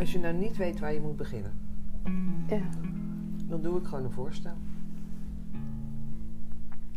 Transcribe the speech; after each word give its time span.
Als 0.00 0.12
je 0.12 0.18
nou 0.18 0.34
niet 0.34 0.56
weet 0.56 0.78
waar 0.80 0.92
je 0.92 1.00
moet 1.00 1.16
beginnen, 1.16 1.52
Ja. 2.46 2.60
dan 3.46 3.62
doe 3.62 3.78
ik 3.78 3.86
gewoon 3.86 4.04
een 4.04 4.10
voorstel. 4.10 4.54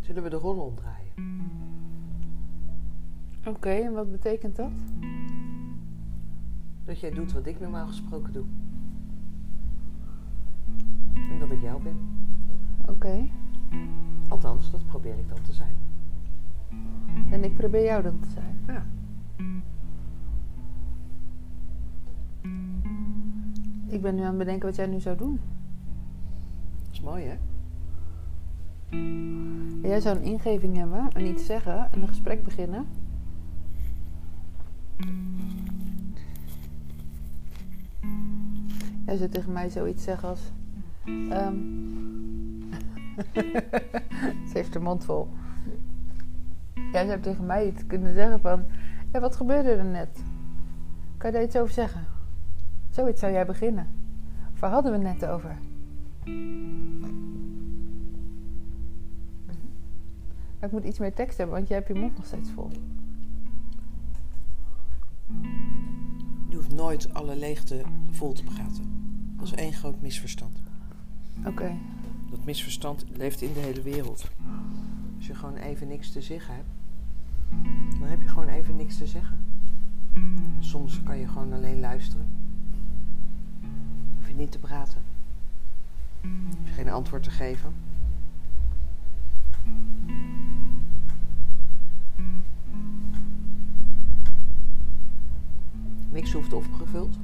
Zullen 0.01 0.23
we 0.23 0.29
de 0.29 0.35
rollen 0.35 0.63
omdraaien? 0.63 1.11
Oké, 3.45 3.69
en 3.69 3.93
wat 3.93 4.11
betekent 4.11 4.55
dat? 4.55 4.71
Dat 6.85 6.99
jij 6.99 7.11
doet 7.11 7.33
wat 7.33 7.45
ik 7.45 7.59
normaal 7.59 7.87
gesproken 7.87 8.33
doe. 8.33 8.45
En 11.13 11.39
dat 11.39 11.51
ik 11.51 11.61
jou 11.61 11.83
ben. 11.83 11.97
Oké. 12.87 13.27
Althans, 14.27 14.71
dat 14.71 14.85
probeer 14.85 15.17
ik 15.17 15.29
dan 15.29 15.41
te 15.41 15.53
zijn. 15.53 15.75
En 17.31 17.43
ik 17.43 17.55
probeer 17.55 17.83
jou 17.83 18.03
dan 18.03 18.19
te 18.19 18.29
zijn. 18.29 18.57
Ja. 18.67 18.85
Ik 23.93 24.01
ben 24.01 24.15
nu 24.15 24.21
aan 24.21 24.27
het 24.27 24.37
bedenken 24.37 24.65
wat 24.65 24.75
jij 24.75 24.85
nu 24.85 24.99
zou 24.99 25.17
doen. 25.17 25.39
Dat 26.83 26.91
is 26.91 27.01
mooi, 27.01 27.25
hè? 27.25 27.37
Jij 29.87 29.99
zou 29.99 30.17
een 30.17 30.23
ingeving 30.23 30.77
hebben 30.77 31.07
en 31.13 31.25
iets 31.25 31.45
zeggen 31.45 31.91
en 31.91 32.01
een 32.01 32.07
gesprek 32.07 32.43
beginnen. 32.43 32.85
Jij 39.05 39.17
zou 39.17 39.29
tegen 39.29 39.51
mij 39.51 39.69
zoiets 39.69 40.03
zeggen 40.03 40.29
als. 40.29 40.51
ehm, 41.05 41.55
Ze 44.49 44.53
heeft 44.53 44.73
de 44.73 44.79
mond 44.79 45.05
vol. 45.05 45.27
Jij 46.91 47.05
zou 47.05 47.19
tegen 47.19 47.45
mij 47.45 47.67
iets 47.67 47.87
kunnen 47.87 48.13
zeggen 48.13 48.39
van. 48.39 48.63
Ja, 49.11 49.19
wat 49.19 49.35
gebeurde 49.35 49.69
er 49.69 49.85
net? 49.85 50.23
Kan 51.17 51.29
je 51.31 51.35
daar 51.35 51.45
iets 51.45 51.57
over 51.57 51.73
zeggen? 51.73 52.12
Zoiets 52.93 53.19
zou 53.19 53.31
jij 53.31 53.45
beginnen. 53.45 53.87
Of 54.53 54.59
waar 54.59 54.71
hadden 54.71 54.91
we 54.91 55.07
het 55.07 55.19
net 55.19 55.29
over? 55.29 55.57
Maar 60.59 60.69
ik 60.69 60.71
moet 60.71 60.83
iets 60.83 60.99
meer 60.99 61.13
tekst 61.13 61.37
hebben, 61.37 61.55
want 61.55 61.67
jij 61.67 61.77
hebt 61.77 61.89
je 61.89 61.95
mond 61.99 62.15
nog 62.15 62.25
steeds 62.25 62.49
vol. 62.49 62.69
Je 66.47 66.55
hoeft 66.55 66.73
nooit 66.73 67.13
alle 67.13 67.35
leegte 67.35 67.81
vol 68.11 68.33
te 68.33 68.43
praten. 68.43 68.83
Dat 69.37 69.45
is 69.45 69.53
één 69.53 69.73
groot 69.73 70.01
misverstand. 70.01 70.61
Oké. 71.45 71.77
Dat 72.29 72.45
misverstand 72.45 73.05
leeft 73.13 73.41
in 73.41 73.53
de 73.53 73.59
hele 73.59 73.81
wereld. 73.81 74.31
Als 75.17 75.27
je 75.27 75.35
gewoon 75.35 75.55
even 75.55 75.87
niks 75.87 76.11
te 76.11 76.21
zeggen 76.21 76.55
hebt, 76.55 76.69
dan 77.99 78.07
heb 78.07 78.21
je 78.21 78.27
gewoon 78.27 78.47
even 78.47 78.75
niks 78.75 78.97
te 78.97 79.07
zeggen. 79.07 79.37
Soms 80.59 81.03
kan 81.03 81.17
je 81.17 81.27
gewoon 81.27 81.53
alleen 81.53 81.79
luisteren. 81.79 82.42
Niet 84.35 84.51
te 84.51 84.59
praten. 84.59 85.01
Geen 86.63 86.89
antwoord 86.89 87.23
te 87.23 87.29
geven. 87.29 87.73
Niks 96.09 96.33
hoeft 96.33 96.53
opgevuld. 96.53 97.17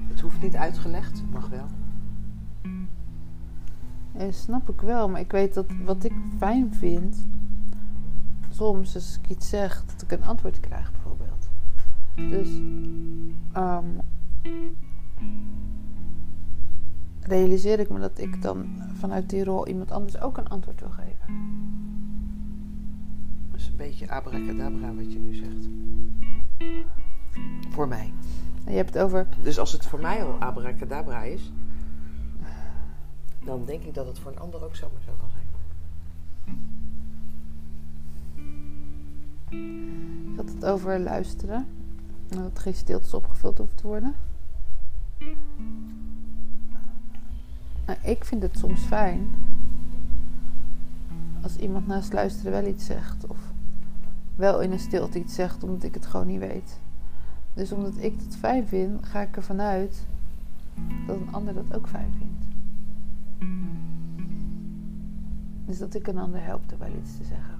Het 0.00 0.20
hoeft 0.20 0.42
niet 0.42 0.56
uitgelegd, 0.56 1.22
mag 1.30 1.48
wel. 1.48 1.66
Ja, 4.18 4.32
snap 4.32 4.68
ik 4.68 4.80
wel, 4.80 5.08
maar 5.08 5.20
ik 5.20 5.32
weet 5.32 5.54
dat 5.54 5.66
wat 5.84 6.04
ik 6.04 6.12
fijn 6.38 6.74
vind, 6.74 7.26
soms 8.50 8.94
als 8.94 9.18
ik 9.22 9.30
iets 9.30 9.48
zeg, 9.48 9.84
dat 9.84 10.02
ik 10.02 10.12
een 10.12 10.24
antwoord 10.24 10.60
krijg. 10.60 10.92
Dus 12.14 12.48
ehm, 13.52 13.86
realiseer 17.20 17.78
ik 17.78 17.90
me 17.90 17.98
dat 17.98 18.18
ik 18.18 18.42
dan 18.42 18.66
vanuit 18.92 19.30
die 19.30 19.44
rol 19.44 19.66
iemand 19.66 19.90
anders 19.90 20.20
ook 20.20 20.36
een 20.36 20.48
antwoord 20.48 20.80
wil 20.80 20.90
geven. 20.90 21.26
Dat 23.50 23.60
is 23.60 23.68
een 23.68 23.76
beetje 23.76 24.10
abracadabra 24.10 24.94
wat 24.94 25.12
je 25.12 25.18
nu 25.18 25.34
zegt. 25.34 25.68
Voor 27.70 27.88
mij. 27.88 28.12
En 28.64 28.70
je 28.70 28.76
hebt 28.76 28.94
het 28.94 29.02
over, 29.02 29.26
Dus 29.42 29.58
als 29.58 29.72
het 29.72 29.86
voor 29.86 30.00
mij 30.00 30.24
al 30.24 30.32
abracadabra 30.32 31.22
is, 31.22 31.52
dan 33.44 33.64
denk 33.64 33.82
ik 33.82 33.94
dat 33.94 34.06
het 34.06 34.18
voor 34.18 34.32
een 34.32 34.38
ander 34.38 34.64
ook 34.64 34.76
zomaar 34.76 35.02
zo 35.04 35.12
kan 35.18 35.28
zijn. 35.30 35.40
je 40.30 40.36
had 40.36 40.48
het 40.48 40.64
over 40.64 41.00
luisteren. 41.00 41.66
En 42.32 42.42
dat 42.42 42.58
geen 42.58 42.74
stiltes 42.74 43.14
opgevuld 43.14 43.58
hoeft 43.58 43.76
te 43.76 43.86
worden. 43.86 44.14
Nou, 47.86 47.98
ik 48.02 48.24
vind 48.24 48.42
het 48.42 48.58
soms 48.58 48.80
fijn 48.80 49.30
als 51.42 51.56
iemand 51.56 51.86
naast 51.86 52.12
luisteren 52.12 52.52
wel 52.52 52.66
iets 52.66 52.84
zegt. 52.84 53.26
Of 53.26 53.38
wel 54.34 54.60
in 54.60 54.72
een 54.72 54.78
stilte 54.78 55.18
iets 55.18 55.34
zegt, 55.34 55.62
omdat 55.62 55.82
ik 55.82 55.94
het 55.94 56.06
gewoon 56.06 56.26
niet 56.26 56.38
weet. 56.38 56.80
Dus 57.54 57.72
omdat 57.72 57.96
ik 57.96 58.14
het 58.24 58.36
fijn 58.36 58.66
vind, 58.66 59.06
ga 59.06 59.20
ik 59.20 59.36
ervan 59.36 59.60
uit 59.60 60.06
dat 61.06 61.16
een 61.16 61.32
ander 61.32 61.54
dat 61.54 61.74
ook 61.74 61.88
fijn 61.88 62.12
vindt. 62.18 62.44
Dus 65.66 65.78
dat 65.78 65.94
ik 65.94 66.06
een 66.06 66.18
ander 66.18 66.44
help 66.44 66.70
er 66.70 66.78
wel 66.78 66.92
iets 67.02 67.16
te 67.16 67.24
zeggen. 67.24 67.58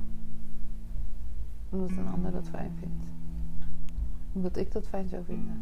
Omdat 1.70 1.90
een 1.90 2.08
ander 2.14 2.32
dat 2.32 2.48
fijn 2.48 2.72
vindt. 2.78 3.21
Omdat 4.32 4.56
ik 4.56 4.72
dat 4.72 4.88
fijn 4.88 5.08
zou 5.08 5.24
vinden. 5.24 5.60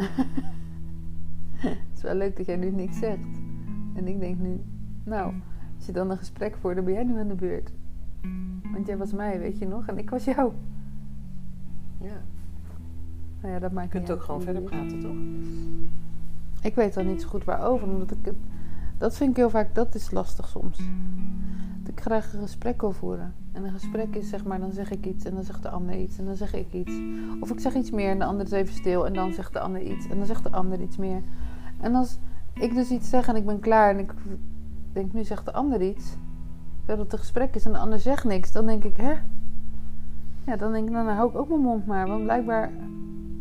Het 1.60 1.96
is 1.96 2.02
wel 2.02 2.14
leuk 2.14 2.36
dat 2.36 2.46
jij 2.46 2.56
nu 2.56 2.70
niks 2.70 2.98
zegt. 2.98 3.38
En 3.94 4.06
ik 4.06 4.20
denk 4.20 4.38
nu, 4.38 4.60
nou, 5.04 5.34
als 5.76 5.86
je 5.86 5.92
dan 5.92 6.10
een 6.10 6.16
gesprek 6.18 6.56
voert, 6.56 6.76
dan 6.76 6.84
ben 6.84 6.94
jij 6.94 7.04
nu 7.04 7.18
aan 7.18 7.28
de 7.28 7.34
beurt. 7.34 7.72
Want 8.72 8.86
jij 8.86 8.96
was 8.96 9.12
mij, 9.12 9.38
weet 9.38 9.58
je 9.58 9.66
nog, 9.66 9.86
en 9.86 9.98
ik 9.98 10.10
was 10.10 10.24
jou. 10.24 10.52
Ja. 12.00 12.22
Nou 13.40 13.54
ja, 13.54 13.58
dat 13.58 13.72
maakt 13.72 13.92
Je 13.92 13.98
kunt 13.98 14.10
ook 14.10 14.22
gewoon 14.22 14.42
verder 14.42 14.62
praten, 14.62 15.00
toch? 15.00 15.16
Ik 16.62 16.74
weet 16.74 16.94
dan 16.94 17.06
niet 17.06 17.22
zo 17.22 17.28
goed 17.28 17.44
waarover, 17.44 17.88
omdat 17.88 18.10
ik 18.10 18.18
het... 18.22 18.36
Dat 19.00 19.16
vind 19.16 19.30
ik 19.30 19.36
heel 19.36 19.50
vaak, 19.50 19.74
dat 19.74 19.94
is 19.94 20.10
lastig 20.10 20.48
soms. 20.48 20.78
Dat 21.82 21.92
ik 21.92 22.00
graag 22.00 22.32
een 22.32 22.40
gesprek 22.40 22.80
wil 22.80 22.92
voeren. 22.92 23.34
En 23.52 23.64
een 23.64 23.72
gesprek 23.72 24.16
is 24.16 24.28
zeg 24.28 24.44
maar, 24.44 24.60
dan 24.60 24.72
zeg 24.72 24.90
ik 24.90 25.06
iets 25.06 25.24
en 25.24 25.34
dan 25.34 25.44
zegt 25.44 25.62
de 25.62 25.68
ander 25.68 25.96
iets 25.96 26.18
en 26.18 26.24
dan 26.24 26.36
zeg 26.36 26.54
ik 26.54 26.72
iets. 26.72 26.92
Of 27.40 27.50
ik 27.50 27.60
zeg 27.60 27.74
iets 27.74 27.90
meer 27.90 28.10
en 28.10 28.18
de 28.18 28.24
ander 28.24 28.46
is 28.46 28.52
even 28.52 28.74
stil 28.74 29.06
en 29.06 29.12
dan 29.12 29.32
zegt 29.32 29.52
de 29.52 29.60
ander 29.60 29.82
iets 29.82 30.08
en 30.08 30.16
dan 30.16 30.26
zegt 30.26 30.42
de 30.42 30.50
ander 30.50 30.80
iets 30.80 30.96
meer. 30.96 31.22
En 31.80 31.94
als 31.94 32.18
ik 32.54 32.74
dus 32.74 32.90
iets 32.90 33.08
zeg 33.08 33.28
en 33.28 33.36
ik 33.36 33.46
ben 33.46 33.60
klaar 33.60 33.90
en 33.90 33.98
ik 33.98 34.12
denk, 34.92 35.12
nu 35.12 35.24
zegt 35.24 35.44
de 35.44 35.52
ander 35.52 35.82
iets. 35.82 36.16
Terwijl 36.78 36.98
het 36.98 37.12
een 37.12 37.18
gesprek 37.18 37.54
is 37.54 37.64
en 37.64 37.72
de 37.72 37.78
ander 37.78 37.98
zegt 37.98 38.24
niks, 38.24 38.52
dan 38.52 38.66
denk 38.66 38.84
ik, 38.84 38.96
hè? 38.96 39.12
Ja, 40.46 40.56
dan 40.56 40.72
denk 40.72 40.86
ik, 40.86 40.92
nou, 40.92 41.06
dan 41.06 41.14
hou 41.16 41.30
ik 41.30 41.36
ook 41.36 41.48
mijn 41.48 41.60
mond 41.60 41.86
maar. 41.86 42.06
Want 42.06 42.22
blijkbaar 42.22 42.70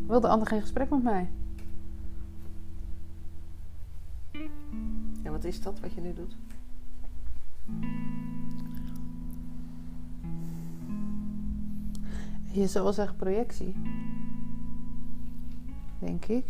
wil 0.07 0.19
de 0.19 0.27
ander 0.27 0.47
geen 0.47 0.61
gesprek 0.61 0.89
met 0.89 1.03
mij. 1.03 1.29
Wat 5.41 5.51
is 5.51 5.61
dat 5.61 5.79
wat 5.79 5.93
je 5.93 6.01
nu 6.01 6.13
doet? 6.13 6.35
Je 12.51 12.67
zou 12.67 12.83
wel 12.83 12.93
zeggen 12.93 13.15
projectie. 13.15 13.75
Denk 15.99 16.25
ik. 16.25 16.45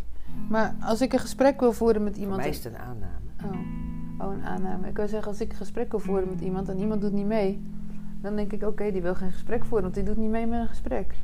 Maar 0.49 0.75
als 0.81 1.01
ik 1.01 1.13
een 1.13 1.19
gesprek 1.19 1.59
wil 1.59 1.73
voeren 1.73 2.03
met 2.03 2.13
Voor 2.13 2.21
iemand. 2.21 2.41
mij 2.41 2.49
is 2.49 2.63
het 2.63 2.73
een 2.73 2.79
aanname. 2.79 3.29
Oh. 3.43 4.27
oh, 4.27 4.33
een 4.33 4.43
aanname. 4.43 4.87
Ik 4.87 4.95
wil 4.95 5.07
zeggen, 5.07 5.27
als 5.27 5.41
ik 5.41 5.51
een 5.51 5.57
gesprek 5.57 5.91
wil 5.91 5.99
voeren 5.99 6.29
met 6.29 6.41
iemand 6.41 6.69
en 6.69 6.79
iemand 6.79 7.01
doet 7.01 7.13
niet 7.13 7.25
mee. 7.25 7.61
Dan 8.21 8.35
denk 8.35 8.51
ik, 8.51 8.63
oké, 8.63 8.91
die 8.91 9.01
wil 9.01 9.15
geen 9.15 9.31
gesprek 9.31 9.65
voeren, 9.65 9.81
want 9.81 9.93
die 9.93 10.03
doet 10.03 10.17
niet 10.17 10.29
mee 10.29 10.45
met 10.45 10.59
een 10.59 10.67
gesprek. 10.67 11.15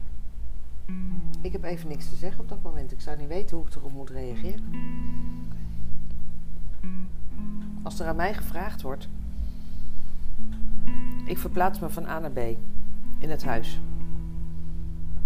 Ik 1.41 1.51
heb 1.51 1.63
even 1.63 1.87
niks 1.87 2.09
te 2.09 2.15
zeggen 2.15 2.41
op 2.41 2.49
dat 2.49 2.61
moment. 2.61 2.91
Ik 2.91 3.01
zou 3.01 3.17
niet 3.17 3.27
weten 3.27 3.57
hoe 3.57 3.65
ik 3.65 3.75
erop 3.75 3.91
moet 3.91 4.09
reageren. 4.09 4.63
Als 7.85 7.99
er 7.99 8.07
aan 8.07 8.15
mij 8.15 8.33
gevraagd 8.33 8.81
wordt. 8.81 9.07
Ik 11.25 11.37
verplaats 11.37 11.79
me 11.79 11.89
van 11.89 12.05
A 12.05 12.19
naar 12.19 12.31
B 12.31 12.37
in 13.19 13.29
het 13.29 13.43
huis. 13.43 13.79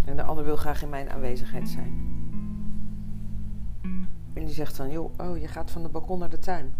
En 0.05 0.15
de 0.15 0.23
ander 0.23 0.43
wil 0.43 0.55
graag 0.55 0.81
in 0.81 0.89
mijn 0.89 1.09
aanwezigheid 1.09 1.69
zijn. 1.69 1.93
En 4.33 4.45
die 4.45 4.53
zegt 4.53 4.77
dan, 4.77 4.91
joh, 4.91 5.19
oh, 5.19 5.37
je 5.37 5.47
gaat 5.47 5.71
van 5.71 5.81
de 5.83 5.89
balkon 5.89 6.19
naar 6.19 6.29
de 6.29 6.39
tuin. 6.39 6.73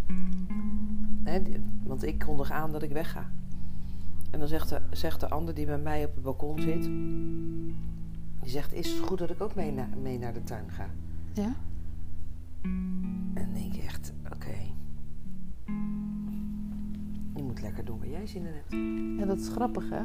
Hè, 1.24 1.42
want 1.84 2.04
ik 2.04 2.20
kondig 2.20 2.52
aan 2.52 2.72
dat 2.72 2.82
ik 2.84 2.92
wegga. 2.92 3.30
En 4.32 4.40
dan 4.40 4.48
zegt 4.48 4.70
de, 4.70 4.82
zegt 4.92 5.20
de 5.20 5.30
ander 5.30 5.54
die 5.54 5.66
bij 5.66 5.78
mij 5.78 6.06
op 6.06 6.14
het 6.14 6.24
balkon 6.24 6.60
zit, 6.62 6.84
die 8.42 8.50
zegt, 8.52 8.74
is 8.74 8.90
het 8.92 9.00
goed 9.08 9.18
dat 9.20 9.30
ik 9.30 9.42
ook 9.42 9.56
mee, 9.56 9.72
na- 9.72 9.90
mee 10.02 10.18
naar 10.20 10.34
de 10.34 10.44
tuin 10.44 10.70
ga? 10.72 10.86
Ja? 11.34 11.54
En 13.34 13.34
dan 13.34 13.54
denk 13.54 13.74
ik 13.74 13.84
echt, 13.84 14.14
lekker 17.70 17.86
doen 17.86 18.00
waar 18.00 18.20
jij 18.20 18.28
zin 18.28 18.46
in 18.46 18.54
hebt. 18.54 19.20
Ja, 19.20 19.26
dat 19.26 19.40
is 19.40 19.48
grappig, 19.48 19.90
hè? 19.90 20.02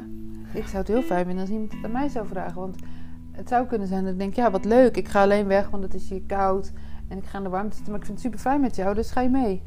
Ik 0.59 0.65
zou 0.65 0.77
het 0.77 0.87
heel 0.87 1.01
fijn 1.01 1.25
vinden 1.25 1.43
als 1.43 1.53
iemand 1.53 1.71
het 1.71 1.83
aan 1.83 1.91
mij 1.91 2.09
zou 2.09 2.27
vragen. 2.27 2.61
Want 2.61 2.75
het 3.31 3.47
zou 3.49 3.67
kunnen 3.67 3.87
zijn 3.87 4.03
dat 4.03 4.13
ik 4.13 4.19
denk, 4.19 4.33
ja, 4.33 4.51
wat 4.51 4.65
leuk. 4.65 4.97
Ik 4.97 5.07
ga 5.07 5.21
alleen 5.21 5.47
weg, 5.47 5.69
want 5.69 5.83
het 5.83 5.93
is 5.93 6.09
hier 6.09 6.21
koud. 6.27 6.71
En 7.07 7.17
ik 7.17 7.25
ga 7.25 7.37
in 7.37 7.43
de 7.43 7.49
warmte 7.49 7.75
zitten, 7.75 7.91
maar 7.91 8.01
ik 8.01 8.05
vind 8.05 8.17
het 8.17 8.27
super 8.27 8.49
fijn 8.49 8.61
met 8.61 8.75
jou, 8.75 8.95
dus 8.95 9.11
ga 9.11 9.21
je 9.21 9.29
mee. 9.29 9.61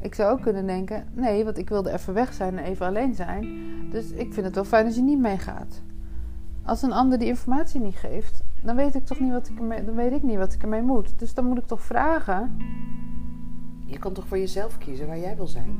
Ik 0.00 0.14
zou 0.14 0.32
ook 0.32 0.42
kunnen 0.42 0.66
denken, 0.66 1.06
nee, 1.12 1.44
want 1.44 1.58
ik 1.58 1.68
wilde 1.68 1.92
even 1.92 2.14
weg 2.14 2.32
zijn 2.32 2.58
en 2.58 2.64
even 2.64 2.86
alleen 2.86 3.14
zijn. 3.14 3.46
Dus 3.90 4.10
ik 4.10 4.32
vind 4.32 4.46
het 4.46 4.54
wel 4.54 4.64
fijn 4.64 4.86
als 4.86 4.94
je 4.94 5.02
niet 5.02 5.18
meegaat. 5.18 5.82
Als 6.62 6.82
een 6.82 6.92
ander 6.92 7.18
die 7.18 7.28
informatie 7.28 7.80
niet 7.80 7.96
geeft, 7.96 8.42
dan 8.62 8.76
weet 8.76 8.94
ik 8.94 9.06
toch 9.06 9.20
niet 9.20 9.32
wat 9.32 9.48
ik 9.48 9.58
ermee, 9.58 9.84
dan 9.84 9.94
weet 9.94 10.12
ik 10.12 10.22
niet 10.22 10.36
wat 10.36 10.52
ik 10.52 10.62
ermee 10.62 10.82
moet. 10.82 11.18
Dus 11.18 11.34
dan 11.34 11.46
moet 11.46 11.58
ik 11.58 11.66
toch 11.66 11.82
vragen. 11.82 12.56
Je 13.84 13.98
kan 13.98 14.12
toch 14.12 14.26
voor 14.26 14.38
jezelf 14.38 14.78
kiezen 14.78 15.06
waar 15.06 15.18
jij 15.18 15.36
wil 15.36 15.46
zijn? 15.46 15.78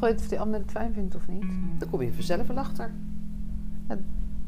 Het 0.00 0.08
gooit 0.08 0.20
of 0.20 0.28
die 0.28 0.40
ander 0.40 0.60
het 0.60 0.70
fijn 0.70 0.92
vindt 0.92 1.14
of 1.14 1.28
niet. 1.28 1.44
Dan 1.78 1.90
kom 1.90 2.02
je 2.02 2.12
vanzelf 2.12 2.46
wel 2.46 2.58
achter. 2.58 2.90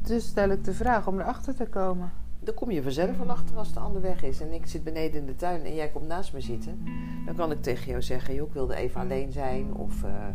Dus 0.02 0.26
stel 0.26 0.50
ik 0.50 0.64
de 0.64 0.72
vraag 0.72 1.06
om 1.06 1.20
erachter 1.20 1.54
te 1.54 1.66
komen. 1.66 2.10
Dan 2.40 2.54
kom 2.54 2.70
je 2.70 2.82
vanzelf 2.82 3.18
wel 3.18 3.30
achter 3.30 3.56
als 3.56 3.72
de 3.72 3.80
ander 3.80 4.02
weg 4.02 4.22
is. 4.22 4.40
En 4.40 4.52
ik 4.52 4.66
zit 4.66 4.84
beneden 4.84 5.20
in 5.20 5.26
de 5.26 5.36
tuin 5.36 5.64
en 5.64 5.74
jij 5.74 5.88
komt 5.88 6.06
naast 6.06 6.32
me 6.32 6.40
zitten. 6.40 6.84
Dan 7.26 7.34
kan 7.34 7.50
ik 7.50 7.62
tegen 7.62 7.90
jou 7.90 8.02
zeggen, 8.02 8.34
joh, 8.34 8.46
ik 8.46 8.52
wilde 8.52 8.74
even 8.74 9.00
alleen 9.00 9.32
zijn. 9.32 9.74
Of 9.74 10.04
eh, 10.04 10.28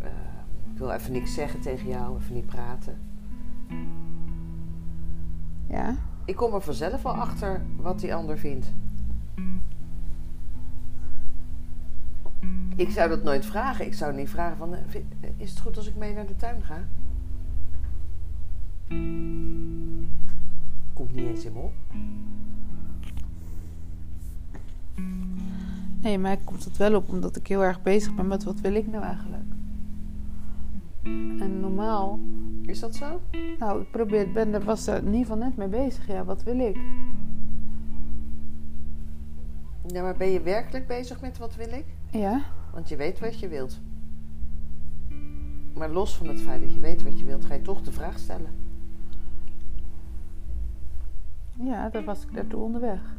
eh, 0.00 0.10
ik 0.72 0.78
wil 0.78 0.90
even 0.90 1.12
niks 1.12 1.34
zeggen 1.34 1.60
tegen 1.60 1.88
jou, 1.88 2.18
even 2.18 2.34
niet 2.34 2.46
praten. 2.46 2.98
Ja? 5.68 5.96
Ik 6.24 6.36
kom 6.36 6.54
er 6.54 6.62
vanzelf 6.62 7.02
wel 7.02 7.14
achter 7.14 7.62
wat 7.76 8.00
die 8.00 8.14
ander 8.14 8.38
vindt. 8.38 8.72
Ik 12.76 12.90
zou 12.90 13.08
dat 13.08 13.22
nooit 13.22 13.46
vragen. 13.46 13.86
Ik 13.86 13.94
zou 13.94 14.14
niet 14.14 14.28
vragen 14.30 14.56
van, 14.56 14.74
eh, 14.74 14.80
vind- 14.86 15.12
is 15.36 15.50
het 15.50 15.60
goed 15.60 15.76
als 15.76 15.86
ik 15.88 15.96
mee 15.96 16.14
naar 16.14 16.26
de 16.26 16.36
tuin 16.36 16.62
ga? 16.62 16.78
Komt 20.92 21.14
niet 21.14 21.26
eens 21.26 21.44
in 21.44 21.52
me 21.52 21.58
op. 21.58 21.72
Nee, 26.00 26.18
mij 26.18 26.36
komt 26.44 26.64
het 26.64 26.76
wel 26.76 26.94
op 26.94 27.08
omdat 27.08 27.36
ik 27.36 27.46
heel 27.46 27.64
erg 27.64 27.82
bezig 27.82 28.14
ben 28.14 28.26
met 28.26 28.44
wat 28.44 28.60
wil 28.60 28.74
ik 28.74 28.86
nou 28.86 29.04
eigenlijk. 29.04 29.44
En 31.42 31.60
normaal, 31.60 32.18
Is 32.62 32.80
dat 32.80 32.94
zo? 32.94 33.20
nou, 33.58 33.80
ik 33.80 33.90
probeer, 33.90 34.32
ben 34.32 34.54
er, 34.54 34.64
was 34.64 34.86
er 34.86 34.96
in 34.98 35.04
ieder 35.04 35.20
geval 35.20 35.36
net 35.36 35.56
mee 35.56 35.68
bezig. 35.68 36.06
Ja, 36.06 36.24
wat 36.24 36.42
wil 36.42 36.58
ik? 36.58 36.76
Ja, 39.86 40.02
maar 40.02 40.16
ben 40.16 40.28
je 40.30 40.40
werkelijk 40.40 40.86
bezig 40.86 41.20
met 41.20 41.38
wat 41.38 41.54
wil 41.56 41.68
ik? 41.72 41.84
Ja, 42.10 42.42
Want 42.76 42.88
je 42.88 42.96
weet 42.96 43.20
wat 43.20 43.38
je 43.38 43.48
wilt. 43.48 43.80
Maar 45.74 45.90
los 45.90 46.16
van 46.16 46.28
het 46.28 46.40
feit 46.40 46.60
dat 46.60 46.74
je 46.74 46.80
weet 46.80 47.02
wat 47.02 47.18
je 47.18 47.24
wilt, 47.24 47.44
ga 47.44 47.54
je 47.54 47.62
toch 47.62 47.82
de 47.82 47.92
vraag 47.92 48.18
stellen. 48.18 48.50
ja, 51.52 51.88
daar 51.88 52.04
was 52.04 52.22
ik 52.22 52.34
daartoe 52.34 52.62
onderweg. 52.62 53.16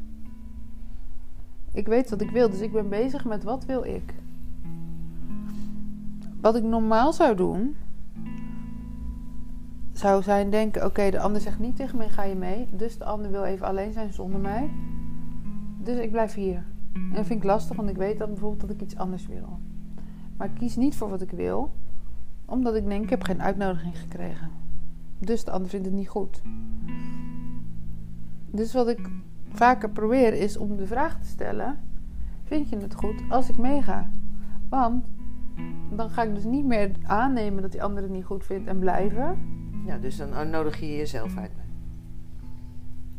Ik 1.72 1.88
weet 1.88 2.10
wat 2.10 2.22
ik 2.22 2.30
wil, 2.30 2.50
dus 2.50 2.60
ik 2.60 2.72
ben 2.72 2.90
bezig 2.90 3.26
met 3.26 3.44
wat 3.44 3.66
wil 3.66 3.84
ik. 3.84 4.14
Wat 6.42 6.56
ik 6.56 6.64
normaal 6.64 7.14
zou 7.14 7.36
doen, 7.36 7.76
zou 9.92 10.24
zijn 10.24 10.50
denken: 10.50 10.86
oké, 10.86 11.10
de 11.10 11.20
ander 11.20 11.42
zegt 11.42 11.60
niet 11.60 11.76
tegen 11.76 11.98
mij: 11.98 12.10
ga 12.10 12.24
je 12.24 12.36
mee. 12.36 12.68
Dus 12.72 12.98
de 12.98 13.06
ander 13.06 13.32
wil 13.32 13.44
even 13.44 13.66
alleen 13.66 13.94
zijn 13.94 14.14
zonder 14.14 14.40
mij. 14.40 14.70
Dus 15.78 15.98
ik 15.98 16.12
blijf 16.12 16.34
hier. 16.34 16.66
En 17.10 17.14
dat 17.14 17.26
vind 17.26 17.40
ik 17.40 17.46
lastig, 17.50 17.76
want 17.76 17.90
ik 17.90 17.98
weet 17.98 18.18
dan 18.18 18.28
bijvoorbeeld 18.28 18.62
dat 18.62 18.70
ik 18.70 18.82
iets 18.82 18.98
anders 18.98 19.28
wil. 19.28 19.60
Maar 20.38 20.48
ik 20.48 20.54
kies 20.54 20.76
niet 20.76 20.96
voor 20.96 21.10
wat 21.10 21.22
ik 21.22 21.32
wil, 21.32 21.72
omdat 22.46 22.76
ik 22.76 22.86
denk: 22.86 23.04
ik 23.04 23.10
heb 23.10 23.24
geen 23.24 23.42
uitnodiging 23.42 24.00
gekregen. 24.00 24.50
Dus 25.20 25.44
de 25.44 25.52
ander 25.52 25.70
vindt 25.70 25.86
het 25.86 25.96
niet 25.96 26.10
goed. 26.10 26.42
Dus 28.52 28.74
wat 28.74 28.88
ik 28.88 29.10
vaker 29.50 29.90
probeer 29.90 30.34
is 30.34 30.58
om 30.58 30.78
de 30.78 30.88
vraag 30.88 31.20
te 31.20 31.28
stellen: 31.28 31.80
Vind 32.44 32.70
je 32.70 32.78
het 32.78 32.96
goed 32.96 33.24
als 33.30 33.50
ik 33.50 33.58
meega? 33.58 34.10
Want 34.70 35.08
dan 35.92 36.10
ga 36.10 36.24
ik 36.24 36.36
dus 36.36 36.44
niet 36.44 36.66
meer 36.66 36.92
aannemen 37.04 37.62
dat 37.62 37.72
die 37.72 37.84
ander 37.84 38.04
het 38.04 38.12
niet 38.12 38.26
goed 38.26 38.46
vindt 38.46 38.68
en 38.68 38.80
blijven. 38.80 39.38
Ja, 39.86 39.98
dus 39.98 40.18
dan 40.18 40.50
nodig 40.50 40.80
je 40.80 40.96
jezelf 40.96 41.38
uit. 41.38 41.67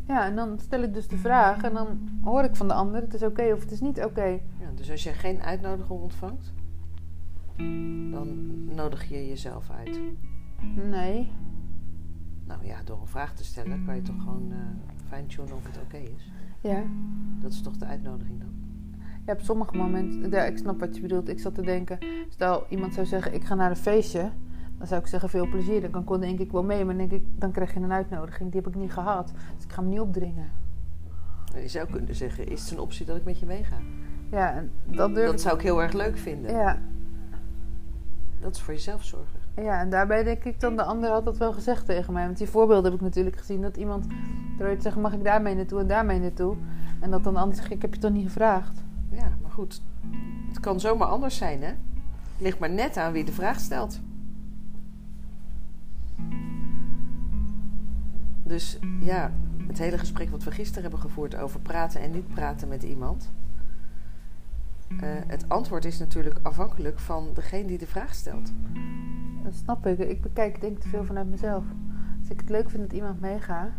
Ja, 0.08 0.26
en 0.26 0.36
dan 0.36 0.58
stel 0.58 0.82
ik 0.82 0.94
dus 0.94 1.08
de 1.08 1.16
vraag 1.16 1.62
en 1.62 1.74
dan 1.74 2.08
hoor 2.24 2.42
ik 2.42 2.56
van 2.56 2.68
de 2.68 2.74
ander: 2.74 3.00
het 3.00 3.14
is 3.14 3.22
oké 3.22 3.52
of 3.52 3.60
het 3.60 3.70
is 3.70 3.80
niet 3.80 4.04
oké. 4.04 4.26
Ja, 4.60 4.70
dus 4.74 4.90
als 4.90 5.02
je 5.02 5.12
geen 5.12 5.42
uitnodiging 5.42 6.00
ontvangt, 6.00 6.52
dan 8.10 8.54
nodig 8.74 9.08
je 9.08 9.28
jezelf 9.28 9.70
uit. 9.70 10.00
Nee. 10.90 11.32
Nou 12.46 12.66
ja, 12.66 12.82
door 12.84 13.00
een 13.00 13.06
vraag 13.06 13.34
te 13.34 13.44
stellen 13.44 13.84
kan 13.84 13.94
je 13.94 14.02
toch 14.02 14.22
gewoon 14.22 14.52
eh 14.52 14.58
fine-tunen 15.08 15.54
of 15.54 15.66
het 15.66 15.78
oké 15.78 15.96
is. 15.96 16.32
Ja. 16.60 16.82
Dat 17.40 17.52
is 17.52 17.62
toch 17.62 17.76
de 17.76 17.84
uitnodiging 17.84 18.40
dan? 18.40 18.52
Ja, 19.26 19.32
op 19.32 19.40
sommige 19.40 19.76
momenten, 19.76 20.30
ja, 20.30 20.44
ik 20.44 20.58
snap 20.58 20.80
wat 20.80 20.94
je 20.94 21.02
bedoelt. 21.02 21.28
Ik 21.28 21.40
zat 21.40 21.54
te 21.54 21.62
denken, 21.62 21.98
stel 22.28 22.66
iemand 22.68 22.94
zou 22.94 23.06
zeggen: 23.06 23.34
Ik 23.34 23.44
ga 23.44 23.54
naar 23.54 23.70
een 23.70 23.76
feestje. 23.76 24.30
Dan 24.78 24.86
zou 24.86 25.00
ik 25.00 25.06
zeggen: 25.06 25.28
Veel 25.28 25.48
plezier. 25.48 25.90
Dan 25.90 26.02
ik 26.02 26.20
denk 26.20 26.38
ik 26.38 26.52
wel 26.52 26.64
mee, 26.64 26.84
maar 26.84 26.96
dan 26.96 27.08
denk 27.08 27.22
ik: 27.22 27.40
Dan 27.40 27.52
krijg 27.52 27.74
je 27.74 27.80
een 27.80 27.92
uitnodiging. 27.92 28.52
Die 28.52 28.60
heb 28.60 28.70
ik 28.70 28.80
niet 28.80 28.92
gehad. 28.92 29.32
Dus 29.56 29.64
ik 29.64 29.72
ga 29.72 29.80
hem 29.80 29.90
niet 29.90 30.00
opdringen. 30.00 30.50
Je 31.54 31.68
zou 31.68 31.90
kunnen 31.90 32.14
zeggen, 32.14 32.48
is 32.48 32.60
het 32.60 32.70
een 32.70 32.78
optie 32.78 33.06
dat 33.06 33.16
ik 33.16 33.24
met 33.24 33.38
je 33.38 33.46
meega? 33.46 33.76
Ja, 34.30 34.52
en 34.52 34.70
dat 34.84 35.14
durf 35.14 35.30
Dat 35.30 35.40
zou 35.40 35.56
ik 35.56 35.62
heel 35.62 35.82
erg 35.82 35.92
leuk 35.92 36.18
vinden. 36.18 36.50
Ja, 36.50 36.78
Dat 38.40 38.54
is 38.54 38.60
voor 38.60 38.74
jezelf 38.74 39.04
zorgen. 39.04 39.38
Ja, 39.56 39.80
en 39.80 39.90
daarbij 39.90 40.22
denk 40.22 40.44
ik 40.44 40.60
dan, 40.60 40.76
de 40.76 40.82
ander 40.82 41.10
had 41.10 41.24
dat 41.24 41.36
wel 41.36 41.52
gezegd 41.52 41.86
tegen 41.86 42.12
mij. 42.12 42.24
Want 42.24 42.38
die 42.38 42.48
voorbeelden 42.48 42.84
heb 42.84 43.00
ik 43.00 43.06
natuurlijk 43.06 43.36
gezien. 43.36 43.62
Dat 43.62 43.76
iemand 43.76 44.06
probeert 44.56 44.76
te 44.76 44.82
zeggen, 44.82 45.02
mag 45.02 45.12
ik 45.12 45.24
daarmee 45.24 45.54
naartoe 45.54 45.80
en 45.80 45.86
daarmee 45.86 46.20
naartoe? 46.20 46.56
En 47.00 47.10
dat 47.10 47.24
dan 47.24 47.34
de 47.34 47.40
ander 47.40 47.56
zegt, 47.56 47.70
ik 47.70 47.82
heb 47.82 47.94
je 47.94 48.00
toch 48.00 48.10
niet 48.10 48.26
gevraagd? 48.26 48.82
Ja, 49.10 49.36
maar 49.42 49.50
goed. 49.50 49.82
Het 50.48 50.60
kan 50.60 50.80
zomaar 50.80 51.08
anders 51.08 51.36
zijn, 51.36 51.62
hè? 51.62 51.72
Ligt 52.38 52.58
maar 52.58 52.70
net 52.70 52.96
aan 52.96 53.12
wie 53.12 53.24
de 53.24 53.32
vraag 53.32 53.60
stelt. 53.60 54.00
Dus 58.48 58.78
ja, 59.00 59.32
het 59.66 59.78
hele 59.78 59.98
gesprek 59.98 60.30
wat 60.30 60.44
we 60.44 60.50
gisteren 60.50 60.82
hebben 60.82 61.00
gevoerd 61.00 61.36
over 61.36 61.60
praten 61.60 62.00
en 62.00 62.10
niet 62.10 62.28
praten 62.28 62.68
met 62.68 62.82
iemand. 62.82 63.30
eh, 64.88 65.08
het 65.26 65.48
antwoord 65.48 65.84
is 65.84 65.98
natuurlijk 65.98 66.38
afhankelijk 66.42 66.98
van 66.98 67.30
degene 67.34 67.66
die 67.66 67.78
de 67.78 67.86
vraag 67.86 68.14
stelt. 68.14 68.52
Dat 69.44 69.54
snap 69.54 69.86
ik. 69.86 69.98
Ik 69.98 70.20
bekijk 70.20 70.60
denk 70.60 70.78
te 70.78 70.88
veel 70.88 71.04
vanuit 71.04 71.30
mezelf. 71.30 71.64
Als 72.20 72.30
ik 72.30 72.40
het 72.40 72.48
leuk 72.48 72.70
vind 72.70 72.82
dat 72.82 72.92
iemand 72.92 73.20
meegaat, 73.20 73.70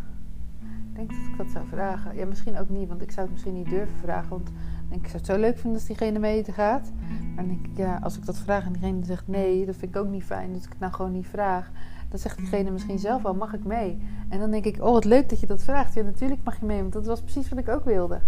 denk 0.99 1.09
dat 1.09 1.31
ik 1.31 1.38
dat 1.38 1.49
zou 1.49 1.67
vragen. 1.67 2.15
Ja, 2.15 2.25
misschien 2.25 2.57
ook 2.57 2.69
niet, 2.69 2.88
want 2.88 3.01
ik 3.01 3.11
zou 3.11 3.21
het 3.21 3.31
misschien 3.31 3.53
niet 3.53 3.69
durven 3.69 3.95
vragen. 3.95 4.29
Want 4.29 4.49
denk, 4.89 5.01
ik 5.01 5.07
zou 5.07 5.17
het 5.17 5.25
zo 5.25 5.38
leuk 5.39 5.57
vinden 5.57 5.79
als 5.79 5.85
diegene 5.88 6.19
mee 6.19 6.43
gaat. 6.43 6.91
Maar 7.35 7.45
dan 7.45 7.47
denk 7.47 7.65
ik, 7.65 7.77
ja, 7.77 7.99
als 8.01 8.17
ik 8.17 8.25
dat 8.25 8.38
vraag 8.38 8.65
en 8.65 8.71
diegene 8.73 9.05
zegt 9.05 9.27
nee, 9.27 9.65
dat 9.65 9.75
vind 9.75 9.95
ik 9.95 10.01
ook 10.01 10.09
niet 10.09 10.23
fijn. 10.23 10.53
Dus 10.53 10.63
ik 10.63 10.69
het 10.69 10.79
nou 10.79 10.93
gewoon 10.93 11.11
niet 11.11 11.27
vraag. 11.27 11.71
Dan 12.09 12.19
zegt 12.19 12.37
diegene 12.37 12.71
misschien 12.71 12.99
zelf 12.99 13.21
wel, 13.21 13.33
mag 13.33 13.53
ik 13.53 13.63
mee? 13.63 14.01
En 14.29 14.39
dan 14.39 14.51
denk 14.51 14.65
ik, 14.65 14.81
oh 14.81 14.91
wat 14.91 15.05
leuk 15.05 15.29
dat 15.29 15.39
je 15.39 15.47
dat 15.47 15.63
vraagt. 15.63 15.93
Ja, 15.93 16.01
natuurlijk 16.03 16.43
mag 16.43 16.59
je 16.59 16.65
mee, 16.65 16.81
want 16.81 16.93
dat 16.93 17.05
was 17.05 17.21
precies 17.21 17.49
wat 17.49 17.59
ik 17.59 17.69
ook 17.69 17.83
wilde. 17.83 18.19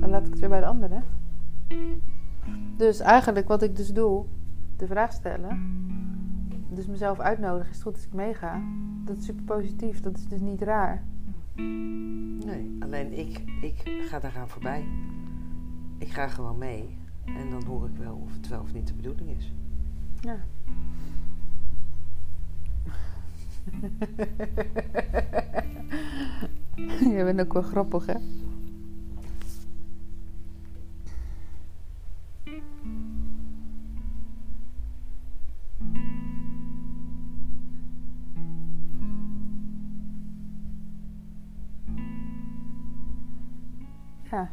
Dan 0.00 0.08
laat 0.10 0.26
ik 0.26 0.30
het 0.30 0.38
weer 0.38 0.48
bij 0.48 0.60
de 0.60 0.66
ander, 0.66 0.90
hè? 0.90 1.00
Dus 2.76 3.00
eigenlijk 3.00 3.48
wat 3.48 3.62
ik 3.62 3.76
dus 3.76 3.92
doe, 3.92 4.24
de 4.76 4.86
vraag 4.86 5.12
stellen. 5.12 5.58
Dus 6.68 6.86
mezelf 6.86 7.20
uitnodigen, 7.20 7.70
is 7.70 7.74
het 7.74 7.84
goed 7.84 7.94
als 7.94 8.04
ik 8.04 8.12
meega? 8.12 8.62
Dat 9.04 9.16
is 9.16 9.24
super 9.24 9.44
positief, 9.44 10.00
dat 10.00 10.16
is 10.16 10.26
dus 10.28 10.40
niet 10.40 10.62
raar. 10.62 11.02
Nee, 11.54 12.76
alleen 12.80 13.18
ik, 13.18 13.42
ik 13.60 14.02
ga 14.08 14.18
daaraan 14.18 14.48
voorbij. 14.48 14.84
Ik 15.98 16.08
ga 16.08 16.28
gewoon 16.28 16.58
mee. 16.58 16.98
En 17.24 17.50
dan 17.50 17.64
hoor 17.64 17.86
ik 17.86 17.96
wel 17.96 18.20
of 18.24 18.32
het 18.32 18.48
wel 18.48 18.60
of 18.60 18.72
niet 18.72 18.86
de 18.86 18.94
bedoeling 18.94 19.36
is. 19.36 19.52
Ja. 20.20 20.36
Je 27.16 27.22
bent 27.24 27.40
ook 27.40 27.52
wel 27.52 27.62
grappig, 27.62 28.06
hè? 28.06 28.14
Ja, 44.30 44.50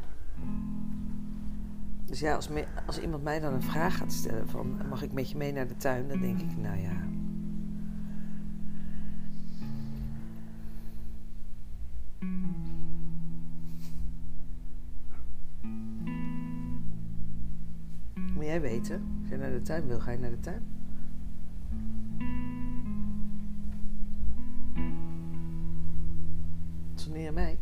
Dus 2.05 2.19
ja, 2.19 2.35
als, 2.35 2.49
als 2.85 2.99
iemand 2.99 3.23
mij 3.23 3.39
dan 3.39 3.53
een 3.53 3.61
vraag 3.61 3.97
gaat 3.97 4.13
stellen 4.13 4.49
van... 4.49 4.81
mag 4.89 5.03
ik 5.03 5.13
met 5.13 5.29
je 5.29 5.37
mee 5.37 5.51
naar 5.51 5.67
de 5.67 5.75
tuin? 5.75 6.07
Dan 6.07 6.19
denk 6.19 6.39
ik, 6.39 6.57
nou 6.57 6.79
ja... 6.79 6.91
Moet 18.33 18.45
jij 18.45 18.61
weten, 18.61 19.03
als 19.19 19.29
jij 19.29 19.37
naar 19.37 19.51
de 19.51 19.61
tuin 19.61 19.87
wil, 19.87 19.99
ga 19.99 20.11
je 20.11 20.19
naar 20.19 20.29
de 20.29 20.39
tuin. 20.39 20.63
Het 26.93 27.33
mij. 27.33 27.59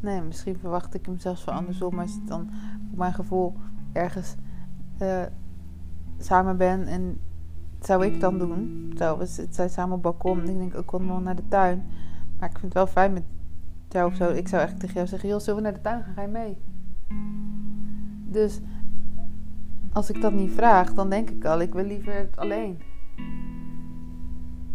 Nee, 0.00 0.22
misschien 0.22 0.58
verwacht 0.58 0.94
ik 0.94 1.06
hem 1.06 1.18
zelfs 1.18 1.44
wel 1.44 1.54
andersom. 1.54 1.94
Maar 1.94 2.04
als 2.04 2.16
ik 2.16 2.26
dan 2.26 2.50
voor 2.88 2.98
mijn 2.98 3.14
gevoel 3.14 3.54
ergens 3.92 4.34
eh, 4.98 5.22
samen 6.18 6.56
ben 6.56 6.86
en 6.86 7.20
zou 7.86 8.04
ik 8.04 8.20
dan 8.20 8.38
doen. 8.38 8.92
Zou 8.96 9.18
we 9.18 9.46
zijn 9.50 9.70
samen 9.70 9.96
op 9.96 10.02
balkon 10.02 10.40
en 10.40 10.48
ik 10.48 10.58
denk 10.58 10.74
ook 10.76 10.90
wel 10.90 11.00
nog 11.00 11.22
naar 11.22 11.36
de 11.36 11.48
tuin. 11.48 11.86
Maar 12.38 12.48
ik 12.48 12.58
vind 12.58 12.64
het 12.64 12.74
wel 12.74 12.86
fijn 12.86 13.12
met 13.12 13.22
jou 13.88 14.10
of 14.10 14.16
zo. 14.16 14.30
Ik 14.30 14.48
zou 14.48 14.62
echt 14.62 14.80
tegen 14.80 14.94
jou 14.94 15.06
zeggen, 15.06 15.28
joh, 15.28 15.38
zullen 15.38 15.56
we 15.56 15.62
naar 15.62 15.74
de 15.74 15.80
tuin 15.80 16.02
gaan? 16.02 16.14
Ga 16.14 16.22
je 16.22 16.28
mee? 16.28 16.58
Dus 18.28 18.60
als 19.92 20.10
ik 20.10 20.20
dat 20.20 20.32
niet 20.32 20.52
vraag, 20.52 20.94
dan 20.94 21.10
denk 21.10 21.30
ik 21.30 21.44
al, 21.44 21.60
ik 21.60 21.72
wil 21.72 21.84
liever 21.84 22.14
het 22.14 22.36
alleen. 22.36 22.78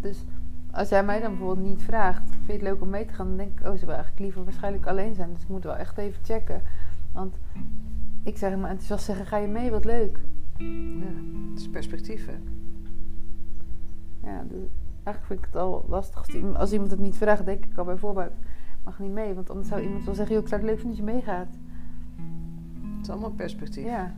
Dus 0.00 0.24
als 0.70 0.88
jij 0.88 1.04
mij 1.04 1.20
dan 1.20 1.30
bijvoorbeeld 1.30 1.68
niet 1.68 1.82
vraagt, 1.82 2.22
vind 2.30 2.46
je 2.46 2.52
het 2.52 2.62
leuk 2.62 2.82
om 2.82 2.88
mee 2.88 3.04
te 3.04 3.12
gaan, 3.12 3.26
dan 3.28 3.36
denk 3.36 3.60
ik, 3.60 3.66
oh, 3.66 3.72
ze 3.72 3.86
wil 3.86 3.94
eigenlijk 3.94 4.18
liever 4.18 4.44
waarschijnlijk 4.44 4.86
alleen 4.86 5.14
zijn. 5.14 5.32
Dus 5.32 5.42
ik 5.42 5.48
moet 5.48 5.64
wel 5.64 5.76
echt 5.76 5.98
even 5.98 6.24
checken. 6.24 6.62
Want 7.12 7.36
ik 8.22 8.38
zeg 8.38 8.56
maar 8.56 8.70
enthousiast 8.70 9.04
zeggen, 9.04 9.26
ga 9.26 9.36
je 9.36 9.48
mee, 9.48 9.70
wat 9.70 9.84
leuk. 9.84 10.20
Ja, 10.56 11.12
het 11.50 11.60
is 11.60 11.68
perspectief, 11.68 12.26
hè? 12.26 12.61
Ja, 14.22 14.42
dus 14.48 14.68
eigenlijk 15.02 15.26
vind 15.26 15.38
ik 15.38 15.44
het 15.44 15.56
al 15.56 15.84
lastig. 15.88 16.18
Als 16.18 16.34
iemand, 16.34 16.56
als 16.56 16.72
iemand 16.72 16.90
het 16.90 17.00
niet 17.00 17.16
vraagt, 17.16 17.44
denk 17.44 17.64
ik 17.64 17.78
al 17.78 17.84
bijvoorbeeld, 17.84 18.32
mag 18.84 18.98
niet 18.98 19.12
mee. 19.12 19.34
Want 19.34 19.50
anders 19.50 19.68
zou 19.68 19.82
iemand 19.82 20.04
wel 20.04 20.14
zeggen, 20.14 20.34
joh, 20.34 20.44
ik 20.44 20.48
zou 20.48 20.60
het 20.60 20.70
leuk 20.70 20.80
vinden 20.80 20.98
als 20.98 21.08
je 21.08 21.14
meegaat. 21.14 21.48
Het 22.96 23.02
is 23.02 23.10
allemaal 23.10 23.30
perspectief. 23.30 23.84
Ja. 23.84 24.14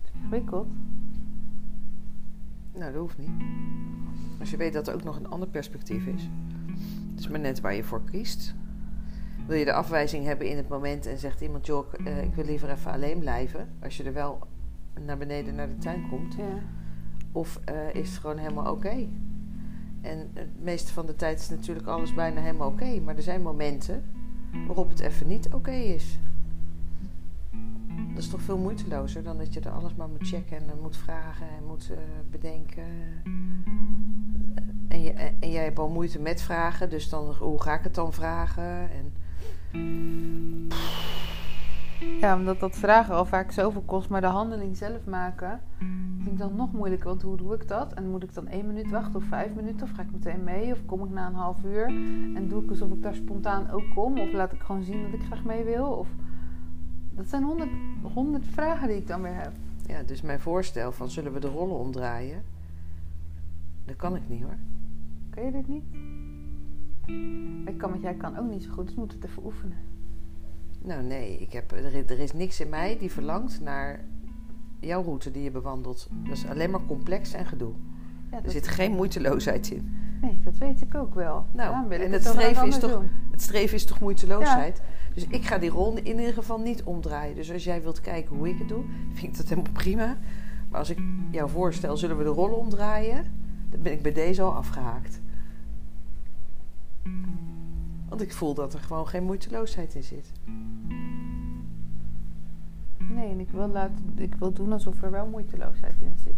Het 0.00 0.04
is 0.04 0.10
ingewikkeld. 0.14 0.68
Nou, 2.72 2.92
dat 2.92 3.00
hoeft 3.00 3.18
niet. 3.18 3.42
Als 4.40 4.50
je 4.50 4.56
weet 4.56 4.72
dat 4.72 4.88
er 4.88 4.94
ook 4.94 5.04
nog 5.04 5.16
een 5.16 5.28
ander 5.28 5.48
perspectief 5.48 6.06
is. 6.06 6.28
Het 7.10 7.20
is 7.20 7.28
maar 7.28 7.40
net 7.40 7.60
waar 7.60 7.74
je 7.74 7.84
voor 7.84 8.04
kiest. 8.04 8.54
Wil 9.46 9.56
je 9.56 9.64
de 9.64 9.72
afwijzing 9.72 10.24
hebben 10.24 10.48
in 10.48 10.56
het 10.56 10.68
moment 10.68 11.06
en 11.06 11.18
zegt 11.18 11.40
iemand, 11.40 11.66
joh, 11.66 11.86
ik, 11.92 12.06
eh, 12.06 12.22
ik 12.22 12.34
wil 12.34 12.44
liever 12.44 12.70
even 12.70 12.92
alleen 12.92 13.18
blijven. 13.18 13.68
Als 13.82 13.96
je 13.96 14.02
er 14.02 14.12
wel 14.12 14.46
naar 15.00 15.18
beneden 15.18 15.54
naar 15.54 15.68
de 15.68 15.78
tuin 15.78 16.08
komt. 16.08 16.34
Ja. 16.34 16.58
Of 17.32 17.60
eh, 17.64 17.94
is 17.94 18.08
het 18.08 18.18
gewoon 18.18 18.38
helemaal 18.38 18.72
oké? 18.72 19.08
En 20.00 20.30
het 20.34 20.62
meeste 20.62 20.92
van 20.92 21.06
de 21.06 21.16
tijd 21.16 21.40
is 21.40 21.48
natuurlijk 21.48 21.86
alles 21.86 22.14
bijna 22.14 22.40
helemaal 22.40 22.68
oké. 22.68 23.00
maar 23.00 23.16
er 23.16 23.22
zijn 23.22 23.42
momenten 23.42 24.04
waarop 24.66 24.88
het 24.88 25.00
even 25.00 25.26
niet 25.26 25.48
oké 25.52 25.70
is. 25.70 26.18
Dat 28.14 28.22
is 28.22 28.28
toch 28.28 28.42
veel 28.42 28.58
moeitelozer 28.58 29.22
dan 29.22 29.38
dat 29.38 29.54
je 29.54 29.60
er 29.60 29.70
alles 29.70 29.94
maar 29.94 30.08
moet 30.08 30.28
checken 30.28 30.56
en 30.56 30.80
moet 30.82 30.96
vragen 30.96 31.46
en 31.58 31.66
moet 31.66 31.90
eh, 31.90 31.98
bedenken. 32.30 32.84
En, 34.88 35.02
je, 35.02 35.10
en 35.40 35.50
jij 35.50 35.64
hebt 35.64 35.78
al 35.78 35.88
moeite 35.88 36.18
met 36.18 36.42
vragen, 36.42 36.90
dus 36.90 37.08
dan 37.08 37.34
hoe 37.38 37.62
ga 37.62 37.74
ik 37.74 37.84
het 37.84 37.94
dan 37.94 38.12
vragen? 38.12 38.90
En, 38.90 39.12
Ja, 42.20 42.36
omdat 42.36 42.60
dat 42.60 42.76
vragen 42.76 43.14
al 43.14 43.24
vaak 43.24 43.52
zoveel 43.52 43.82
kost, 43.82 44.08
maar 44.08 44.20
de 44.20 44.26
handeling 44.26 44.76
zelf 44.76 45.04
maken 45.06 45.60
vind 46.16 46.30
ik 46.30 46.38
dan 46.38 46.56
nog 46.56 46.72
moeilijker. 46.72 47.08
Want 47.08 47.22
hoe 47.22 47.36
doe 47.36 47.54
ik 47.54 47.68
dat? 47.68 47.92
En 47.92 48.10
moet 48.10 48.22
ik 48.22 48.34
dan 48.34 48.46
één 48.46 48.66
minuut 48.66 48.90
wachten 48.90 49.16
of 49.16 49.24
vijf 49.24 49.54
minuten? 49.54 49.82
Of 49.82 49.90
ga 49.90 50.02
ik 50.02 50.12
meteen 50.12 50.44
mee? 50.44 50.72
Of 50.72 50.84
kom 50.86 51.04
ik 51.04 51.10
na 51.10 51.26
een 51.26 51.34
half 51.34 51.64
uur? 51.64 51.86
En 52.34 52.48
doe 52.48 52.62
ik 52.62 52.70
alsof 52.70 52.90
ik 52.90 53.02
daar 53.02 53.14
spontaan 53.14 53.70
ook 53.70 53.84
kom? 53.94 54.18
Of 54.18 54.32
laat 54.32 54.52
ik 54.52 54.60
gewoon 54.60 54.82
zien 54.82 55.02
dat 55.02 55.12
ik 55.12 55.26
graag 55.26 55.44
mee 55.44 55.64
wil? 55.64 55.86
Of... 55.86 56.08
Dat 57.10 57.28
zijn 57.28 57.42
honderd, 57.42 57.70
honderd 58.14 58.46
vragen 58.46 58.88
die 58.88 58.96
ik 58.96 59.06
dan 59.06 59.22
weer 59.22 59.34
heb. 59.34 59.52
ja, 59.86 60.02
dus 60.02 60.22
mijn 60.22 60.40
voorstel 60.40 60.92
van 60.92 61.10
zullen 61.10 61.32
we 61.32 61.40
de 61.40 61.48
rollen 61.48 61.78
omdraaien? 61.78 62.42
Dat 63.84 63.96
kan 63.96 64.16
ik 64.16 64.28
niet 64.28 64.42
hoor. 64.42 64.56
Kan 65.30 65.44
je 65.44 65.50
dit 65.52 65.68
niet? 65.68 65.84
Ik 67.68 67.78
kan, 67.78 67.90
want 67.90 68.02
jij 68.02 68.14
kan 68.14 68.38
ook 68.38 68.50
niet 68.50 68.62
zo 68.62 68.72
goed, 68.72 68.86
dus 68.86 68.94
moet 68.94 69.12
het 69.12 69.24
even 69.24 69.44
oefenen. 69.44 69.76
Nou 70.84 71.02
nee, 71.02 71.38
ik 71.38 71.52
heb, 71.52 71.72
er, 71.72 71.94
is, 71.94 72.02
er 72.10 72.18
is 72.18 72.32
niks 72.32 72.60
in 72.60 72.68
mij 72.68 72.98
die 72.98 73.10
verlangt 73.10 73.60
naar 73.60 74.00
jouw 74.80 75.02
route 75.02 75.30
die 75.30 75.42
je 75.42 75.50
bewandelt. 75.50 76.08
Dat 76.24 76.36
is 76.36 76.46
alleen 76.46 76.70
maar 76.70 76.86
complex 76.86 77.32
en 77.32 77.46
gedoe. 77.46 77.72
Ja, 78.30 78.40
Er 78.44 78.50
zit 78.50 78.68
geen 78.68 78.92
moeiteloosheid 78.92 79.70
in. 79.70 79.96
Nee, 80.20 80.38
dat 80.44 80.56
weet 80.56 80.80
ik 80.80 80.94
ook 80.94 81.14
wel. 81.14 81.46
Nou, 81.52 81.90
en 81.94 82.12
het 82.12 82.24
streven 82.24 82.66
is 82.66 82.78
toch- 82.78 82.90
doen. 82.90 83.08
Het 83.30 83.42
streven 83.42 83.74
is 83.74 83.84
toch 83.84 84.00
moeiteloosheid? 84.00 84.82
Dus 85.14 85.26
ik 85.26 85.44
ga 85.44 85.58
die 85.58 85.70
rol 85.70 85.96
in 85.96 86.06
ieder 86.06 86.32
geval 86.32 86.58
niet 86.60 86.82
omdraaien. 86.82 87.34
Dus 87.34 87.52
als 87.52 87.64
jij 87.64 87.82
wilt 87.82 88.00
kijken 88.00 88.36
hoe 88.36 88.48
ik 88.48 88.58
het 88.58 88.68
doe, 88.68 88.84
vind 89.12 89.32
ik 89.32 89.36
dat 89.36 89.48
helemaal 89.48 89.72
prima. 89.72 90.16
Maar 90.68 90.78
als 90.78 90.90
ik 90.90 90.98
jou 91.30 91.50
voorstel, 91.50 91.96
zullen 91.96 92.16
we 92.18 92.24
de 92.24 92.28
rollen 92.30 92.58
omdraaien? 92.58 93.24
Dan 93.70 93.82
ben 93.82 93.92
ik 93.92 94.02
bij 94.02 94.12
deze 94.12 94.42
al 94.42 94.54
afgehaakt. 94.54 95.20
Want 98.08 98.20
ik 98.20 98.32
voel 98.32 98.54
dat 98.54 98.74
er 98.74 98.80
gewoon 98.80 99.08
geen 99.08 99.24
moeiteloosheid 99.24 99.94
in 99.94 100.02
zit. 100.02 100.32
Nee, 102.98 103.30
en 103.30 103.40
ik 103.40 103.50
wil, 103.50 103.68
laten, 103.68 104.12
ik 104.16 104.34
wil 104.34 104.52
doen 104.52 104.72
alsof 104.72 105.02
er 105.02 105.10
wel 105.10 105.26
moeiteloosheid 105.26 105.94
in 106.00 106.14
zit. 106.24 106.34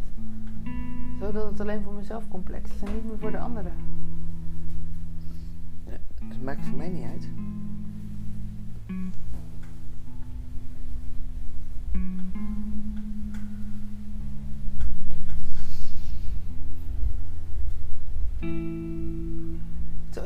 Zodat 1.21 1.51
het 1.51 1.61
alleen 1.61 1.83
voor 1.83 1.95
mezelf 1.95 2.29
complex 2.29 2.71
is 2.75 2.83
en 2.83 2.95
niet 2.95 3.05
meer 3.05 3.19
voor 3.19 3.31
de 3.31 3.39
anderen. 3.39 3.73
Dat 6.29 6.43
maakt 6.43 6.65
voor 6.65 6.77
mij 6.77 6.89
niet 6.89 7.05
uit. 7.05 7.29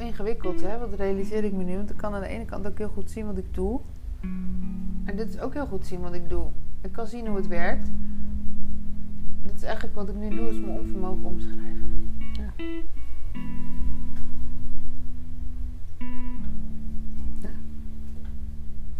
Ingewikkeld, 0.00 0.60
hè? 0.60 0.78
Wat 0.78 0.94
realiseer 0.94 1.44
ik 1.44 1.52
me 1.52 1.64
nu? 1.64 1.76
Want 1.76 1.90
ik 1.90 1.96
kan 1.96 2.14
aan 2.14 2.20
de 2.20 2.28
ene 2.28 2.44
kant 2.44 2.66
ook 2.66 2.78
heel 2.78 2.88
goed 2.88 3.10
zien 3.10 3.26
wat 3.26 3.38
ik 3.38 3.54
doe. 3.54 3.80
En 5.04 5.16
dit 5.16 5.28
is 5.28 5.38
ook 5.38 5.54
heel 5.54 5.66
goed 5.66 5.86
zien 5.86 6.00
wat 6.00 6.14
ik 6.14 6.28
doe. 6.28 6.46
Ik 6.80 6.92
kan 6.92 7.06
zien 7.06 7.26
hoe 7.26 7.36
het 7.36 7.46
werkt. 7.46 7.90
Dit 9.42 9.54
is 9.54 9.62
eigenlijk 9.62 9.94
wat 9.94 10.08
ik 10.08 10.14
nu 10.14 10.28
doe, 10.28 10.48
is 10.48 10.60
mijn 10.60 10.78
onvermogen 10.78 11.24
omschrijven. 11.24 12.14
Ja. 12.32 12.52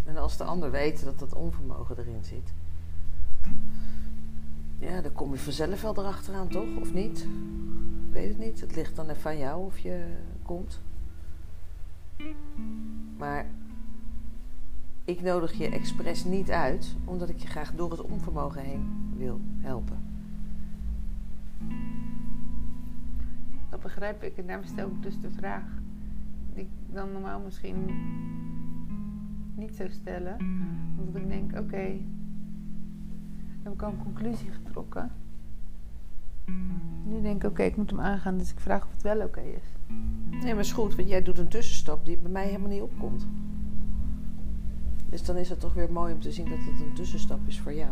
En 0.05 0.17
als 0.17 0.37
de 0.37 0.45
ander 0.45 0.71
weet 0.71 1.05
dat 1.05 1.19
dat 1.19 1.35
onvermogen 1.35 1.99
erin 1.99 2.25
zit, 2.25 2.53
ja, 4.79 5.01
dan 5.01 5.13
kom 5.13 5.33
je 5.33 5.39
vanzelf 5.39 5.83
wel 5.83 5.99
erachteraan, 5.99 6.49
toch? 6.49 6.77
Of 6.81 6.93
niet? 6.93 7.19
Ik 8.07 8.13
weet 8.13 8.29
het 8.29 8.39
niet. 8.39 8.61
Het 8.61 8.77
ligt 8.77 8.97
dan 8.97 9.09
even 9.09 9.31
aan 9.31 9.39
jou 9.39 9.65
of 9.65 9.79
je 9.79 10.05
komt. 10.43 10.81
Maar 13.17 13.47
ik 15.05 15.21
nodig 15.21 15.53
je 15.53 15.69
expres 15.69 16.25
niet 16.25 16.51
uit, 16.51 16.97
omdat 17.05 17.29
ik 17.29 17.39
je 17.39 17.49
graag 17.49 17.75
door 17.75 17.91
het 17.91 18.01
onvermogen 18.01 18.63
heen 18.63 19.13
wil 19.17 19.41
helpen. 19.59 19.99
Dat 23.71 23.81
begrijp 23.81 24.23
ik 24.23 24.37
en 24.37 24.47
daarom 24.47 24.67
stel 24.67 24.87
ik 24.87 25.03
dus 25.03 25.21
de 25.21 25.31
vraag 25.31 25.65
die 26.55 26.63
ik 26.63 26.95
dan 26.95 27.13
normaal 27.13 27.41
misschien 27.41 27.91
niet 29.55 29.75
zou 29.75 29.91
stellen. 29.91 30.37
Omdat 30.99 31.23
ik 31.23 31.29
denk, 31.29 31.59
oké, 31.59 31.99
heb 33.63 33.73
ik 33.73 33.83
al 33.83 33.91
een 33.91 34.03
conclusie 34.03 34.51
getrokken. 34.51 35.11
Nu 37.05 37.23
denk 37.23 37.45
ik, 37.45 37.51
oké, 37.51 37.63
ik 37.63 37.77
moet 37.77 37.91
hem 37.91 38.01
aangaan, 38.01 38.39
dus 38.39 38.51
ik 38.51 38.61
vraag 38.61 38.85
of 38.85 38.93
het 38.93 39.03
wel 39.03 39.21
oké 39.21 39.41
is. 39.41 39.95
Nee, 40.31 40.53
maar 40.55 40.63
is 40.63 40.73
goed, 40.73 40.95
want 40.95 41.09
jij 41.09 41.23
doet 41.23 41.39
een 41.39 41.49
tussenstap 41.49 42.05
die 42.05 42.19
bij 42.19 42.31
mij 42.31 42.47
helemaal 42.47 42.69
niet 42.69 42.83
opkomt. 42.83 43.27
Dus 45.09 45.25
dan 45.25 45.37
is 45.37 45.49
het 45.49 45.61
toch 45.61 45.75
weer 45.75 45.93
mooi 45.93 46.15
om 46.15 46.21
te 46.21 46.33
zien 46.33 46.49
dat 46.49 46.59
het 46.59 46.81
een 46.81 46.95
tussenstap 46.95 47.39
is 47.47 47.61
voor 47.61 47.75
jou. 47.75 47.91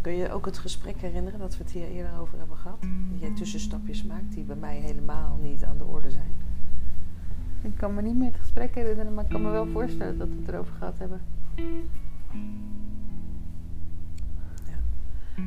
Kun 0.00 0.12
je 0.12 0.32
ook 0.32 0.44
het 0.44 0.58
gesprek 0.58 1.00
herinneren 1.00 1.38
dat 1.38 1.56
we 1.56 1.62
het 1.62 1.72
hier 1.72 1.88
eerder 1.88 2.18
over 2.18 2.38
hebben 2.38 2.56
gehad? 2.56 2.80
Dat 2.80 3.20
jij 3.20 3.34
tussenstapjes 3.34 4.04
maakt 4.04 4.32
die 4.32 4.44
bij 4.44 4.56
mij 4.56 4.76
helemaal 4.76 5.38
niet 5.42 5.64
aan 5.64 5.78
de 5.78 5.84
orde 5.84 6.10
zijn. 6.10 6.32
Ik 7.62 7.76
kan 7.76 7.94
me 7.94 8.02
niet 8.02 8.16
meer 8.16 8.30
het 8.30 8.40
gesprek 8.40 8.74
herinneren, 8.74 9.14
maar 9.14 9.24
ik 9.24 9.30
kan 9.30 9.42
me 9.42 9.50
wel 9.50 9.66
voorstellen 9.66 10.18
dat 10.18 10.28
we 10.28 10.34
het 10.34 10.48
erover 10.48 10.74
gehad 10.74 10.98
hebben. 10.98 11.20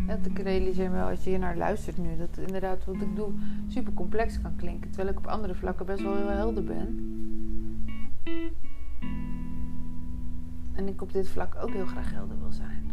Ja, 0.07 0.17
ik 0.23 0.39
realiseer 0.39 0.89
me 0.89 0.95
wel 0.95 1.09
als 1.09 1.23
je 1.23 1.29
hier 1.29 1.39
naar 1.39 1.57
luistert 1.57 1.97
nu 1.97 2.17
dat 2.17 2.37
inderdaad 2.37 2.85
wat 2.85 2.95
ik 2.95 3.15
doe 3.15 3.33
super 3.67 3.93
complex 3.93 4.41
kan 4.41 4.55
klinken, 4.55 4.89
terwijl 4.89 5.09
ik 5.11 5.17
op 5.17 5.27
andere 5.27 5.55
vlakken 5.55 5.85
best 5.85 6.03
wel 6.03 6.15
heel 6.15 6.29
helder 6.29 6.63
ben. 6.63 7.09
En 10.73 10.87
ik 10.87 11.01
op 11.01 11.13
dit 11.13 11.27
vlak 11.27 11.55
ook 11.55 11.71
heel 11.73 11.85
graag 11.85 12.11
helder 12.11 12.39
wil 12.39 12.51
zijn. 12.51 12.89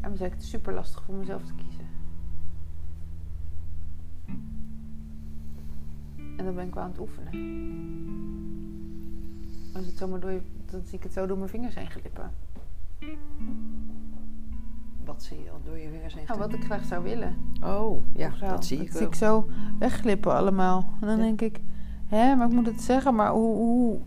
En 0.00 0.08
dan 0.08 0.16
zeg 0.16 0.26
ik 0.26 0.34
het 0.34 0.44
super 0.44 0.72
lastig 0.72 1.02
voor 1.04 1.14
mezelf 1.14 1.42
te 1.44 1.54
kiezen. 1.54 1.86
En 6.36 6.44
dan 6.44 6.54
ben 6.54 6.66
ik 6.66 6.74
wel 6.74 6.82
aan 6.82 6.90
het 6.90 7.00
oefenen. 7.00 7.30
Als 9.76 9.86
het 9.86 9.96
zomaar 9.96 10.20
door 10.20 10.40
zie 10.84 10.98
ik 10.98 11.02
het 11.02 11.12
zo 11.12 11.26
door 11.26 11.38
mijn 11.38 11.50
vingers 11.50 11.74
heen 11.74 11.90
glippen. 11.90 12.30
Wat 15.04 15.22
zie 15.22 15.42
je 15.42 15.50
al 15.50 15.60
door 15.64 15.78
je 15.78 15.88
vingers 15.90 16.14
heen? 16.14 16.24
Nou, 16.26 16.38
wat 16.38 16.52
ik 16.52 16.64
graag 16.64 16.84
zou 16.84 17.02
willen. 17.02 17.36
Oh, 17.62 18.02
ja, 18.12 18.30
dat 18.40 18.64
zie 18.64 18.80
ik 18.80 18.90
zie 18.90 18.98
wel. 18.98 19.08
ik 19.08 19.14
zo 19.14 19.48
wegglippen 19.78 20.34
allemaal. 20.34 20.88
En 21.00 21.06
dan 21.06 21.16
Ja. 21.16 21.22
denk 21.22 21.40
ik, 21.40 21.60
hè, 22.06 22.34
maar 22.34 22.46
ik 22.46 22.52
moet 22.52 22.66
het 22.66 22.80
zeggen, 22.82 23.14
maar 23.14 23.30
hoe, 23.30 23.54
hoe, 23.56 23.98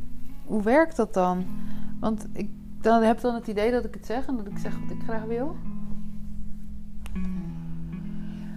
hoe 0.45 0.61
werkt 0.61 0.95
dat 0.95 1.13
dan? 1.13 1.45
Want 1.99 2.27
ik 2.33 2.49
dan 2.81 3.03
heb 3.03 3.19
dan 3.21 3.35
het 3.35 3.47
idee 3.47 3.71
dat 3.71 3.85
ik 3.85 3.93
het 3.93 4.05
zeg 4.05 4.25
en 4.27 4.35
dat 4.37 4.47
ik 4.47 4.57
zeg 4.57 4.79
wat 4.79 4.91
ik 4.91 5.03
graag 5.03 5.23
wil. 5.23 5.55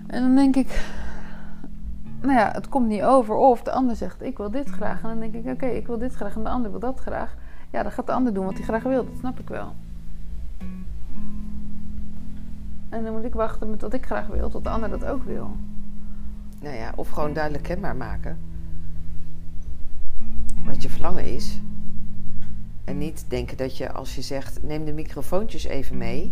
En 0.06 0.22
dan 0.22 0.34
denk 0.34 0.56
ik, 0.56 0.84
nou 2.22 2.38
ja, 2.38 2.50
het 2.52 2.68
komt 2.68 2.88
niet 2.88 3.02
over. 3.02 3.34
Of 3.34 3.62
de 3.62 3.72
ander 3.72 3.96
zegt, 3.96 4.22
ik 4.22 4.36
wil 4.36 4.50
dit 4.50 4.68
graag. 4.68 5.02
En 5.02 5.08
dan 5.08 5.20
denk 5.20 5.34
ik, 5.34 5.52
oké, 5.52 5.66
ik 5.66 5.86
wil 5.86 5.98
dit 5.98 6.14
graag 6.14 6.36
en 6.36 6.42
de 6.42 6.48
ander 6.48 6.70
wil 6.70 6.80
dat 6.80 7.00
graag. 7.00 7.36
Ja, 7.70 7.82
dan 7.82 7.92
gaat 7.92 8.06
de 8.06 8.12
ander 8.12 8.34
doen 8.34 8.44
wat 8.44 8.54
hij 8.54 8.62
graag 8.62 8.82
wil. 8.82 9.04
Dat 9.04 9.18
snap 9.18 9.38
ik 9.38 9.48
wel. 9.48 9.74
En 12.88 13.04
dan 13.04 13.12
moet 13.12 13.24
ik 13.24 13.34
wachten 13.34 13.70
met 13.70 13.80
wat 13.80 13.92
ik 13.92 14.06
graag 14.06 14.26
wil, 14.26 14.48
tot 14.48 14.64
de 14.64 14.70
ander 14.70 14.90
dat 14.90 15.04
ook 15.04 15.24
wil. 15.24 15.56
Nou 16.60 16.76
ja, 16.76 16.92
of 16.96 17.08
gewoon 17.08 17.32
duidelijk 17.32 17.64
kenbaar 17.64 17.96
maken. 17.96 18.38
Wat 20.64 20.82
je 20.82 20.88
verlangen 20.88 21.24
is. 21.24 21.60
En 22.84 22.98
niet 22.98 23.24
denken 23.28 23.56
dat 23.56 23.76
je 23.76 23.92
als 23.92 24.14
je 24.14 24.22
zegt, 24.22 24.62
neem 24.62 24.84
de 24.84 24.92
microfoontjes 24.92 25.64
even 25.64 25.96
mee. 25.96 26.30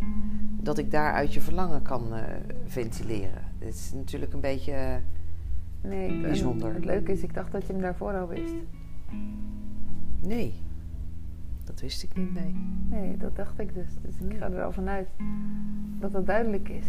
Dat 0.60 0.78
ik 0.78 0.90
daaruit 0.90 1.34
je 1.34 1.40
verlangen 1.40 1.82
kan 1.82 2.14
eh, 2.14 2.22
ventileren. 2.64 3.42
Het 3.58 3.74
is 3.74 3.92
natuurlijk 3.94 4.32
een 4.32 4.40
beetje... 4.40 5.00
Nee, 5.82 6.08
ik- 6.16 6.22
Bijzonder. 6.22 6.74
Het 6.74 6.84
leuke 6.84 7.12
is, 7.12 7.22
ik 7.22 7.34
dacht 7.34 7.52
dat 7.52 7.66
je 7.66 7.72
hem 7.72 7.82
daarvoor 7.82 8.12
al 8.12 8.28
wist. 8.28 8.54
nee, 10.20 10.54
dat 11.64 11.80
wist 11.80 12.02
ik 12.02 12.14
niet, 12.16 12.34
nee. 12.34 12.54
Nee, 12.88 13.16
dat 13.16 13.36
dacht 13.36 13.58
ik 13.58 13.74
dus. 13.74 13.88
Dus 14.02 14.16
ik 14.20 14.36
ga 14.36 14.50
er 14.50 14.62
al 14.62 14.72
vanuit 14.72 15.08
dat 15.98 16.12
dat 16.12 16.26
duidelijk 16.26 16.68
is. 16.68 16.86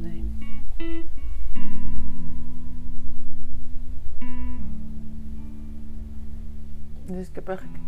nee. 0.00 0.24
Dus 7.06 7.28
ik 7.28 7.34
heb 7.34 7.48
eigenlijk 7.48 7.78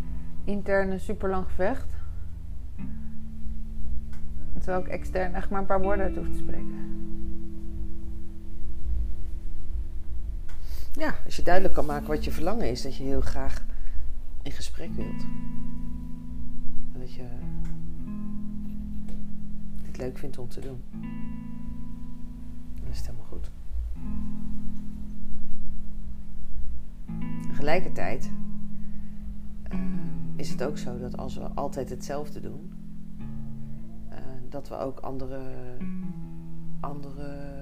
intern 0.45 0.91
een 0.91 1.01
super 1.01 1.31
lang 1.31 1.45
gevecht. 1.45 1.97
Terwijl 4.59 4.81
ik 4.85 4.89
extern 4.89 5.35
echt 5.35 5.51
maar 5.51 5.61
een 5.61 5.67
paar 5.67 5.81
woorden 5.83 6.05
uit 6.05 6.17
hoef 6.17 6.29
te 6.29 6.37
spreken. 6.37 6.75
Ja, 11.01 11.15
als 11.25 11.37
je 11.37 11.43
duidelijk 11.43 11.75
kan 11.75 11.87
maken 11.87 12.09
wat 12.09 12.25
je 12.25 12.31
verlangen 12.31 12.71
is, 12.71 12.83
dat 12.83 12.97
je 12.97 13.03
heel 13.03 13.21
graag 13.21 13.65
in 14.43 14.53
gesprek 14.53 14.93
wilt. 14.93 15.23
En 16.93 17.01
dat 17.01 17.13
je 17.13 17.25
het 19.83 19.97
leuk 19.97 20.19
vindt 20.19 20.39
om 20.39 20.49
te 20.49 20.61
doen. 20.61 20.83
Dan 22.81 22.91
is 22.91 22.97
het 22.97 23.07
helemaal 23.07 23.27
goed. 23.27 23.51
Tegelijkertijd 27.49 28.31
eh, 29.63 29.79
is 30.37 30.51
het 30.51 30.63
ook 30.63 30.79
zo 30.79 30.99
dat 30.99 31.17
als 31.17 31.37
we 31.37 31.49
altijd 31.55 31.91
hetzelfde 31.91 32.41
doen, 32.41 32.73
eh, 34.09 34.19
dat 34.49 34.69
we 34.69 34.77
ook 34.77 35.01
andere, 35.01 35.41
andere 36.81 37.61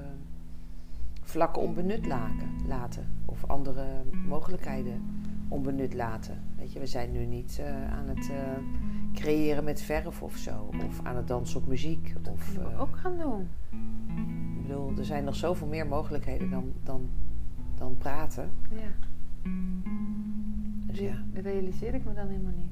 vlakken 1.28 1.62
onbenut 1.62 2.06
laken, 2.06 2.48
laten. 2.66 3.06
Of 3.24 3.44
andere 3.46 3.84
mogelijkheden 4.28 5.02
onbenut 5.48 5.94
laten. 5.94 6.38
Weet 6.56 6.72
je, 6.72 6.78
we 6.78 6.86
zijn 6.86 7.12
nu 7.12 7.26
niet 7.26 7.58
eh, 7.60 7.92
aan 7.92 8.08
het 8.08 8.30
eh, 8.30 8.36
creëren 9.14 9.64
met 9.64 9.82
verf 9.82 10.22
of 10.22 10.36
zo. 10.36 10.70
Of 10.86 11.00
aan 11.02 11.16
het 11.16 11.28
dansen 11.28 11.60
op 11.60 11.66
muziek. 11.66 12.12
Of, 12.16 12.22
Dat 12.22 12.34
kunnen 12.44 12.68
we 12.68 12.74
eh, 12.74 12.80
ook 12.80 12.96
gaan 12.96 13.18
doen. 13.18 13.48
ik 14.56 14.62
bedoel, 14.66 14.92
er 14.98 15.04
zijn 15.04 15.24
nog 15.24 15.36
zoveel 15.36 15.66
meer 15.66 15.86
mogelijkheden 15.86 16.50
dan, 16.50 16.72
dan, 16.82 17.08
dan 17.74 17.96
praten. 17.96 18.50
Ja. 18.70 18.90
Dus 20.86 20.98
ja, 20.98 21.22
Dat 21.32 21.44
realiseer 21.44 21.94
ik 21.94 22.04
me 22.04 22.14
dan 22.14 22.28
helemaal 22.28 22.52
niet. 22.56 22.70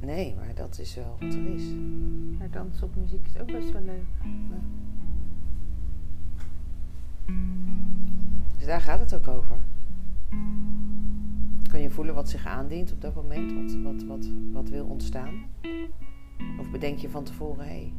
nee, 0.00 0.34
maar 0.34 0.54
dat 0.54 0.78
is 0.78 0.94
wel 0.94 1.16
wat 1.20 1.34
er 1.34 1.46
is. 1.46 1.64
Maar 2.38 2.50
dansen 2.50 2.86
op 2.86 2.96
muziek 2.96 3.26
is 3.34 3.40
ook 3.40 3.46
best 3.52 3.72
wel 3.72 3.82
leuk. 3.82 4.04
Dus 8.56 8.66
daar 8.66 8.80
gaat 8.80 9.00
het 9.00 9.14
ook 9.14 9.28
over. 9.28 9.56
Kan 11.70 11.80
je 11.80 11.90
voelen 11.90 12.14
wat 12.14 12.28
zich 12.28 12.46
aandient 12.46 12.92
op 12.92 13.00
dat 13.00 13.14
moment, 13.14 13.52
wat, 13.52 13.82
wat, 13.82 14.02
wat, 14.02 14.26
wat 14.52 14.68
wil 14.68 14.84
ontstaan? 14.84 15.34
Of 16.58 16.70
bedenk 16.70 16.98
je 16.98 17.10
van 17.10 17.24
tevoren, 17.24 17.66
hé. 17.68 17.92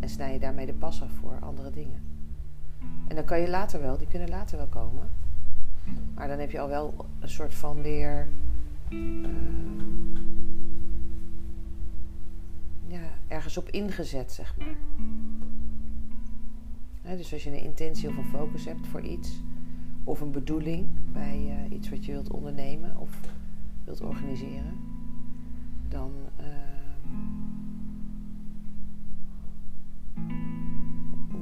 En 0.00 0.08
snij 0.08 0.32
je 0.32 0.38
daarmee 0.38 0.66
de 0.66 0.74
pas 0.74 1.02
af 1.02 1.10
voor 1.12 1.38
andere 1.40 1.70
dingen. 1.70 2.00
En 3.08 3.14
dan 3.16 3.24
kan 3.24 3.40
je 3.40 3.48
later 3.48 3.80
wel, 3.80 3.98
die 3.98 4.06
kunnen 4.06 4.28
later 4.28 4.56
wel 4.56 4.66
komen. 4.66 5.08
Maar 6.14 6.28
dan 6.28 6.38
heb 6.38 6.50
je 6.50 6.60
al 6.60 6.68
wel 6.68 7.06
een 7.20 7.28
soort 7.28 7.54
van 7.54 7.82
weer. 7.82 8.26
ehm, 8.88 10.12
ja, 12.86 13.00
ergens 13.28 13.56
op 13.56 13.68
ingezet, 13.68 14.32
zeg 14.32 14.56
maar. 14.56 14.76
Dus 17.02 17.32
als 17.32 17.44
je 17.44 17.50
een 17.50 17.62
intentie 17.62 18.08
of 18.08 18.16
een 18.16 18.24
focus 18.24 18.64
hebt 18.64 18.86
voor 18.86 19.00
iets, 19.00 19.42
of 20.04 20.20
een 20.20 20.30
bedoeling 20.30 20.86
bij 21.12 21.46
eh, 21.48 21.72
iets 21.76 21.90
wat 21.90 22.04
je 22.04 22.12
wilt 22.12 22.30
ondernemen 22.30 22.96
of 22.96 23.20
wilt 23.84 24.00
organiseren, 24.00 24.78
dan, 25.88 26.10
ehm, 26.36 26.48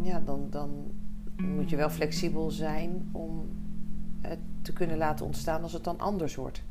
ja, 0.02 0.20
dan, 0.20 0.46
dan 0.50 0.70
moet 1.36 1.70
je 1.70 1.76
wel 1.76 1.90
flexibel 1.90 2.50
zijn 2.50 3.08
om 3.12 3.48
het 4.20 4.38
te 4.62 4.72
kunnen 4.72 4.96
laten 4.96 5.26
ontstaan 5.26 5.62
als 5.62 5.72
het 5.72 5.84
dan 5.84 6.00
anders 6.00 6.34
wordt. 6.34 6.62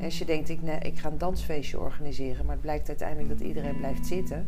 Als 0.00 0.18
je 0.18 0.24
denkt, 0.24 0.48
ik, 0.48 0.62
nee, 0.62 0.78
ik 0.78 0.98
ga 0.98 1.10
een 1.10 1.18
dansfeestje 1.18 1.78
organiseren, 1.78 2.44
maar 2.44 2.54
het 2.54 2.62
blijkt 2.62 2.88
uiteindelijk 2.88 3.28
dat 3.28 3.48
iedereen 3.48 3.76
blijft 3.76 4.06
zitten 4.06 4.46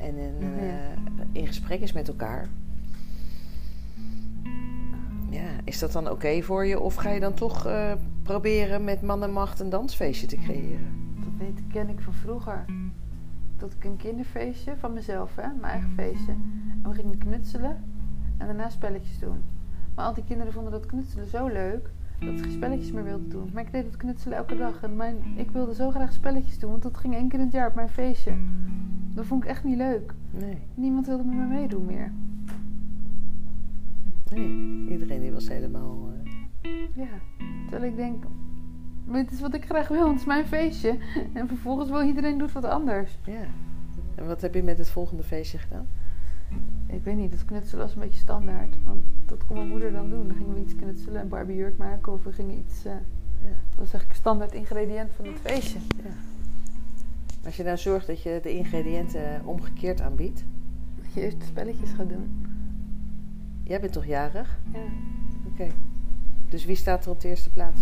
en 0.00 0.16
in, 0.16 0.34
eh, 0.58 0.66
Ja. 0.66 1.24
in 1.32 1.46
gesprek 1.46 1.80
is 1.80 1.92
met 1.92 2.08
elkaar. 2.08 2.48
Ja, 5.30 5.48
is 5.64 5.78
dat 5.78 5.92
dan 5.92 6.10
oké 6.10 6.42
voor 6.42 6.66
je? 6.66 6.80
Of 6.80 6.94
ga 6.94 7.10
je 7.10 7.20
dan 7.20 7.34
toch 7.34 7.66
eh, 7.66 7.92
proberen 8.22 8.84
met 8.84 9.02
man 9.02 9.22
en 9.22 9.32
macht 9.32 9.60
een 9.60 9.68
dansfeestje 9.70 10.26
te 10.26 10.36
creëren? 10.36 11.14
Dat 11.24 11.32
weet, 11.38 11.62
ken 11.72 11.88
ik 11.88 12.00
van 12.00 12.14
vroeger. 12.14 12.64
Dat 13.56 13.72
ik 13.72 13.84
een 13.84 13.96
kinderfeestje 13.96 14.76
van 14.78 14.92
mezelf, 14.92 15.36
hè, 15.36 15.42
mijn 15.48 15.72
eigen 15.72 15.90
feestje. 15.90 16.32
En 16.82 16.88
we 16.90 16.94
gingen 16.94 17.18
knutselen 17.18 17.84
en 18.36 18.46
daarna 18.46 18.68
spelletjes 18.68 19.18
doen. 19.18 19.42
Maar 19.94 20.04
al 20.04 20.14
die 20.14 20.24
kinderen 20.24 20.52
vonden 20.52 20.72
dat 20.72 20.86
knutselen 20.86 21.26
zo 21.26 21.46
leuk 21.46 21.90
dat 22.20 22.36
ze 22.38 22.42
geen 22.42 22.52
spelletjes 22.52 22.92
meer 22.92 23.04
wilden 23.04 23.28
doen. 23.28 23.50
Maar 23.52 23.62
ik 23.62 23.72
deed 23.72 23.84
het 23.84 23.96
knutselen 23.96 24.36
elke 24.38 24.56
dag. 24.56 24.82
En 24.82 24.96
mijn, 24.96 25.16
ik 25.36 25.50
wilde 25.50 25.74
zo 25.74 25.90
graag 25.90 26.12
spelletjes 26.12 26.58
doen, 26.58 26.70
want 26.70 26.82
dat 26.82 26.96
ging 26.96 27.14
één 27.14 27.28
keer 27.28 27.38
in 27.38 27.44
het 27.44 27.54
jaar 27.54 27.68
op 27.68 27.74
mijn 27.74 27.88
feestje. 27.88 28.32
Dat 29.14 29.26
vond 29.26 29.42
ik 29.44 29.48
echt 29.48 29.64
niet 29.64 29.76
leuk. 29.76 30.14
Nee, 30.30 30.58
Niemand 30.74 31.06
wilde 31.06 31.24
met 31.24 31.36
me 31.36 31.44
meedoen 31.44 31.84
meer. 31.86 32.12
nee. 34.30 34.86
Iedereen 34.90 35.20
die 35.20 35.32
was 35.32 35.48
helemaal... 35.48 36.08
eh, 36.62 36.70
Ja, 36.94 37.08
terwijl 37.68 37.90
ik 37.90 37.96
denk, 37.96 38.24
dit 39.06 39.30
is 39.30 39.40
wat 39.40 39.54
ik 39.54 39.64
graag 39.64 39.88
wil, 39.88 39.98
want 39.98 40.10
het 40.10 40.20
is 40.20 40.26
mijn 40.26 40.46
feestje. 40.46 40.98
En 41.32 41.48
vervolgens 41.48 41.90
wil 41.90 42.02
iedereen 42.02 42.38
doet 42.38 42.52
wat 42.52 42.64
anders. 42.64 43.18
ja. 43.24 43.44
En 44.14 44.26
wat 44.26 44.40
heb 44.40 44.54
je 44.54 44.62
met 44.62 44.78
het 44.78 44.90
volgende 44.90 45.22
feestje 45.22 45.58
gedaan? 45.58 45.86
Ik 46.92 47.04
weet 47.04 47.16
niet, 47.16 47.30
dat 47.30 47.44
knutselen 47.44 47.84
was 47.84 47.94
een 47.94 48.00
beetje 48.00 48.18
standaard. 48.20 48.76
Want 48.84 49.02
dat 49.26 49.46
kon 49.46 49.56
mijn 49.56 49.68
moeder 49.68 49.92
dan 49.92 50.08
doen. 50.10 50.26
Dan 50.28 50.36
gingen 50.36 50.54
we 50.54 50.60
iets 50.60 50.76
knutselen, 50.76 51.20
een 51.20 51.28
Barbie 51.28 51.56
jurk 51.56 51.76
maken 51.76 52.12
of 52.12 52.24
we 52.24 52.32
gingen 52.32 52.58
iets... 52.58 52.84
eh, 52.84 52.92
Ja. 53.42 53.48
dat 53.48 53.78
was 53.78 53.78
eigenlijk 53.78 54.10
een 54.10 54.16
standaard 54.16 54.52
ingrediënt 54.52 55.10
van 55.16 55.24
het 55.26 55.38
feestje. 55.42 55.78
Als 57.44 57.56
je 57.56 57.62
nou 57.62 57.76
zorgt 57.76 58.06
dat 58.06 58.22
je 58.22 58.40
de 58.42 58.56
ingrediënten 58.56 59.40
omgekeerd 59.44 60.00
aanbiedt. 60.00 60.44
Dat 61.02 61.12
je 61.12 61.20
eerst 61.20 61.40
de 61.40 61.46
spelletjes 61.46 61.90
gaat 61.90 62.08
doen. 62.08 62.46
Jij 63.62 63.80
bent 63.80 63.92
toch 63.92 64.04
jarig? 64.06 64.58
Ja. 64.72 64.78
Oké. 65.52 65.66
Dus 66.48 66.64
wie 66.64 66.76
staat 66.76 67.04
er 67.04 67.10
op 67.10 67.20
de 67.20 67.28
eerste 67.28 67.50
plaats? 67.50 67.80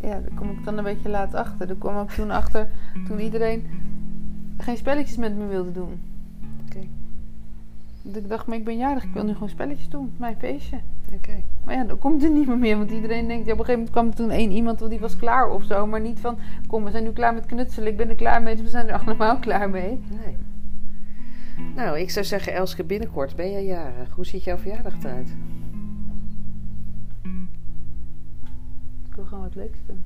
ja, 0.00 0.20
daar 0.20 0.34
kom 0.34 0.50
ik 0.50 0.64
dan 0.64 0.78
een 0.78 0.84
beetje 0.84 1.08
laat 1.08 1.34
achter. 1.34 1.66
Daar 1.66 1.76
kwam 1.76 2.02
ik 2.02 2.10
toen 2.10 2.30
achter 2.30 2.68
toen 3.06 3.20
iedereen 3.20 3.66
geen 4.58 4.76
spelletjes 4.76 5.16
met 5.16 5.36
me 5.36 5.46
wilde 5.46 5.72
doen. 5.72 6.00
Dat 8.02 8.16
ik 8.16 8.28
dacht, 8.28 8.46
maar 8.46 8.56
ik 8.56 8.64
ben 8.64 8.76
jarig, 8.76 9.04
ik 9.04 9.12
wil 9.12 9.24
nu 9.24 9.32
gewoon 9.32 9.48
spelletjes 9.48 9.88
doen. 9.88 10.12
Mijn 10.16 10.36
feestje. 10.38 10.80
Oké. 11.14 11.42
Maar 11.64 11.74
ja, 11.74 11.84
dan 11.84 11.98
komt 11.98 12.22
er 12.22 12.30
niet 12.30 12.58
meer. 12.58 12.76
Want 12.76 12.90
iedereen 12.90 13.28
denkt, 13.28 13.46
ja, 13.46 13.52
op 13.52 13.58
een 13.58 13.64
gegeven 13.64 13.72
moment 13.72 13.90
kwam 13.90 14.06
er 14.06 14.14
toen 14.14 14.30
één 14.30 14.50
iemand, 14.50 14.78
want 14.78 14.90
die 14.90 15.00
was 15.00 15.16
klaar 15.16 15.50
of 15.50 15.64
zo. 15.64 15.86
Maar 15.86 16.00
niet 16.00 16.20
van, 16.20 16.38
kom, 16.66 16.84
we 16.84 16.90
zijn 16.90 17.04
nu 17.04 17.10
klaar 17.10 17.34
met 17.34 17.46
knutselen. 17.46 17.88
Ik 17.88 17.96
ben 17.96 18.08
er 18.08 18.14
klaar 18.14 18.42
mee, 18.42 18.54
dus 18.54 18.64
we 18.64 18.70
zijn 18.70 18.88
er 18.88 19.00
allemaal 19.00 19.38
klaar 19.46 19.70
mee. 19.70 20.00
Nee. 20.24 20.36
Nou, 21.74 21.98
ik 21.98 22.10
zou 22.10 22.24
zeggen, 22.24 22.54
Elske, 22.54 22.84
binnenkort 22.84 23.36
ben 23.36 23.50
jij 23.50 23.64
jarig. 23.64 24.14
Hoe 24.14 24.26
ziet 24.26 24.44
jouw 24.44 24.56
verjaardag 24.56 24.94
eruit? 24.98 25.36
Ik 29.08 29.14
wil 29.14 29.24
gewoon 29.24 29.44
wat 29.44 29.54
leuks 29.54 29.78
doen. 29.86 30.02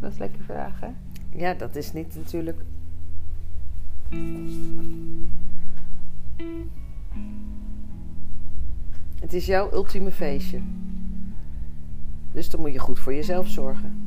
Dat 0.00 0.12
is 0.12 0.18
lekker 0.18 0.42
vraag, 0.44 0.80
hè? 0.80 0.88
Ja, 1.30 1.54
dat 1.54 1.76
is 1.76 1.92
niet 1.92 2.14
natuurlijk. 2.16 2.60
Het 9.20 9.32
is 9.32 9.46
jouw 9.46 9.72
ultieme 9.72 10.10
feestje. 10.10 10.60
Dus 12.32 12.50
dan 12.50 12.60
moet 12.60 12.72
je 12.72 12.78
goed 12.78 12.98
voor 12.98 13.14
jezelf 13.14 13.48
zorgen. 13.48 14.02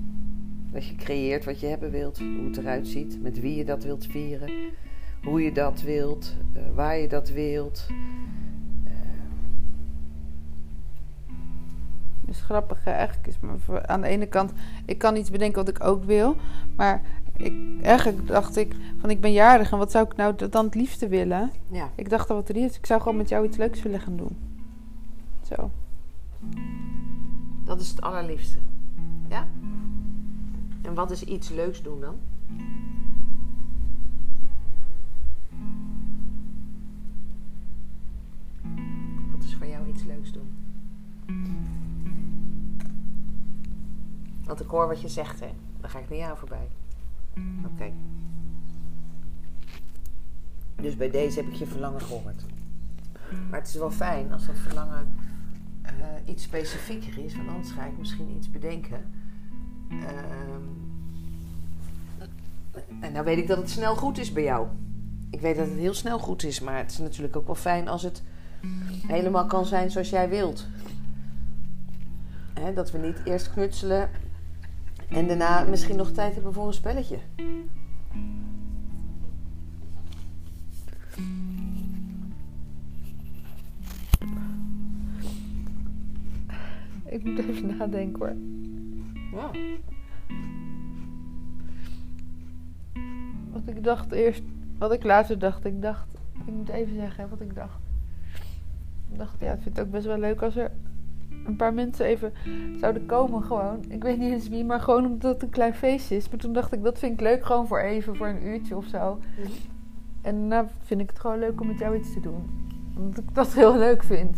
Dat 0.71 0.87
je 0.87 0.95
creëert 0.95 1.45
wat 1.45 1.59
je 1.59 1.67
hebben 1.67 1.91
wilt, 1.91 2.17
hoe 2.17 2.45
het 2.47 2.57
eruit 2.57 2.87
ziet, 2.87 3.21
met 3.21 3.39
wie 3.39 3.55
je 3.55 3.65
dat 3.65 3.83
wilt 3.83 4.05
vieren, 4.05 4.49
hoe 5.23 5.43
je 5.43 5.51
dat 5.51 5.81
wilt, 5.81 6.35
eh, 6.53 6.61
waar 6.75 6.97
je 6.97 7.07
dat 7.07 7.29
wilt. 7.29 7.87
Dus 12.25 12.41
grappig, 12.41 12.85
eigenlijk 12.85 13.27
is 13.27 13.35
voor- 13.57 13.85
aan 13.87 14.01
de 14.01 14.07
ene 14.07 14.25
kant, 14.25 14.51
ik 14.85 14.97
kan 14.97 15.15
iets 15.15 15.29
bedenken 15.29 15.65
wat 15.65 15.75
ik 15.75 15.83
ook 15.83 16.03
wil, 16.03 16.35
maar 16.75 17.01
ik, 17.37 17.81
eigenlijk 17.81 18.27
dacht 18.27 18.55
ik 18.55 18.75
van 18.99 19.09
ik 19.09 19.21
ben 19.21 19.31
jarig 19.31 19.71
en 19.71 19.77
wat 19.77 19.91
zou 19.91 20.05
ik 20.05 20.15
nou 20.15 20.49
dan 20.49 20.65
het 20.65 20.75
liefste 20.75 21.07
willen? 21.07 21.51
ja, 21.69 21.89
Ik 21.95 22.09
dacht 22.09 22.29
al 22.29 22.35
wat 22.35 22.49
er 22.49 22.55
is, 22.55 22.77
ik 22.77 22.85
zou 22.85 23.01
gewoon 23.01 23.17
met 23.17 23.29
jou 23.29 23.45
iets 23.45 23.57
leuks 23.57 23.81
willen 23.81 23.99
gaan 23.99 24.17
doen. 24.17 24.37
Zo. 25.41 25.71
dat 27.63 27.79
is 27.81 27.89
het 27.89 28.01
allerliefste. 28.01 28.57
Ja? 29.29 29.47
En 30.81 30.93
wat 30.93 31.11
is 31.11 31.23
iets 31.23 31.49
leuks 31.49 31.81
doen 31.81 32.01
dan? 32.01 32.15
Wat 39.31 39.43
is 39.43 39.55
voor 39.55 39.67
jou 39.67 39.87
iets 39.87 40.03
leuks 40.03 40.31
doen? 40.31 40.55
Want 44.45 44.59
ik 44.59 44.67
hoor 44.67 44.87
wat 44.87 45.01
je 45.01 45.07
zegt, 45.07 45.39
hè? 45.39 45.49
Dan 45.81 45.89
ga 45.89 45.99
ik 45.99 46.09
naar 46.09 46.17
jou 46.17 46.37
voorbij. 46.37 46.67
Oké. 47.65 47.91
Dus 50.81 50.95
bij 50.95 51.09
deze 51.09 51.39
heb 51.39 51.47
ik 51.47 51.55
je 51.55 51.65
verlangen 51.65 52.01
gehoord. 52.01 52.45
Maar 53.49 53.59
het 53.59 53.69
is 53.69 53.75
wel 53.75 53.91
fijn 53.91 54.31
als 54.31 54.45
dat 54.45 54.55
verlangen 54.57 55.15
eh, 55.81 55.93
iets 56.25 56.43
specifieker 56.43 57.23
is, 57.25 57.35
want 57.35 57.49
anders 57.49 57.71
ga 57.71 57.85
ik 57.85 57.97
misschien 57.97 58.35
iets 58.37 58.51
bedenken. 58.51 59.05
Ehm, 59.89 60.61
en 62.99 63.11
nou 63.11 63.25
weet 63.25 63.37
ik 63.37 63.47
dat 63.47 63.57
het 63.57 63.69
snel 63.69 63.95
goed 63.95 64.17
is 64.17 64.31
bij 64.31 64.43
jou. 64.43 64.67
Ik 65.29 65.41
weet 65.41 65.55
dat 65.55 65.67
het 65.67 65.77
heel 65.77 65.93
snel 65.93 66.19
goed 66.19 66.43
is, 66.43 66.59
maar 66.59 66.77
het 66.77 66.91
is 66.91 66.97
natuurlijk 66.97 67.35
ook 67.35 67.45
wel 67.45 67.55
fijn 67.55 67.87
als 67.87 68.03
het 68.03 68.23
helemaal 69.07 69.45
kan 69.45 69.65
zijn 69.65 69.91
zoals 69.91 70.09
jij 70.09 70.29
wilt. 70.29 70.67
Hè, 72.53 72.73
dat 72.73 72.91
we 72.91 72.97
niet 72.97 73.21
eerst 73.23 73.51
knutselen 73.51 74.09
en 75.09 75.27
daarna 75.27 75.63
misschien 75.63 75.97
nog 75.97 76.11
tijd 76.11 76.33
hebben 76.33 76.53
voor 76.53 76.67
een 76.67 76.73
spelletje. 76.73 77.17
Ik 87.05 87.23
moet 87.23 87.37
even 87.39 87.77
nadenken 87.77 88.19
hoor. 88.19 88.35
Ja. 89.39 89.51
Wat 93.51 93.61
ik 93.65 93.83
dacht 93.83 94.11
eerst, 94.11 94.43
wat 94.77 94.91
ik 94.91 95.03
later 95.03 95.39
dacht, 95.39 95.65
ik 95.65 95.81
dacht, 95.81 96.07
ik 96.45 96.53
moet 96.53 96.69
even 96.69 96.95
zeggen 96.95 97.29
wat 97.29 97.41
ik 97.41 97.55
dacht. 97.55 97.79
Ik 99.11 99.17
dacht, 99.17 99.39
ja, 99.39 99.53
ik 99.53 99.61
vind 99.61 99.77
het 99.77 99.85
ook 99.85 99.91
best 99.91 100.05
wel 100.05 100.17
leuk 100.17 100.41
als 100.41 100.55
er 100.55 100.71
een 101.47 101.55
paar 101.55 101.73
mensen 101.73 102.05
even 102.05 102.33
zouden 102.79 103.05
komen 103.05 103.43
gewoon. 103.43 103.85
Ik 103.87 104.03
weet 104.03 104.17
niet 104.17 104.31
eens 104.31 104.49
wie, 104.49 104.65
maar 104.65 104.79
gewoon 104.79 105.05
omdat 105.05 105.33
het 105.33 105.43
een 105.43 105.49
klein 105.49 105.73
feestje 105.73 106.15
is. 106.15 106.29
Maar 106.29 106.39
toen 106.39 106.53
dacht 106.53 106.73
ik, 106.73 106.83
dat 106.83 106.99
vind 106.99 107.13
ik 107.13 107.21
leuk 107.21 107.45
gewoon 107.45 107.67
voor 107.67 107.79
even, 107.79 108.15
voor 108.15 108.27
een 108.27 108.47
uurtje 108.47 108.75
of 108.75 108.85
zo. 108.85 109.19
Mhm. 109.39 109.51
En 110.21 110.49
daarna 110.49 110.69
vind 110.83 111.01
ik 111.01 111.09
het 111.09 111.19
gewoon 111.19 111.39
leuk 111.39 111.61
om 111.61 111.67
met 111.67 111.79
jou 111.79 111.97
iets 111.97 112.13
te 112.13 112.19
doen. 112.19 112.69
Omdat 112.97 113.23
ik 113.23 113.35
dat 113.35 113.53
heel 113.53 113.77
leuk 113.77 114.03
vind. 114.03 114.37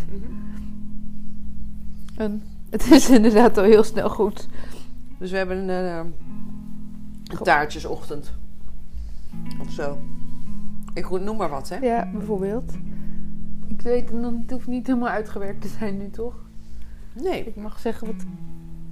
En 2.16 2.44
het 2.70 2.92
is 2.92 3.10
inderdaad 3.10 3.58
al 3.58 3.64
heel 3.64 3.84
snel 3.84 4.10
goed. 4.10 4.48
Dus 5.18 5.32
we 5.32 5.38
hebben 5.38 5.58
een, 5.58 5.70
eh, 5.70 5.98
een 7.24 7.44
taartjesochtend. 7.44 8.34
Of 9.62 9.72
zo. 9.72 9.98
Ik 10.94 11.10
noem 11.10 11.38
maar 11.38 11.50
wat, 11.50 11.70
hè? 11.70 11.78
Ja, 11.78 12.10
bijvoorbeeld. 12.12 12.74
Ik 13.68 13.82
weet, 13.82 14.10
het 14.12 14.52
hoeft 14.52 14.68
niet 14.68 14.88
helemaal 14.88 15.10
uitgewerkt 15.10 15.62
te 15.62 15.68
zijn 15.68 15.98
nu, 15.98 16.10
toch? 16.10 16.49
Nee. 17.22 17.46
Ik 17.46 17.56
mag 17.56 17.80
zeggen 17.80 18.08
wat... 18.08 18.26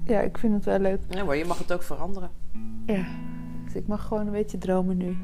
Ja, 0.03 0.19
ik 0.19 0.37
vind 0.37 0.53
het 0.53 0.65
wel 0.65 0.79
leuk. 0.79 0.99
Nee, 1.09 1.23
maar 1.23 1.35
je 1.35 1.45
mag 1.45 1.57
het 1.57 1.73
ook 1.73 1.83
veranderen. 1.83 2.29
Ja. 2.85 3.05
Dus 3.65 3.73
ik 3.73 3.87
mag 3.87 4.07
gewoon 4.07 4.25
een 4.25 4.31
beetje 4.31 4.57
dromen 4.57 4.97
nu. 4.97 5.17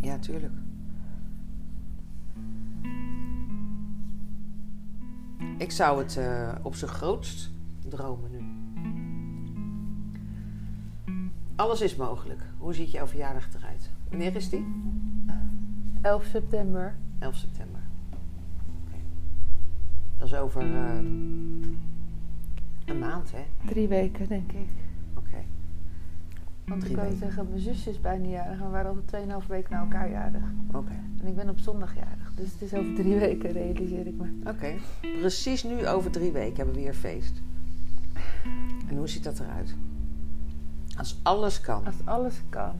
Ja, 0.00 0.18
tuurlijk. 0.18 0.52
Ik 5.58 5.70
zou 5.70 5.98
het 5.98 6.16
eh, 6.16 6.52
op 6.62 6.74
zijn 6.74 6.90
grootst 6.90 7.50
dromen 7.88 8.30
nu. 8.30 8.38
Alles 11.56 11.80
is 11.80 11.96
mogelijk. 11.96 12.42
Hoe 12.58 12.74
ziet 12.74 12.90
jouw 12.90 13.06
verjaardag 13.06 13.48
eruit? 13.54 13.90
Wanneer 14.08 14.36
is 14.36 14.48
die? 14.48 14.66
11 16.00 16.24
september. 16.24 16.94
11 17.18 17.34
september. 17.34 17.80
Oké. 18.86 18.98
Dat 20.18 20.26
is 20.26 20.34
over 20.34 20.74
eh, 20.74 20.98
een 22.90 22.98
maand, 22.98 23.32
hè? 23.32 23.44
Drie 23.66 23.88
weken, 23.88 24.28
denk 24.28 24.52
ik. 24.52 24.68
Oké. 25.14 25.36
Want 26.66 26.80
Drie 26.80 26.92
ik 26.92 26.96
kan 26.98 27.08
weken. 27.08 27.18
zeggen, 27.20 27.48
mijn 27.48 27.60
zusje 27.60 27.90
is 27.90 28.00
bijna 28.00 28.28
jarig. 28.28 28.58
En 28.58 28.64
we 28.64 28.70
waren 28.70 28.90
altijd 28.90 29.42
2,5 29.42 29.46
weken 29.48 29.72
na 29.72 29.80
elkaar 29.80 30.10
jarig. 30.10 30.42
Oké. 30.72 30.92
En 31.20 31.26
ik 31.26 31.34
ben 31.36 31.48
op 31.48 31.58
zondag 31.58 31.94
jarig. 31.94 32.32
Dus 32.34 32.52
het 32.52 32.62
is 32.62 32.74
over 32.74 32.94
drie 32.94 33.18
weken, 33.18 33.50
realiseer 33.52 34.06
ik 34.06 34.14
me. 34.16 34.40
Oké. 34.46 34.74
Precies 35.20 35.62
nu 35.62 35.86
over 35.88 36.10
drie 36.10 36.32
weken 36.32 36.56
hebben 36.56 36.74
we 36.74 36.80
weer 36.80 36.94
feest. 36.94 37.42
En 38.88 38.96
hoe 38.96 39.08
ziet 39.08 39.24
dat 39.24 39.40
eruit? 39.40 39.74
Als 40.96 41.20
alles 41.22 41.60
kan. 41.60 41.84
Als 41.86 41.96
alles 42.04 42.42
kan. 42.48 42.72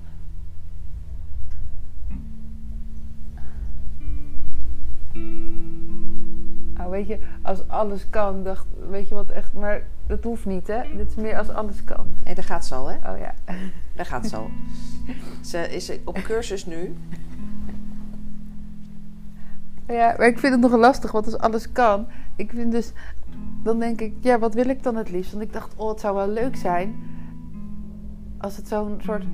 Nou, 6.74 6.90
weet 6.90 7.06
je, 7.06 7.18
als 7.42 7.68
alles 7.68 8.10
kan, 8.10 8.42
dacht, 8.44 8.66
weet 8.88 9.08
je 9.08 9.14
wat 9.14 9.30
echt, 9.30 9.52
maar 9.52 9.82
dat 10.10 10.24
hoeft 10.24 10.46
niet, 10.46 10.66
hè? 10.66 10.80
Dit 10.96 11.08
is 11.08 11.14
meer 11.14 11.38
als 11.38 11.48
alles 11.48 11.84
kan. 11.84 12.06
Hé, 12.24 12.34
daar 12.34 12.44
gaat 12.44 12.72
al, 12.72 12.86
hè? 12.86 13.12
Oh 13.12 13.18
ja. 13.18 13.34
Daar 13.96 14.06
gaat 14.06 14.34
al. 14.34 14.50
Ze 15.40 15.58
is 15.58 15.92
op 16.04 16.18
cursus 16.22 16.66
nu. 16.66 16.96
Ja, 19.86 20.14
maar 20.18 20.26
ik 20.26 20.38
vind 20.38 20.52
het 20.52 20.62
nog 20.62 20.72
lastig, 20.72 21.12
want 21.12 21.24
als 21.24 21.38
alles 21.38 21.72
kan, 21.72 22.06
ik 22.36 22.50
vind 22.50 22.72
dus, 22.72 22.92
dan 23.62 23.78
denk 23.78 24.00
ik, 24.00 24.14
ja, 24.20 24.38
wat 24.38 24.54
wil 24.54 24.68
ik 24.68 24.82
dan 24.82 24.96
het 24.96 25.10
liefst? 25.10 25.32
Want 25.32 25.44
ik 25.44 25.52
dacht, 25.52 25.74
oh, 25.76 25.88
het 25.88 26.00
zou 26.00 26.14
wel 26.14 26.28
leuk 26.28 26.56
zijn 26.56 26.94
als 28.38 28.56
het 28.56 28.68
zo'n 28.68 29.00
soort 29.02 29.24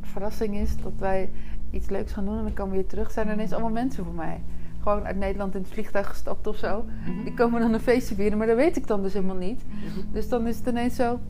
verrassing 0.00 0.56
is 0.56 0.76
dat 0.76 0.92
wij 0.98 1.30
iets 1.70 1.88
leuks 1.88 2.12
gaan 2.12 2.24
doen 2.24 2.36
en 2.36 2.42
dan 2.42 2.52
komen 2.52 2.72
we 2.72 2.78
weer 2.78 2.88
terug. 2.88 3.10
Zijn 3.10 3.28
er 3.28 3.34
ineens 3.34 3.52
allemaal 3.52 3.70
mensen 3.70 4.04
voor 4.04 4.14
mij? 4.14 4.40
Gewoon 4.82 5.06
uit 5.06 5.16
Nederland 5.16 5.54
in 5.54 5.60
het 5.60 5.70
vliegtuig 5.70 6.08
gestapt 6.08 6.46
of 6.46 6.56
zo. 6.56 6.84
Die 7.24 7.34
komen 7.34 7.60
dan 7.60 7.72
een 7.72 7.80
feestje 7.80 8.14
vieren, 8.14 8.38
maar 8.38 8.46
dat 8.46 8.56
weet 8.56 8.76
ik 8.76 8.86
dan 8.86 9.02
dus 9.02 9.12
helemaal 9.12 9.36
niet. 9.36 9.64
Dus 10.12 10.28
dan 10.28 10.46
is 10.46 10.56
het 10.56 10.66
ineens 10.66 10.96
zo, 10.96 11.20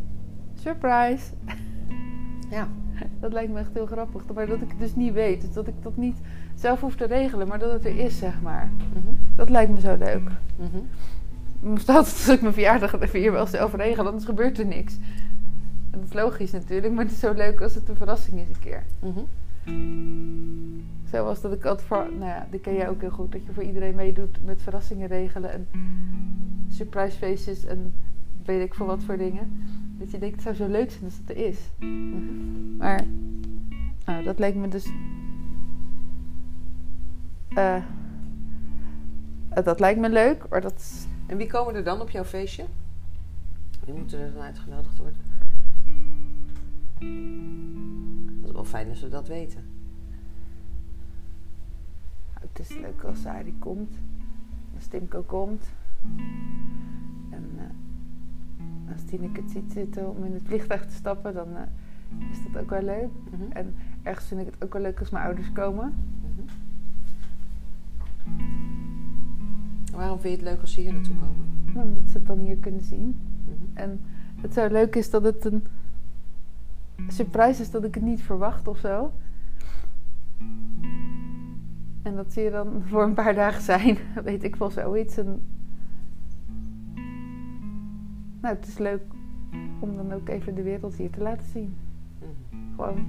surprise. 0.54 1.24
Ja. 2.50 2.68
Dat 3.20 3.32
lijkt 3.32 3.52
me 3.52 3.58
echt 3.58 3.70
heel 3.72 3.86
grappig. 3.86 4.22
Maar 4.34 4.46
dat 4.46 4.60
ik 4.60 4.68
het 4.68 4.78
dus 4.78 4.94
niet 4.94 5.12
weet. 5.12 5.40
Dus 5.40 5.52
dat 5.52 5.66
ik 5.66 5.74
dat 5.82 5.96
niet 5.96 6.16
zelf 6.54 6.80
hoef 6.80 6.96
te 6.96 7.04
regelen, 7.04 7.48
maar 7.48 7.58
dat 7.58 7.72
het 7.72 7.84
er 7.84 7.98
is, 7.98 8.18
zeg 8.18 8.40
maar. 8.42 8.70
Mhm. 8.92 9.14
Dat 9.36 9.50
lijkt 9.50 9.72
me 9.72 9.80
zo 9.80 9.96
leuk. 9.98 10.30
Mhm. 10.56 10.76
Ik 11.60 11.68
moest 11.68 11.88
altijd 11.88 12.14
als 12.14 12.28
ik 12.28 12.40
mijn 12.40 12.52
verjaardag 12.52 13.12
hier 13.12 13.32
wel 13.32 13.46
zelf 13.46 13.74
regel, 13.74 14.06
anders 14.06 14.24
gebeurt 14.24 14.58
er 14.58 14.66
niks. 14.66 14.94
En 15.90 15.98
dat 15.98 16.08
is 16.08 16.12
logisch 16.12 16.50
natuurlijk, 16.52 16.92
maar 16.92 17.04
het 17.04 17.12
is 17.12 17.20
zo 17.20 17.32
leuk 17.32 17.60
als 17.60 17.74
het 17.74 17.88
een 17.88 17.96
verrassing 17.96 18.40
is 18.40 18.48
een 18.48 18.60
keer. 18.60 18.82
Mhm. 19.00 19.20
Zo 21.10 21.24
was 21.24 21.40
dat 21.40 21.52
ik 21.52 21.64
altijd 21.64 21.88
voor, 21.88 22.08
nou 22.12 22.30
ja, 22.30 22.46
die 22.50 22.60
ken 22.60 22.74
jij 22.74 22.88
ook 22.88 23.00
heel 23.00 23.10
goed, 23.10 23.32
dat 23.32 23.44
je 23.44 23.52
voor 23.52 23.62
iedereen 23.62 23.94
meedoet 23.94 24.44
met 24.44 24.62
verrassingen 24.62 25.08
regelen 25.08 25.52
en 25.52 25.68
surprise 26.68 27.18
feestjes 27.18 27.64
en 27.64 27.94
weet 28.44 28.62
ik 28.62 28.74
veel 28.74 28.86
wat 28.86 29.02
voor 29.02 29.16
dingen. 29.16 29.66
Dat 29.98 30.10
je 30.10 30.18
denkt, 30.18 30.34
het 30.34 30.44
zou 30.44 30.54
zo 30.54 30.68
leuk 30.68 30.90
zijn 30.90 31.04
als 31.04 31.16
het 31.16 31.30
er 31.30 31.36
is. 31.36 31.58
Maar 32.78 33.04
nou, 34.04 34.24
dat 34.24 34.38
leek 34.38 34.54
me 34.54 34.68
dus. 34.68 34.92
eh, 37.48 37.82
dat 39.64 39.80
lijkt 39.80 40.00
me 40.00 40.08
leuk, 40.08 40.48
maar 40.48 40.60
dat 40.60 41.06
En 41.26 41.36
wie 41.36 41.46
komen 41.46 41.74
er 41.74 41.84
dan 41.84 42.00
op 42.00 42.10
jouw 42.10 42.24
feestje? 42.24 42.64
Wie 43.84 43.94
moeten 43.94 44.18
er 44.18 44.32
dan 44.32 44.42
uitgenodigd 44.42 44.98
worden? 44.98 45.29
Dat 47.00 48.48
is 48.48 48.52
wel 48.52 48.64
fijn 48.64 48.88
als 48.88 49.00
we 49.00 49.08
dat 49.08 49.28
weten. 49.28 49.64
Nou, 52.34 52.46
het 52.52 52.58
is 52.58 52.76
leuk 52.76 53.02
als 53.02 53.20
Sari 53.20 53.54
komt. 53.58 53.92
Als 54.74 54.86
Timko 54.86 55.22
komt. 55.22 55.64
En 57.30 57.50
eh, 57.56 58.92
als 58.92 59.02
Tineke 59.04 59.40
het 59.40 59.50
ziet 59.50 59.72
zitten 59.72 60.16
om 60.16 60.24
in 60.24 60.32
het 60.32 60.42
vliegtuig 60.44 60.86
te 60.86 60.94
stappen, 60.94 61.34
dan 61.34 61.56
eh, 61.56 61.62
is 62.30 62.38
dat 62.52 62.62
ook 62.62 62.70
wel 62.70 62.82
leuk. 62.82 63.10
Mhm. 63.30 63.52
En 63.52 63.74
ergens 64.02 64.26
vind 64.26 64.40
ik 64.40 64.46
het 64.46 64.64
ook 64.64 64.72
wel 64.72 64.82
leuk 64.82 64.98
als 64.98 65.10
mijn 65.10 65.24
ouders 65.24 65.52
komen. 65.52 65.94
Mhm. 66.22 66.48
Waarom 69.92 70.20
vind 70.20 70.38
je 70.38 70.44
het 70.44 70.52
leuk 70.52 70.60
als 70.60 70.72
ze 70.72 70.80
hier 70.80 70.92
naartoe 70.92 71.16
komen? 71.16 71.46
Omdat 71.84 72.10
ze 72.10 72.18
het 72.18 72.26
dan 72.26 72.38
hier 72.38 72.56
kunnen 72.56 72.84
zien. 72.84 73.20
Mhm. 73.44 73.78
En 73.78 74.00
het 74.40 74.54
zo 74.54 74.66
leuk 74.66 74.96
is 74.96 75.10
dat 75.10 75.22
het 75.22 75.44
een 75.44 75.66
surprise 77.08 77.62
is 77.62 77.70
dat 77.70 77.84
ik 77.84 77.94
het 77.94 78.04
niet 78.04 78.22
verwacht 78.22 78.68
of 78.68 78.78
zo. 78.78 79.12
En 82.02 82.16
dat 82.16 82.32
zie 82.32 82.42
je 82.42 82.50
dan 82.50 82.82
voor 82.88 83.02
een 83.02 83.14
paar 83.14 83.34
dagen 83.34 83.62
zijn, 83.62 83.98
weet 84.24 84.44
ik 84.44 84.56
wel 84.56 84.70
zoiets. 84.70 85.16
En 85.16 85.42
nou, 88.40 88.54
het 88.54 88.66
is 88.66 88.78
leuk 88.78 89.02
om 89.78 89.96
dan 89.96 90.12
ook 90.12 90.28
even 90.28 90.54
de 90.54 90.62
wereld 90.62 90.94
hier 90.94 91.10
te 91.10 91.22
laten 91.22 91.46
zien. 91.46 91.74
Mhm. 92.18 92.58
Gewoon, 92.74 93.06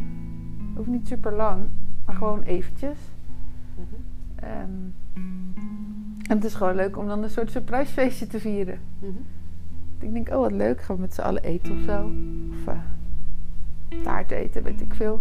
hoeft 0.75 0.87
niet 0.87 1.07
super 1.07 1.33
lang, 1.33 1.63
maar 2.05 2.15
gewoon 2.15 2.41
eventjes. 2.41 2.99
Mhm. 3.75 4.01
En, 4.35 4.93
en 6.27 6.35
het 6.35 6.43
is 6.43 6.53
gewoon 6.53 6.75
leuk 6.75 6.97
om 6.97 7.07
dan 7.07 7.23
een 7.23 7.29
soort 7.29 7.51
surprisefeestje 7.51 8.27
te 8.27 8.39
vieren. 8.39 8.79
Mhm. 8.99 9.11
Ik 9.99 10.13
denk, 10.13 10.29
oh 10.29 10.39
wat 10.39 10.51
leuk, 10.51 10.81
gaan 10.81 10.95
we 10.95 11.01
met 11.01 11.13
z'n 11.13 11.21
allen 11.21 11.43
eten 11.43 11.73
of 11.73 11.81
zo. 11.81 12.11
Of 12.51 12.67
eh, 12.67 12.79
taart 14.03 14.31
eten, 14.31 14.63
weet 14.63 14.81
ik 14.81 14.93
veel. 14.93 15.19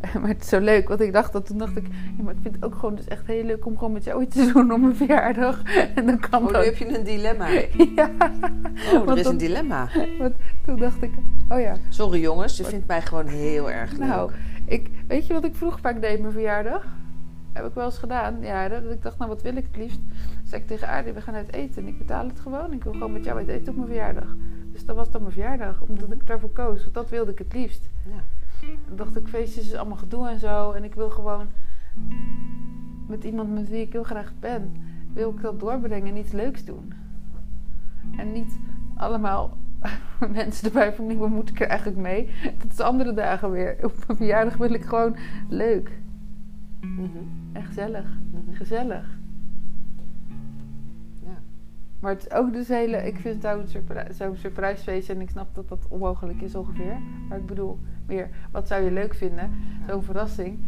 maar 0.20 0.28
het 0.28 0.42
is 0.42 0.48
zo 0.48 0.60
leuk, 0.60 0.88
want 0.88 1.00
ik 1.00 1.12
dacht 1.12 1.32
dat 1.32 1.46
toen 1.46 1.58
dacht 1.58 1.76
ik, 1.76 1.86
ja, 2.16 2.22
maar 2.22 2.34
ik 2.34 2.40
vind 2.42 2.54
het 2.54 2.64
ook 2.64 2.74
gewoon 2.74 2.94
dus 2.94 3.08
echt 3.08 3.26
heel 3.26 3.44
leuk 3.44 3.66
om 3.66 3.78
gewoon 3.78 3.92
met 3.92 4.04
jou 4.04 4.22
iets 4.22 4.36
te 4.36 4.50
doen 4.52 4.72
op 4.72 4.80
mijn 4.80 4.96
verjaardag. 4.96 5.62
en 5.94 6.06
dan 6.06 6.18
kan 6.20 6.42
Oh, 6.46 6.50
nu 6.58 6.64
heb 6.64 6.76
je 6.76 6.98
een 6.98 7.04
dilemma. 7.04 7.48
ja, 7.96 8.10
Oh, 8.92 8.92
Want 8.92 9.10
er 9.10 9.18
is 9.18 9.26
een 9.26 9.36
dilemma. 9.36 9.88
toen 10.64 10.76
dacht 10.76 11.02
ik, 11.02 11.10
oh 11.48 11.60
ja, 11.60 11.76
Sorry 11.88 12.20
jongens, 12.20 12.56
je 12.56 12.64
vindt 12.64 12.86
mij 12.86 13.02
gewoon 13.02 13.26
heel 13.26 13.70
erg 13.70 13.90
leuk. 13.90 14.00
nou, 14.08 14.30
ik, 14.64 14.90
weet 15.06 15.26
je 15.26 15.32
wat 15.32 15.44
ik 15.44 15.54
vroeg 15.54 15.80
vaak 15.80 16.00
deed 16.00 16.14
op 16.14 16.20
mijn 16.20 16.32
verjaardag? 16.32 16.86
Heb 17.52 17.66
ik 17.66 17.74
wel 17.74 17.84
eens 17.84 17.98
gedaan, 17.98 18.36
ja, 18.40 18.68
dat 18.68 18.90
ik 18.92 19.02
dacht, 19.02 19.18
nou 19.18 19.30
wat 19.30 19.42
wil 19.42 19.56
ik 19.56 19.66
het 19.72 19.76
liefst? 19.76 20.00
Zei 20.44 20.60
ik 20.60 20.66
tegen 20.66 20.88
Aarde, 20.88 21.12
we 21.12 21.20
gaan 21.20 21.34
uit 21.34 21.52
eten 21.52 21.82
en 21.82 21.88
ik 21.88 21.98
betaal 21.98 22.26
het 22.26 22.40
gewoon. 22.40 22.72
Ik 22.72 22.84
wil 22.84 22.92
gewoon 22.92 23.12
met 23.12 23.24
jou 23.24 23.38
uit 23.38 23.48
eten 23.48 23.68
op 23.68 23.76
mijn 23.76 23.88
verjaardag. 23.88 24.34
Dus 24.76 24.84
dat 24.86 24.96
was 24.96 25.10
dan 25.10 25.20
mijn 25.20 25.32
verjaardag, 25.32 25.80
omdat 25.80 26.12
ik 26.12 26.26
daarvoor 26.26 26.50
koos. 26.50 26.82
Want 26.82 26.94
dat 26.94 27.10
wilde 27.10 27.30
ik 27.30 27.38
het 27.38 27.52
liefst. 27.54 27.88
Ja. 28.04 28.68
Dan 28.86 28.96
dacht 28.96 29.16
ik, 29.16 29.28
feestjes 29.28 29.66
is 29.66 29.74
allemaal 29.74 29.96
gedoe 29.96 30.28
en 30.28 30.38
zo. 30.38 30.70
En 30.72 30.84
ik 30.84 30.94
wil 30.94 31.10
gewoon 31.10 31.46
met 33.06 33.24
iemand 33.24 33.54
met 33.54 33.68
wie 33.68 33.80
ik 33.80 33.92
heel 33.92 34.02
graag 34.02 34.32
ben, 34.40 34.76
wil 35.12 35.30
ik 35.30 35.40
dat 35.40 35.60
doorbrengen 35.60 36.08
en 36.08 36.16
iets 36.16 36.32
leuks 36.32 36.64
doen. 36.64 36.92
En 38.16 38.32
niet 38.32 38.58
allemaal 38.96 39.56
mensen 40.32 40.66
erbij 40.66 40.92
van, 40.92 41.06
nee, 41.06 41.16
wat 41.16 41.28
moet 41.30 41.48
ik 41.48 41.60
er 41.60 41.68
eigenlijk 41.68 41.98
mee? 42.00 42.30
Dat 42.58 42.72
is 42.72 42.80
andere 42.80 43.14
dagen 43.14 43.50
weer. 43.50 43.76
Op 43.82 43.94
mijn 44.06 44.18
verjaardag 44.18 44.56
wil 44.56 44.74
ik 44.74 44.84
gewoon 44.84 45.16
leuk 45.48 45.90
Mhm. 46.80 47.06
en 47.52 47.64
gezellig. 47.64 48.06
Mhm. 48.30 48.54
Gezellig. 48.56 49.18
Maar 52.06 52.14
het 52.14 52.26
is 52.26 52.32
ook 52.32 52.52
dus 52.52 52.68
hele, 52.68 52.96
ik 52.96 53.16
vind 53.16 53.42
zo'n 53.42 53.66
surpri- 53.66 54.12
zo'n 54.12 54.36
surprisefeest 54.36 55.08
en 55.08 55.20
ik 55.20 55.30
snap 55.30 55.54
dat 55.54 55.68
dat 55.68 55.86
onmogelijk 55.88 56.40
is 56.40 56.54
ongeveer. 56.54 56.98
Maar 57.28 57.38
ik 57.38 57.46
bedoel 57.46 57.78
meer, 58.06 58.28
wat 58.50 58.68
zou 58.68 58.84
je 58.84 58.90
leuk 58.90 59.14
vinden? 59.14 59.50
Ja. 59.80 59.92
Zo'n 59.92 60.02
verrassing. 60.02 60.58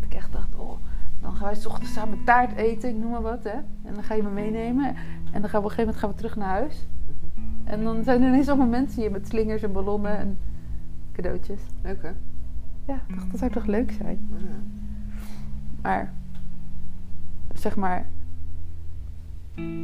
Dat 0.00 0.10
ik 0.10 0.14
echt 0.14 0.32
dacht, 0.32 0.54
oh, 0.54 0.78
dan 1.20 1.32
gaan 1.32 1.44
wij 1.44 1.54
's 1.54 1.66
ochtends 1.66 1.92
samen 1.92 2.24
taart 2.24 2.56
eten, 2.56 2.88
ik 2.88 2.96
noem 2.96 3.10
maar 3.10 3.22
wat, 3.22 3.44
hè. 3.44 3.50
En 3.84 3.94
dan 3.94 4.02
ga 4.02 4.14
je 4.14 4.22
me 4.22 4.30
meenemen. 4.30 4.94
En 5.32 5.40
dan 5.40 5.50
gaan 5.50 5.60
we 5.60 5.66
op 5.66 5.70
een 5.70 5.76
gegeven 5.76 5.84
moment 5.84 5.96
gaan 5.96 6.10
we 6.10 6.16
terug 6.16 6.36
naar 6.36 6.48
huis. 6.48 6.86
Mhm. 7.06 7.68
En 7.68 7.84
dan 7.84 8.04
zijn 8.04 8.22
er 8.22 8.28
ineens 8.28 8.48
allemaal 8.48 8.66
mensen 8.66 9.00
hier 9.00 9.10
met 9.10 9.28
slingers 9.28 9.62
en 9.62 9.72
ballonnen 9.72 10.18
en 10.18 10.38
cadeautjes. 11.12 11.60
Leuk 11.82 12.02
hè? 12.02 12.10
Ja, 12.92 13.00
ik 13.06 13.14
dacht, 13.14 13.30
dat 13.30 13.38
zou 13.38 13.50
toch 13.50 13.66
leuk 13.66 13.92
zijn? 13.92 14.28
Ja. 14.30 14.46
Maar, 15.82 16.12
zeg 17.54 17.76
maar, 17.76 18.06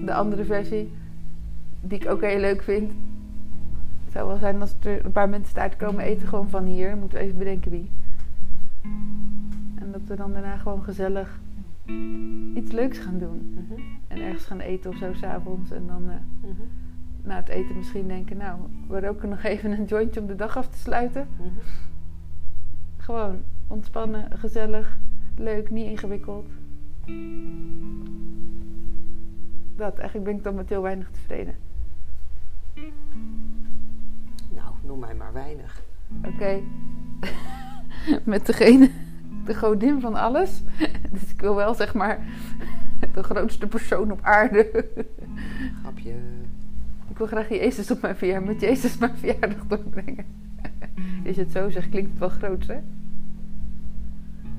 de 0.04 0.14
andere 0.14 0.44
versie, 0.44 0.92
die 1.86 1.98
ik 1.98 2.08
ook 2.10 2.20
heel 2.20 2.40
leuk 2.40 2.62
vind, 2.62 2.92
zou 4.12 4.28
wel 4.28 4.36
zijn 4.38 4.60
als 4.60 4.74
er 4.82 5.04
een 5.04 5.12
paar 5.12 5.28
mensen 5.28 5.54
taart 5.54 5.76
komen 5.76 6.04
eten 6.04 6.28
gewoon 6.28 6.48
van 6.48 6.64
hier. 6.64 6.90
Dan 6.90 6.98
moeten 6.98 7.18
we 7.18 7.24
even 7.24 7.38
bedenken 7.38 7.70
wie. 7.70 7.90
En 9.74 9.92
dat 9.92 10.00
we 10.06 10.16
dan 10.16 10.32
daarna 10.32 10.56
gewoon 10.56 10.82
gezellig 10.82 11.40
iets 12.54 12.72
leuks 12.72 12.98
gaan 12.98 13.18
doen. 13.18 13.50
Mhm. 13.68 13.80
En 14.08 14.20
ergens 14.20 14.44
gaan 14.44 14.60
eten 14.60 14.90
of 14.90 14.96
zo 14.96 15.12
s'avonds. 15.12 15.70
En 15.70 15.86
dan 15.86 16.10
eh, 16.10 16.16
Mhm. 16.40 16.62
na 17.22 17.36
het 17.36 17.48
eten 17.48 17.76
misschien 17.76 18.08
denken, 18.08 18.36
nou, 18.36 18.58
we 18.88 19.00
roken 19.00 19.28
nog 19.28 19.42
even 19.42 19.70
een 19.72 19.84
jointje 19.84 20.20
om 20.20 20.26
de 20.26 20.34
dag 20.36 20.56
af 20.56 20.68
te 20.68 20.78
sluiten. 20.78 21.26
Mhm. 21.36 21.48
Gewoon 22.96 23.36
ontspannen, 23.66 24.38
gezellig, 24.38 24.98
leuk, 25.36 25.70
niet 25.70 25.86
ingewikkeld. 25.86 26.46
Dat, 29.76 29.98
eigenlijk 29.98 30.24
ben 30.24 30.36
ik 30.36 30.42
dan 30.44 30.54
met 30.54 30.68
heel 30.68 30.82
weinig 30.82 31.10
tevreden. 31.10 31.54
Mij 35.04 35.14
maar 35.14 35.32
weinig. 35.32 35.82
Oké, 36.24 36.60
met 38.32 38.46
degene, 38.46 38.90
de 39.44 39.54
godin 39.54 40.00
van 40.00 40.14
alles. 40.14 40.62
Dus 41.10 41.30
ik 41.30 41.40
wil 41.40 41.54
wel 41.54 41.74
zeg 41.74 41.94
maar 41.94 42.26
de 43.12 43.22
grootste 43.22 43.66
persoon 43.66 44.12
op 44.12 44.18
aarde. 44.22 44.86
Grapje. 45.80 46.14
Ik 47.08 47.18
wil 47.18 47.26
graag 47.26 47.48
Jezus 47.48 47.90
op 47.90 48.00
mijn 48.00 48.16
verjaardag, 48.16 48.48
met 48.48 48.60
Jezus 48.60 48.98
mijn 48.98 49.16
verjaardag 49.16 49.66
doorbrengen. 49.66 50.24
Als 51.26 51.36
je 51.36 51.42
het 51.42 51.50
zo 51.50 51.70
zegt, 51.70 51.88
klinkt 51.88 52.10
het 52.10 52.18
wel 52.18 52.28
groot, 52.28 52.66
hè? 52.66 52.78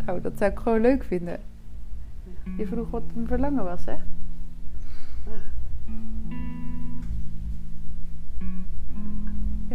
Nou, 0.05 0.21
dat 0.21 0.37
zou 0.37 0.51
ik 0.51 0.57
gewoon 0.57 0.81
leuk 0.81 1.03
vinden. 1.03 1.39
Je 2.57 2.67
vroeg 2.67 2.89
wat 2.89 3.03
mijn 3.13 3.27
verlangen 3.27 3.63
was, 3.63 3.85
hè? 3.85 3.91
Ja. 3.91 3.95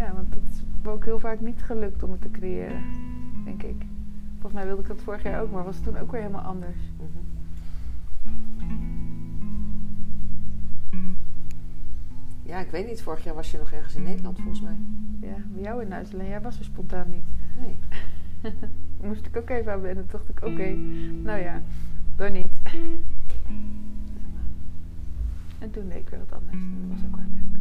Ja, 0.00 0.12
want 0.12 0.32
dat 0.32 0.42
is 0.50 0.62
ook 0.84 1.04
heel 1.04 1.18
vaak 1.18 1.40
niet 1.40 1.62
gelukt 1.62 2.02
om 2.02 2.10
het 2.10 2.20
te 2.20 2.30
creëren, 2.30 2.82
denk 3.44 3.62
ik. 3.62 3.82
Volgens 4.32 4.52
mij 4.52 4.64
wilde 4.66 4.82
ik 4.82 4.88
dat 4.88 5.02
vorig 5.02 5.22
jaar 5.22 5.42
ook, 5.42 5.50
maar 5.50 5.64
was 5.64 5.74
het 5.74 5.84
toen 5.84 5.98
ook 5.98 6.10
weer 6.10 6.20
helemaal 6.20 6.44
anders. 6.44 6.76
Mhm. 6.96 7.18
Ja, 12.42 12.58
ik 12.58 12.70
weet 12.70 12.86
niet. 12.86 13.02
Vorig 13.02 13.24
jaar 13.24 13.34
was 13.34 13.50
je 13.50 13.58
nog 13.58 13.72
ergens 13.72 13.94
in 13.94 14.02
Nederland 14.02 14.38
volgens 14.38 14.60
mij. 14.60 14.76
Ja, 15.20 15.36
bij 15.52 15.62
jou 15.62 15.82
in 15.82 15.92
alleen 15.92 16.28
jij 16.28 16.40
was 16.40 16.58
er 16.58 16.64
spontaan 16.64 17.10
niet. 17.10 17.26
Nee. 17.60 17.78
Moest 19.08 19.26
ik 19.26 19.36
ook 19.36 19.50
even 19.50 19.72
aan 19.72 19.80
wennen. 19.80 20.06
Dacht 20.10 20.28
ik, 20.28 20.42
oké, 20.42 20.68
nou 21.22 21.40
ja, 21.40 21.62
dan 22.16 22.32
niet. 22.32 22.54
En 25.58 25.70
toen 25.70 25.88
deed 25.88 25.98
ik 25.98 26.08
weer 26.08 26.18
wat 26.18 26.40
anders 26.40 26.56
en 26.56 26.86
dat 26.88 26.98
was 26.98 27.06
ook 27.06 27.16
wel 27.16 27.24
leuk. 27.30 27.60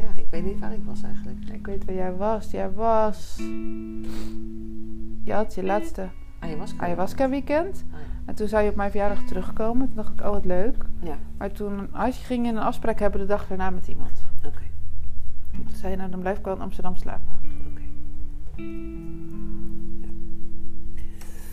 Ja, 0.00 0.08
ik 0.16 0.26
weet 0.30 0.44
niet 0.44 0.58
waar 0.58 0.72
ik 0.72 0.84
was 0.84 1.02
eigenlijk. 1.02 1.38
Ik 1.52 1.66
weet 1.66 1.84
waar 1.84 1.94
jij 1.94 2.14
was. 2.16 2.50
Jij 2.50 2.72
was... 2.72 3.36
Je 5.24 5.32
had 5.32 5.54
je 5.54 5.62
laatste 5.64 6.08
Ayahuasca. 6.38 6.84
ayahuasca 6.84 7.28
weekend. 7.28 7.84
Ah, 7.92 7.98
ja. 8.00 8.06
En 8.24 8.34
toen 8.34 8.48
zou 8.48 8.62
je 8.64 8.70
op 8.70 8.76
mijn 8.76 8.90
verjaardag 8.90 9.22
terugkomen. 9.24 9.86
Toen 9.86 9.96
dacht 9.96 10.12
ik, 10.12 10.20
oh 10.20 10.30
wat 10.30 10.44
leuk. 10.44 10.84
Ja, 11.00 11.16
Maar 11.38 11.52
toen 11.52 11.92
als 11.94 12.18
je 12.18 12.24
ging 12.24 12.46
in 12.46 12.56
een 12.56 12.62
afspraak 12.62 12.98
hebben 12.98 13.20
de 13.20 13.26
dag 13.26 13.46
daarna 13.46 13.70
met 13.70 13.88
iemand. 13.88 14.22
oké. 14.44 14.62
Toen 15.52 15.66
zei 15.74 15.90
je, 15.92 15.96
nou 15.98 16.10
dan 16.10 16.20
blijf 16.20 16.38
ik 16.38 16.44
wel 16.44 16.54
in 16.54 16.60
Amsterdam 16.60 16.96
slapen. 16.96 17.28
oké. 17.70 17.82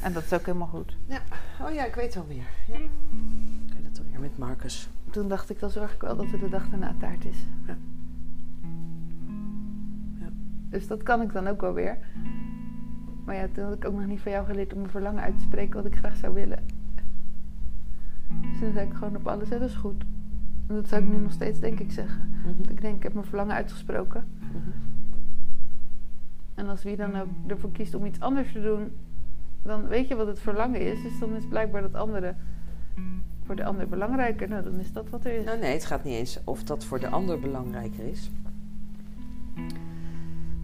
En 0.01 0.13
dat 0.13 0.23
is 0.23 0.33
ook 0.33 0.45
helemaal 0.45 0.67
goed. 0.67 0.97
Ja. 1.05 1.19
Oh 1.61 1.73
ja, 1.73 1.85
ik 1.85 1.95
weet 1.95 2.17
alweer. 2.17 2.47
Ja. 2.67 2.75
Ik 2.75 3.73
weet 3.75 3.85
het 3.85 3.99
alweer 3.99 4.19
met 4.19 4.37
Marcus. 4.37 4.89
Toen 5.09 5.27
dacht 5.27 5.49
ik, 5.49 5.59
dan 5.59 5.69
zorg 5.69 5.93
ik 5.93 6.01
wel 6.01 6.15
dat 6.15 6.31
er 6.31 6.39
de 6.39 6.49
dag 6.49 6.69
daarna 6.69 6.95
taart 6.99 7.25
is. 7.25 7.37
Ja. 7.67 7.77
Dus 10.75 10.87
dat 10.87 11.03
kan 11.03 11.21
ik 11.21 11.33
dan 11.33 11.47
ook 11.47 11.61
wel 11.61 11.73
weer. 11.73 11.97
Maar 13.25 13.35
ja, 13.35 13.47
toen 13.51 13.63
had 13.63 13.73
ik 13.73 13.85
ook 13.85 13.93
nog 13.93 14.05
niet 14.05 14.19
van 14.19 14.31
jou 14.31 14.45
geleerd 14.45 14.73
om 14.73 14.79
mijn 14.79 14.91
verlangen 14.91 15.23
uit 15.23 15.37
te 15.37 15.43
spreken 15.43 15.75
wat 15.75 15.85
ik 15.85 15.97
graag 15.97 16.15
zou 16.15 16.33
willen. 16.33 16.59
Dus 18.41 18.59
toen 18.59 18.73
zei 18.73 18.87
ik 18.87 18.93
gewoon 18.93 19.15
op 19.15 19.27
alles, 19.27 19.49
hè, 19.49 19.59
dat 19.59 19.69
is 19.69 19.75
goed. 19.75 20.03
En 20.67 20.75
dat 20.75 20.87
zou 20.87 21.03
ik 21.03 21.09
nu 21.09 21.17
nog 21.17 21.31
steeds 21.31 21.59
denk 21.59 21.79
ik 21.79 21.91
zeggen. 21.91 22.29
Mhm. 22.29 22.55
Want 22.55 22.69
ik 22.69 22.81
denk, 22.81 22.95
ik 22.95 23.03
heb 23.03 23.13
mijn 23.13 23.25
verlangen 23.25 23.55
uitgesproken. 23.55 24.23
Mhm. 24.39 24.57
En 26.53 26.67
als 26.67 26.83
wie 26.83 26.95
dan 26.95 27.15
ook 27.15 27.27
ervoor 27.47 27.71
kiest 27.71 27.93
om 27.93 28.05
iets 28.05 28.19
anders 28.19 28.51
te 28.51 28.61
doen, 28.61 28.91
dan 29.61 29.87
weet 29.87 30.07
je 30.07 30.15
wat 30.15 30.27
het 30.27 30.39
verlangen 30.39 30.81
is. 30.81 31.01
Dus 31.01 31.19
dan 31.19 31.35
is 31.35 31.47
blijkbaar 31.47 31.81
dat 31.81 31.95
andere 31.95 32.35
voor 33.43 33.55
de 33.55 33.65
ander 33.65 33.87
belangrijker. 33.87 34.49
Nou, 34.49 34.63
dan 34.63 34.79
is 34.79 34.91
dat 34.91 35.09
wat 35.09 35.25
er 35.25 35.33
is. 35.33 35.45
Nou 35.45 35.59
nee, 35.59 35.73
het 35.73 35.85
gaat 35.85 36.03
niet 36.03 36.13
eens 36.13 36.39
of 36.43 36.63
dat 36.63 36.85
voor 36.85 36.99
de 36.99 37.09
ander 37.09 37.39
belangrijker 37.39 38.07
is. 38.07 38.31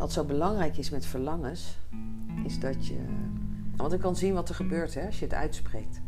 Wat 0.02 0.12
zo 0.12 0.24
belangrijk 0.24 0.78
is 0.78 0.90
met 0.90 1.06
verlangens, 1.06 1.78
is 2.46 2.60
dat 2.60 2.88
je. 2.88 3.00
Want 3.76 3.94
ik 3.94 4.00
kan 4.00 4.16
zien 4.16 4.34
wat 4.34 4.50
er 4.50 4.56
gebeurt 4.56 4.94
hè, 4.94 5.06
als 5.06 5.20
je 5.20 5.26
het 5.26 5.34
uitspreekt. 5.34 6.02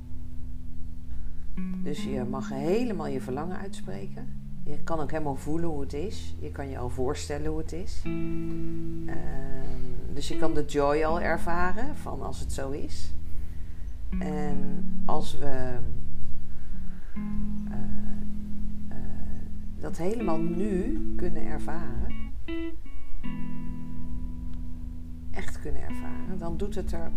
Dus 1.84 2.04
je 2.04 2.24
mag 2.24 2.50
helemaal 2.50 3.08
je 3.08 3.22
verlangen 3.22 3.58
uitspreken. 3.58 4.28
Je 4.64 4.84
kan 4.84 5.00
ook 5.00 5.12
helemaal 5.12 5.36
voelen 5.36 5.70
hoe 5.70 5.82
het 5.82 5.94
is. 5.94 6.36
Je 6.40 6.52
kan 6.52 6.70
je 6.70 6.78
al 6.78 6.90
voorstellen 6.90 7.52
hoe 7.52 7.60
het 7.60 7.72
is. 7.72 8.02
Ehm, 8.04 9.14
dus 10.14 10.28
je 10.28 10.38
kan 10.38 10.54
de 10.54 10.66
joy 10.66 11.04
al 11.04 11.22
ervaren 11.22 11.96
van 11.96 12.22
als 12.22 12.40
het 12.40 12.54
zo 12.54 12.70
is. 12.70 13.14
En 14.20 14.86
als 15.06 15.38
we 15.38 15.46
eh, 15.46 15.74
eh, 18.90 18.98
dat 19.80 19.98
helemaal 19.98 20.40
nu 20.40 21.00
kunnen 21.16 21.46
ervaren, 21.46 22.14
kunnen 25.64 25.82
ervaren, 25.82 26.38
dan 26.38 26.58
doet 26.58 26.76
het 26.76 26.92
er 26.92 27.12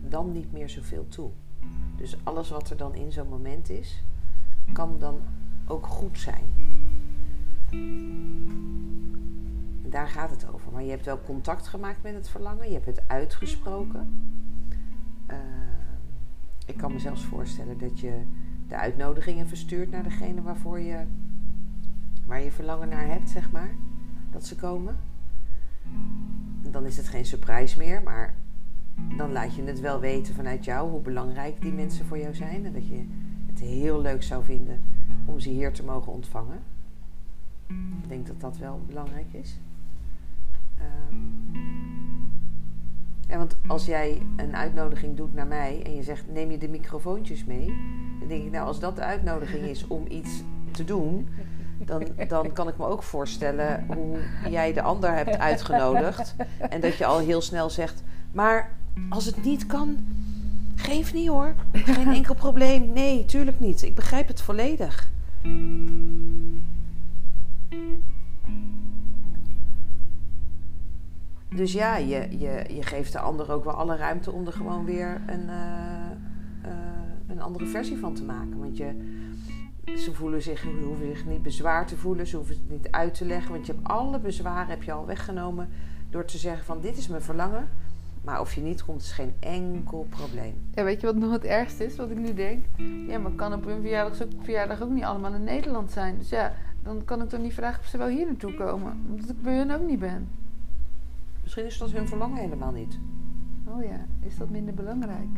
dan 0.00 0.32
niet 0.32 0.52
meer 0.52 0.68
zoveel 0.68 1.08
toe. 1.08 1.30
Dus 1.96 2.16
alles 2.22 2.50
wat 2.50 2.70
er 2.70 2.76
dan 2.76 2.94
in 2.94 3.12
zo'n 3.12 3.28
moment 3.28 3.70
is, 3.70 4.02
kan 4.72 4.98
dan 4.98 5.20
ook 5.66 5.86
goed 5.86 6.18
zijn. 6.18 6.44
En 9.82 9.90
daar 9.90 10.08
gaat 10.08 10.30
het 10.30 10.52
over. 10.52 10.72
Maar 10.72 10.82
je 10.82 10.90
hebt 10.90 11.04
wel 11.04 11.22
contact 11.22 11.66
gemaakt 11.66 12.02
met 12.02 12.14
het 12.14 12.28
verlangen, 12.28 12.66
je 12.66 12.72
hebt 12.72 12.86
het 12.86 13.02
uitgesproken. 13.06 14.08
Uh, 15.30 15.36
ik 16.66 16.76
kan 16.76 16.92
me 16.92 16.98
zelfs 16.98 17.24
voorstellen 17.24 17.78
dat 17.78 18.00
je 18.00 18.22
de 18.68 18.76
uitnodigingen 18.76 19.48
verstuurt 19.48 19.90
naar 19.90 20.02
degene 20.02 20.42
waarvoor 20.42 20.80
je, 20.80 21.04
waar 22.26 22.42
je 22.42 22.52
verlangen 22.52 22.88
naar 22.88 23.06
hebt, 23.06 23.30
zeg 23.30 23.50
maar. 23.50 23.70
Dat 24.30 24.46
ze 24.46 24.56
komen. 24.56 24.96
Dan 26.70 26.86
is 26.86 26.96
het 26.96 27.08
geen 27.08 27.24
surprise 27.24 27.78
meer, 27.78 28.02
maar 28.02 28.34
dan 29.16 29.32
laat 29.32 29.54
je 29.54 29.62
het 29.62 29.80
wel 29.80 30.00
weten 30.00 30.34
vanuit 30.34 30.64
jou 30.64 30.90
hoe 30.90 31.00
belangrijk 31.00 31.60
die 31.60 31.72
mensen 31.72 32.06
voor 32.06 32.18
jou 32.18 32.34
zijn. 32.34 32.64
En 32.64 32.72
dat 32.72 32.88
je 32.88 33.04
het 33.46 33.60
heel 33.60 34.00
leuk 34.00 34.22
zou 34.22 34.44
vinden 34.44 34.80
om 35.24 35.40
ze 35.40 35.48
hier 35.48 35.72
te 35.72 35.84
mogen 35.84 36.12
ontvangen. 36.12 36.58
Ik 38.02 38.08
denk 38.08 38.26
dat 38.26 38.40
dat 38.40 38.58
wel 38.58 38.80
belangrijk 38.86 39.32
is. 39.32 39.58
Um, 41.10 41.34
ja, 43.28 43.38
want 43.38 43.56
als 43.66 43.86
jij 43.86 44.22
een 44.36 44.56
uitnodiging 44.56 45.16
doet 45.16 45.34
naar 45.34 45.46
mij 45.46 45.82
en 45.84 45.94
je 45.94 46.02
zegt 46.02 46.24
neem 46.32 46.50
je 46.50 46.58
de 46.58 46.68
microfoontjes 46.68 47.44
mee, 47.44 47.66
dan 48.18 48.28
denk 48.28 48.44
ik 48.44 48.50
nou 48.50 48.66
als 48.66 48.80
dat 48.80 48.96
de 48.96 49.02
uitnodiging 49.02 49.64
is 49.64 49.86
om 49.86 50.04
iets 50.08 50.42
te 50.70 50.84
doen, 50.84 51.28
dan, 51.78 52.06
dan 52.28 52.52
kan 52.52 52.68
ik 52.68 52.78
me 52.78 52.86
ook 52.86 53.02
voorstellen 53.02 53.84
hoe 53.86 54.18
jij 54.50 54.72
de 54.72 54.82
ander 54.82 55.14
hebt 55.14 55.38
uitgenodigd 55.38 56.34
en 56.70 56.80
dat 56.80 56.96
je 56.96 57.06
al 57.06 57.18
heel 57.18 57.40
snel 57.40 57.70
zegt, 57.70 58.02
maar 58.32 58.72
als 59.08 59.24
het 59.24 59.44
niet 59.44 59.66
kan, 59.66 59.96
geef 60.74 61.14
niet 61.14 61.28
hoor, 61.28 61.54
geen 61.72 62.08
enkel 62.08 62.34
probleem, 62.34 62.92
nee, 62.92 63.24
tuurlijk 63.24 63.60
niet, 63.60 63.82
ik 63.82 63.94
begrijp 63.94 64.28
het 64.28 64.40
volledig. 64.40 65.10
Dus 71.56 71.72
ja, 71.72 71.96
je, 71.96 72.38
je, 72.38 72.64
je 72.74 72.82
geeft 72.82 73.12
de 73.12 73.18
ander 73.18 73.52
ook 73.52 73.64
wel 73.64 73.74
alle 73.74 73.96
ruimte 73.96 74.32
om 74.32 74.46
er 74.46 74.52
gewoon 74.52 74.84
weer 74.84 75.20
een, 75.26 75.40
uh, 75.40 76.10
uh, 76.64 76.70
een 77.26 77.40
andere 77.40 77.66
versie 77.66 77.98
van 77.98 78.14
te 78.14 78.24
maken. 78.24 78.58
Want 78.58 78.76
je, 78.76 78.90
ze 79.94 80.14
voelen 80.14 80.42
zich, 80.42 80.62
hoeven 80.62 81.06
zich 81.06 81.26
niet 81.26 81.42
bezwaar 81.42 81.86
te 81.86 81.96
voelen, 81.96 82.26
ze 82.26 82.36
hoeven 82.36 82.54
het 82.54 82.70
niet 82.70 82.90
uit 82.90 83.14
te 83.14 83.24
leggen. 83.24 83.52
Want 83.52 83.66
je 83.66 83.72
hebt 83.72 83.88
alle 83.88 84.18
bezwaren 84.18 84.68
heb 84.68 84.82
je 84.82 84.92
al 84.92 85.06
weggenomen 85.06 85.68
door 86.10 86.24
te 86.24 86.38
zeggen 86.38 86.64
van 86.64 86.80
dit 86.80 86.96
is 86.96 87.08
mijn 87.08 87.22
verlangen. 87.22 87.68
Maar 88.24 88.40
of 88.40 88.54
je 88.54 88.60
niet 88.60 88.84
komt, 88.84 89.02
is 89.02 89.12
geen 89.12 89.34
enkel 89.38 90.06
probleem. 90.10 90.54
Ja, 90.74 90.84
weet 90.84 91.00
je 91.00 91.06
wat 91.06 91.16
nog 91.16 91.32
het 91.32 91.44
ergste 91.44 91.84
is, 91.84 91.96
wat 91.96 92.10
ik 92.10 92.18
nu 92.18 92.34
denk? 92.34 92.64
Ja, 93.06 93.18
maar 93.18 93.30
kan 93.30 93.52
op 93.52 93.64
hun 93.64 93.80
verjaardag, 93.80 94.22
ook, 94.22 94.30
verjaardag 94.42 94.82
ook 94.82 94.90
niet 94.90 95.04
allemaal 95.04 95.34
in 95.34 95.44
Nederland 95.44 95.92
zijn. 95.92 96.18
Dus 96.18 96.28
ja, 96.28 96.52
dan 96.82 97.04
kan 97.04 97.22
ik 97.22 97.28
toch 97.28 97.40
niet 97.40 97.54
vragen 97.54 97.80
of 97.80 97.86
ze 97.86 97.98
wel 97.98 98.08
hier 98.08 98.26
naartoe 98.26 98.54
komen. 98.54 99.04
Omdat 99.10 99.28
ik 99.28 99.42
bij 99.42 99.56
hun 99.56 99.72
ook 99.72 99.86
niet 99.86 99.98
ben. 99.98 100.28
Misschien 101.42 101.64
is 101.64 101.78
dat 101.78 101.90
hun 101.90 102.08
verlangen 102.08 102.36
helemaal 102.36 102.72
niet. 102.72 102.98
Oh 103.64 103.82
ja, 103.82 104.06
is 104.20 104.36
dat 104.36 104.50
minder 104.50 104.74
belangrijk? 104.74 105.28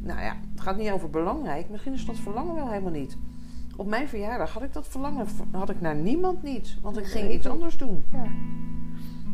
Nou 0.00 0.20
ja, 0.20 0.36
het 0.52 0.60
gaat 0.60 0.76
niet 0.76 0.90
over 0.90 1.10
belangrijk. 1.10 1.68
Misschien 1.68 1.92
is 1.92 2.06
dat 2.06 2.16
verlangen 2.16 2.54
wel 2.54 2.68
helemaal 2.68 2.92
niet. 2.92 3.16
Op 3.76 3.86
mijn 3.86 4.08
verjaardag 4.08 4.52
had 4.52 4.62
ik 4.62 4.72
dat 4.72 4.88
verlangen 4.88 5.26
had 5.50 5.70
ik 5.70 5.80
naar 5.80 5.94
niemand 5.94 6.42
niet. 6.42 6.76
Want 6.80 6.98
ik 6.98 7.06
ging 7.06 7.32
iets 7.32 7.46
anders 7.46 7.76
doen. 7.76 8.04
Ja. 8.12 8.26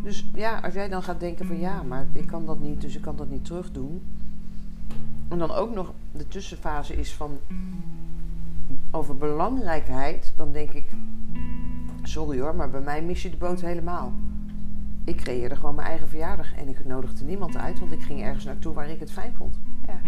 Dus 0.02 0.30
ja, 0.34 0.58
als 0.58 0.74
jij 0.74 0.88
dan 0.88 1.02
gaat 1.02 1.20
denken 1.20 1.46
van 1.46 1.58
ja, 1.58 1.82
maar 1.82 2.06
ik 2.12 2.26
kan 2.26 2.46
dat 2.46 2.60
niet, 2.60 2.80
dus 2.80 2.96
ik 2.96 3.02
kan 3.02 3.16
dat 3.16 3.30
niet 3.30 3.44
terug 3.44 3.72
doen. 3.72 4.02
En 5.28 5.38
dan 5.38 5.50
ook 5.50 5.74
nog 5.74 5.92
de 6.12 6.28
tussenfase 6.28 6.96
is 6.96 7.12
van 7.12 7.38
over 8.90 9.16
belangrijkheid, 9.16 10.32
dan 10.36 10.52
denk 10.52 10.70
ik, 10.70 10.86
sorry 12.02 12.40
hoor, 12.40 12.54
maar 12.54 12.70
bij 12.70 12.80
mij 12.80 13.02
mis 13.02 13.22
je 13.22 13.30
de 13.30 13.36
boot 13.36 13.60
helemaal 13.60 14.12
ik 15.04 15.16
creëerde 15.16 15.56
gewoon 15.56 15.74
mijn 15.74 15.88
eigen 15.88 16.08
verjaardag 16.08 16.54
en 16.54 16.68
ik 16.68 16.84
nodigde 16.84 17.24
niemand 17.24 17.56
uit, 17.56 17.78
want 17.78 17.92
ik 17.92 18.02
ging 18.02 18.22
ergens 18.22 18.44
naartoe 18.44 18.74
waar 18.74 18.90
ik 18.90 19.00
het 19.00 19.12
fijn 19.12 19.32
vond. 19.34 19.58
Ja, 19.86 20.00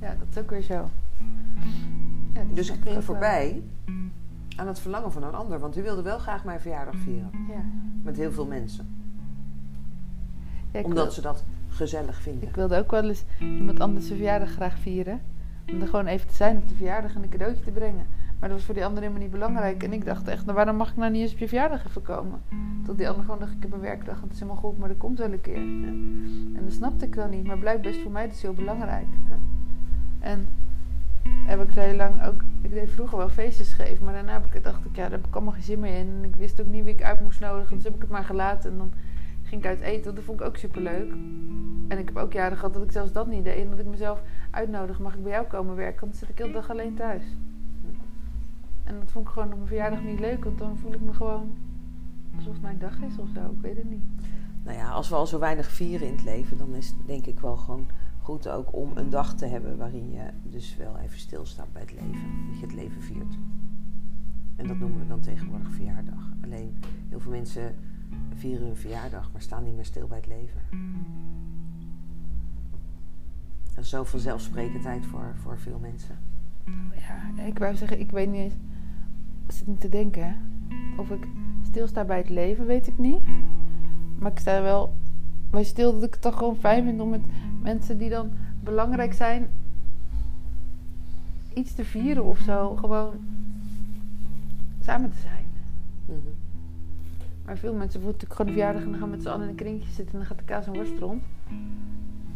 ja 0.00 0.16
dat 0.18 0.26
is 0.30 0.38
ook 0.38 0.50
weer 0.50 0.62
zo. 0.62 0.90
Ja, 2.36 2.54
dus 2.54 2.70
ik 2.70 2.80
ging 2.82 3.04
voorbij 3.04 3.62
aan 4.56 4.66
het 4.66 4.78
verlangen 4.78 5.12
van 5.12 5.22
een 5.22 5.34
ander, 5.34 5.58
want 5.58 5.76
u 5.76 5.82
wilde 5.82 6.02
wel 6.02 6.18
graag 6.18 6.44
mijn 6.44 6.60
verjaardag 6.60 6.96
vieren. 6.96 7.30
Ja. 7.48 7.64
Met 8.02 8.16
heel 8.16 8.32
veel 8.32 8.46
mensen. 8.46 8.88
Ja, 10.70 10.82
Omdat 10.82 11.14
ze 11.14 11.20
dat 11.20 11.44
gezellig 11.68 12.20
vinden. 12.20 12.48
Ik 12.48 12.54
wilde 12.54 12.78
ook 12.78 12.90
wel 12.90 13.08
eens 13.08 13.24
iemand 13.38 13.80
anders 13.80 14.06
zijn 14.06 14.18
verjaardag 14.18 14.50
graag 14.50 14.78
vieren. 14.78 15.20
Om 15.72 15.80
er 15.80 15.88
gewoon 15.88 16.06
even 16.06 16.28
te 16.28 16.34
zijn 16.34 16.56
op 16.56 16.68
de 16.68 16.74
verjaardag 16.74 17.14
en 17.14 17.22
een 17.22 17.28
cadeautje 17.28 17.64
te 17.64 17.70
brengen. 17.70 18.06
Maar 18.38 18.48
dat 18.48 18.58
was 18.58 18.66
voor 18.66 18.74
die 18.74 18.84
ander 18.84 19.02
helemaal 19.02 19.22
niet 19.22 19.30
belangrijk. 19.30 19.82
En 19.82 19.92
ik 19.92 20.04
dacht 20.04 20.28
echt, 20.28 20.44
nou, 20.44 20.56
waarom 20.56 20.76
mag 20.76 20.90
ik 20.90 20.96
nou 20.96 21.12
niet 21.12 21.22
eens 21.22 21.32
op 21.32 21.38
je 21.38 21.48
verjaardag 21.48 21.86
even 21.86 22.02
komen? 22.02 22.40
Tot 22.84 22.98
die 22.98 23.08
ander 23.08 23.24
gewoon 23.24 23.38
dacht, 23.40 23.52
ik 23.52 23.62
heb 23.62 23.72
een 23.72 23.80
werkdag, 23.80 24.20
het 24.20 24.32
is 24.32 24.40
helemaal 24.40 24.60
goed, 24.60 24.78
maar 24.78 24.88
dat 24.88 24.96
komt 24.96 25.18
wel 25.18 25.32
een 25.32 25.40
keer. 25.40 25.60
Ja. 25.60 25.86
En 26.56 26.60
dat 26.64 26.72
snapte 26.72 27.04
ik 27.04 27.14
dan 27.14 27.30
niet, 27.30 27.46
maar 27.46 27.58
blijkbaar 27.58 27.92
is 27.92 28.02
voor 28.02 28.10
mij 28.10 28.28
dus 28.28 28.42
heel 28.42 28.54
belangrijk. 28.54 29.06
En 30.18 30.48
heb 31.46 31.62
ik 31.62 31.70
heel 31.70 31.96
lang 31.96 32.24
ook, 32.24 32.42
ik 32.60 32.70
deed 32.70 32.90
vroeger 32.90 33.18
wel 33.18 33.28
feestjes 33.28 33.72
geven, 33.72 34.04
maar 34.04 34.14
daarna 34.14 34.32
heb 34.32 34.54
ik, 34.54 34.64
dacht 34.64 34.84
ik, 34.84 34.96
ja, 34.96 35.02
daar 35.02 35.10
heb 35.10 35.26
ik 35.26 35.34
allemaal 35.34 35.52
geen 35.52 35.62
zin 35.62 35.80
meer 35.80 35.98
in. 35.98 36.06
En 36.06 36.24
ik 36.24 36.36
wist 36.36 36.60
ook 36.60 36.66
niet 36.66 36.84
wie 36.84 36.92
ik 36.92 37.02
uit 37.02 37.20
moest 37.20 37.40
nodigen, 37.40 37.74
dus 37.74 37.84
heb 37.84 37.94
ik 37.94 38.00
het 38.00 38.10
maar 38.10 38.24
gelaten. 38.24 38.70
En 38.70 38.78
dan 38.78 38.92
ging 39.42 39.60
ik 39.62 39.66
uit 39.66 39.80
eten, 39.80 40.14
dat 40.14 40.24
vond 40.24 40.40
ik 40.40 40.46
ook 40.46 40.56
super 40.56 40.82
leuk. 40.82 41.10
En 41.88 41.98
ik 41.98 42.08
heb 42.08 42.16
ook 42.16 42.32
jaren 42.32 42.56
gehad 42.56 42.74
dat 42.74 42.82
ik 42.82 42.92
zelfs 42.92 43.12
dat 43.12 43.26
niet 43.26 43.44
deed. 43.44 43.62
En 43.62 43.70
dat 43.70 43.78
ik 43.78 43.86
mezelf 43.86 44.22
uitnodig, 44.50 44.98
mag 44.98 45.14
ik 45.14 45.22
bij 45.22 45.32
jou 45.32 45.46
komen 45.46 45.74
werken? 45.74 46.00
Want 46.00 46.12
dan 46.12 46.20
zit 46.20 46.28
ik 46.28 46.38
heel 46.38 46.46
de 46.46 46.52
dag 46.52 46.70
alleen 46.70 46.94
thuis. 46.94 47.24
En 48.84 48.98
dat 49.00 49.10
vond 49.10 49.26
ik 49.26 49.32
gewoon 49.32 49.48
op 49.48 49.54
mijn 49.54 49.68
verjaardag 49.68 50.02
niet 50.02 50.20
leuk, 50.20 50.44
want 50.44 50.58
dan 50.58 50.78
voel 50.78 50.92
ik 50.92 51.00
me 51.00 51.12
gewoon 51.12 51.56
alsof 52.36 52.52
het 52.52 52.62
mijn 52.62 52.78
dag 52.78 53.00
is 53.00 53.18
of 53.18 53.28
zo. 53.34 53.40
Ik 53.40 53.60
weet 53.60 53.76
het 53.76 53.90
niet. 53.90 54.04
Nou 54.64 54.78
ja, 54.78 54.90
als 54.90 55.08
we 55.08 55.14
al 55.14 55.26
zo 55.26 55.38
weinig 55.38 55.70
vieren 55.70 56.06
in 56.06 56.12
het 56.12 56.24
leven, 56.24 56.56
dan 56.56 56.74
is 56.74 56.86
het 56.86 57.06
denk 57.06 57.26
ik 57.26 57.40
wel 57.40 57.56
gewoon 57.56 57.86
goed 58.26 58.48
ook 58.48 58.74
om 58.74 58.90
een 58.94 59.10
dag 59.10 59.34
te 59.34 59.46
hebben 59.46 59.76
waarin 59.76 60.10
je 60.10 60.30
dus 60.42 60.76
wel 60.76 60.98
even 60.98 61.18
stilstaat 61.18 61.72
bij 61.72 61.82
het 61.82 61.92
leven. 61.92 62.46
Dat 62.48 62.58
je 62.58 62.66
het 62.66 62.74
leven 62.74 63.02
viert. 63.02 63.38
En 64.56 64.66
dat 64.66 64.78
noemen 64.78 64.98
we 64.98 65.06
dan 65.06 65.20
tegenwoordig 65.20 65.72
verjaardag. 65.72 66.30
Alleen 66.42 66.76
heel 67.08 67.20
veel 67.20 67.30
mensen 67.30 67.74
vieren 68.34 68.66
hun 68.66 68.76
verjaardag, 68.76 69.32
maar 69.32 69.42
staan 69.42 69.64
niet 69.64 69.74
meer 69.74 69.84
stil 69.84 70.06
bij 70.06 70.16
het 70.16 70.26
leven. 70.26 70.60
Dat 73.74 73.84
is 73.84 73.90
zoveel 73.90 74.18
zelfsprekendheid 74.18 75.06
voor, 75.06 75.34
voor 75.36 75.58
veel 75.58 75.78
mensen. 75.78 76.18
Ja, 76.98 77.44
ik 77.44 77.58
wou 77.58 77.76
zeggen, 77.76 78.00
ik 78.00 78.10
weet 78.10 78.30
niet 78.30 78.40
eens 78.40 78.54
zit 79.48 79.66
niet 79.66 79.80
te 79.80 79.88
denken. 79.88 80.36
Of 80.96 81.10
ik 81.10 81.28
stilsta 81.62 82.04
bij 82.04 82.16
het 82.16 82.28
leven, 82.28 82.66
weet 82.66 82.86
ik 82.86 82.98
niet. 82.98 83.22
Maar 84.18 84.30
ik 84.30 84.38
sta 84.38 84.62
wel 84.62 84.94
bij 85.50 85.64
stil 85.64 85.92
dat 85.92 86.02
ik 86.02 86.12
het 86.12 86.22
toch 86.22 86.36
gewoon 86.36 86.56
fijn 86.56 86.84
vind 86.84 87.00
om 87.00 87.08
met 87.08 87.22
mensen 87.62 87.98
die 87.98 88.10
dan 88.10 88.30
belangrijk 88.62 89.12
zijn 89.12 89.48
iets 91.54 91.74
te 91.74 91.84
vieren 91.84 92.24
of 92.24 92.38
zo. 92.38 92.76
Gewoon 92.76 93.12
samen 94.80 95.10
te 95.10 95.18
zijn. 95.18 95.46
Mhm. 96.04 96.18
Maar 97.44 97.56
veel 97.58 97.74
mensen 97.74 98.00
voelen 98.00 98.18
natuurlijk 98.20 98.40
gewoon 98.40 98.46
een 98.46 98.58
verjaardag 98.58 98.82
en 98.82 98.90
dan 98.90 99.00
gaan 99.00 99.10
met 99.10 99.22
z'n 99.22 99.28
allen 99.28 99.42
in 99.42 99.48
een 99.48 99.54
kringetje 99.54 99.92
zitten 99.92 100.12
en 100.12 100.18
dan 100.18 100.26
gaat 100.26 100.38
de 100.38 100.44
kaas 100.44 100.66
en 100.66 100.72
worst 100.72 100.98
rond. 100.98 101.22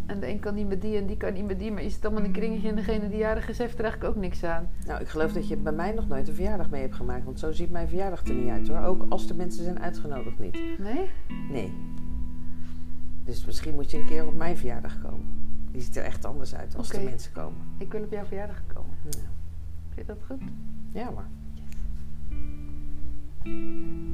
En 0.07 0.21
de 0.21 0.29
een 0.29 0.41
kan 0.41 0.55
niet 0.55 0.69
met 0.69 0.83
die 0.83 0.97
en 0.97 1.07
die 1.07 1.17
kan 1.17 1.33
niet 1.33 1.47
met 1.47 1.59
die. 1.59 1.73
Maar 1.73 1.83
is 1.83 1.95
het 1.95 2.05
allemaal 2.05 2.25
een 2.25 2.33
kringetje 2.33 2.69
en 2.69 2.77
degene 2.77 3.09
die 3.09 3.19
jarig 3.19 3.49
is 3.49 3.59
heeft 3.59 3.79
er 3.79 3.85
eigenlijk 3.85 4.15
ook 4.15 4.23
niks 4.23 4.45
aan. 4.45 4.69
Nou, 4.87 5.01
ik 5.01 5.09
geloof 5.09 5.33
dat 5.33 5.49
je 5.49 5.57
bij 5.57 5.73
mij 5.73 5.93
nog 5.93 6.09
nooit 6.09 6.29
een 6.29 6.35
verjaardag 6.35 6.71
mee 6.71 6.81
hebt 6.81 6.95
gemaakt. 6.95 7.25
Want 7.25 7.39
zo 7.39 7.53
ziet 7.53 7.71
mijn 7.71 7.89
verjaardag 7.89 8.27
er 8.27 8.35
niet 8.35 8.51
uit 8.51 8.69
hoor. 8.69 8.85
Ook 8.85 9.07
als 9.09 9.27
de 9.27 9.35
mensen 9.35 9.65
zijn 9.65 9.81
uitgenodigd 9.81 10.39
niet. 10.39 10.59
Nee? 10.79 11.11
Nee. 11.51 11.73
Dus 13.31 13.45
misschien 13.45 13.75
moet 13.75 13.91
je 13.91 13.99
een 13.99 14.07
keer 14.07 14.27
op 14.27 14.37
mijn 14.37 14.57
verjaardag 14.57 15.01
komen. 15.01 15.27
Die 15.71 15.83
ziet 15.83 15.97
er 15.97 16.05
echt 16.05 16.25
anders 16.25 16.55
uit 16.55 16.77
als 16.77 16.89
de 16.89 17.01
mensen 17.01 17.33
komen. 17.33 17.59
Ik 17.79 17.93
wil 17.93 18.03
op 18.03 18.13
jouw 18.13 18.25
verjaardag 18.25 18.63
komen. 18.75 18.91
Ja. 19.05 19.11
Vind 19.89 19.95
je 19.95 20.05
dat 20.05 20.19
goed? 20.27 20.43
Ja 20.93 21.11
maar. 21.11 21.29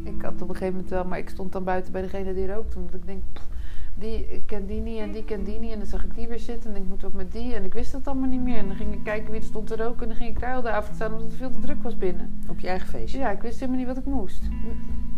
Ik 0.04 0.22
had 0.22 0.42
op 0.42 0.48
een 0.48 0.54
gegeven 0.54 0.72
moment 0.72 0.90
wel, 0.90 1.04
maar 1.04 1.18
ik 1.18 1.28
stond 1.28 1.52
dan 1.52 1.64
buiten 1.64 1.92
bij 1.92 2.02
degene 2.02 2.34
die 2.34 2.46
rookte. 2.46 2.78
Omdat 2.78 2.94
ik 2.94 3.06
denk, 3.06 3.22
pff, 3.32 3.48
die 3.94 4.26
ik 4.34 4.46
ken 4.46 4.66
die 4.66 4.80
niet 4.80 4.98
en 4.98 5.12
die 5.12 5.24
ken 5.24 5.44
die 5.44 5.58
niet. 5.58 5.72
En 5.72 5.78
dan 5.78 5.86
zag 5.86 6.04
ik 6.04 6.14
die 6.14 6.28
weer 6.28 6.38
zitten 6.38 6.74
en 6.74 6.82
ik 6.82 6.88
moet 6.88 7.04
ook 7.04 7.14
met 7.14 7.32
die. 7.32 7.54
En 7.54 7.64
ik 7.64 7.72
wist 7.72 7.92
dat 7.92 8.06
allemaal 8.06 8.28
niet 8.28 8.42
meer. 8.42 8.58
En 8.58 8.66
dan 8.66 8.76
ging 8.76 8.94
ik 8.94 9.04
kijken 9.04 9.30
wie 9.30 9.40
er 9.40 9.46
stond 9.46 9.66
te 9.66 9.76
roken. 9.76 10.02
En 10.02 10.08
dan 10.08 10.16
ging 10.16 10.30
ik 10.30 10.40
daar 10.40 10.62
de 10.62 10.70
avond 10.70 10.94
staan 10.94 11.12
omdat 11.12 11.26
het 11.26 11.36
veel 11.36 11.50
te 11.50 11.60
druk 11.60 11.82
was 11.82 11.96
binnen. 11.96 12.40
Op 12.48 12.60
je 12.60 12.68
eigen 12.68 12.88
feestje. 12.88 13.18
Ja, 13.18 13.30
ik 13.30 13.42
wist 13.42 13.60
helemaal 13.60 13.78
niet 13.78 13.88
wat 13.88 13.98
ik 13.98 14.04
moest. 14.04 14.42
En 14.42 15.15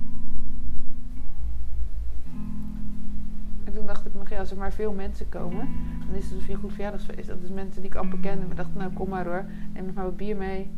dacht 4.02 4.14
ik 4.14 4.20
nog, 4.20 4.28
ja, 4.28 4.38
als 4.38 4.50
er 4.50 4.56
maar 4.56 4.72
veel 4.72 4.92
mensen 4.92 5.28
komen, 5.28 5.68
dan 6.06 6.14
is 6.14 6.30
het 6.30 6.38
dus 6.38 6.48
een 6.48 6.56
goed 6.56 6.72
verjaardagsfeest. 6.72 7.28
Dat 7.28 7.42
is 7.42 7.50
mensen 7.50 7.82
die 7.82 7.90
ik 7.90 7.96
amper 7.96 8.18
kende. 8.18 8.40
Maar 8.40 8.50
ik 8.50 8.56
dacht, 8.56 8.74
nou 8.74 8.92
kom 8.92 9.08
maar 9.08 9.26
hoor, 9.26 9.44
neem 9.72 9.84
nog 9.84 9.94
maar 9.94 10.04
wat 10.04 10.16
bier 10.16 10.36
mee. 10.36 10.70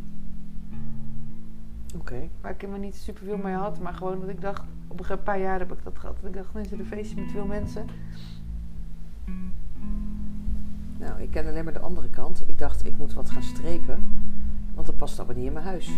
Oké. 1.97 2.29
Waar 2.41 2.53
ik 2.53 2.61
helemaal 2.61 2.83
niet 2.83 2.95
superveel 2.95 3.37
mee 3.37 3.55
had, 3.55 3.81
maar 3.81 3.95
gewoon 3.95 4.21
dat 4.21 4.29
ik 4.29 4.41
dacht, 4.41 4.63
op 4.89 5.11
een 5.11 5.23
paar 5.23 5.41
jaar 5.41 5.59
heb 5.59 5.73
ik 5.73 5.85
dat 5.85 5.99
gehad. 5.99 6.17
Dat 6.17 6.31
ik 6.31 6.37
dacht, 6.37 6.53
dan 6.53 6.63
is 6.63 6.73
er 6.73 6.79
een 6.79 6.87
feestje 6.87 7.21
met 7.21 7.31
veel 7.31 7.47
mensen. 7.47 7.87
Nou, 10.99 11.21
ik 11.21 11.31
ken 11.31 11.47
alleen 11.47 11.65
maar 11.65 11.73
de 11.73 11.79
andere 11.79 12.09
kant. 12.09 12.43
Ik 12.47 12.59
dacht, 12.59 12.87
ik 12.87 12.99
moet 12.99 13.13
wat 13.13 13.31
gaan 13.31 13.43
strepen. 13.43 14.05
Want 14.75 14.87
dat 14.87 14.97
past 14.97 15.19
allemaal 15.19 15.37
niet 15.37 15.47
in 15.47 15.53
mijn 15.53 15.65
huis. 15.65 15.91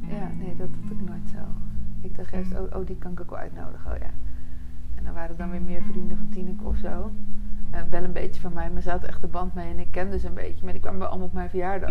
Ja, 0.00 0.30
nee, 0.38 0.56
dat 0.56 0.68
had 0.82 0.90
ik 0.90 1.08
nooit 1.08 1.28
zo. 1.32 1.69
Ik 2.00 2.16
dacht 2.16 2.30
juist, 2.30 2.54
oh, 2.54 2.76
oh 2.76 2.86
die 2.86 2.96
kan 2.96 3.12
ik 3.12 3.20
ook 3.20 3.30
wel 3.30 3.38
uitnodigen, 3.38 3.92
oh 3.92 3.98
ja. 3.98 4.10
En 4.94 5.04
dan 5.04 5.14
waren 5.14 5.30
er 5.30 5.36
dan 5.36 5.50
weer 5.50 5.62
meer 5.62 5.82
vrienden 5.82 6.16
van 6.16 6.28
Tineke 6.28 6.64
of 6.64 6.76
zo. 6.76 7.10
En 7.70 7.90
wel 7.90 8.04
een 8.04 8.12
beetje 8.12 8.40
van 8.40 8.52
mij, 8.52 8.70
maar 8.70 8.82
ze 8.82 8.90
had 8.90 9.04
echt 9.04 9.20
de 9.20 9.26
band 9.26 9.54
mee 9.54 9.70
en 9.70 9.78
ik 9.78 9.88
kende 9.90 10.18
ze 10.18 10.26
een 10.26 10.34
beetje. 10.34 10.64
Maar 10.64 10.72
die 10.72 10.82
kwamen 10.82 11.00
wel 11.00 11.08
allemaal 11.08 11.26
op 11.26 11.32
mijn 11.32 11.50
verjaardag. 11.50 11.90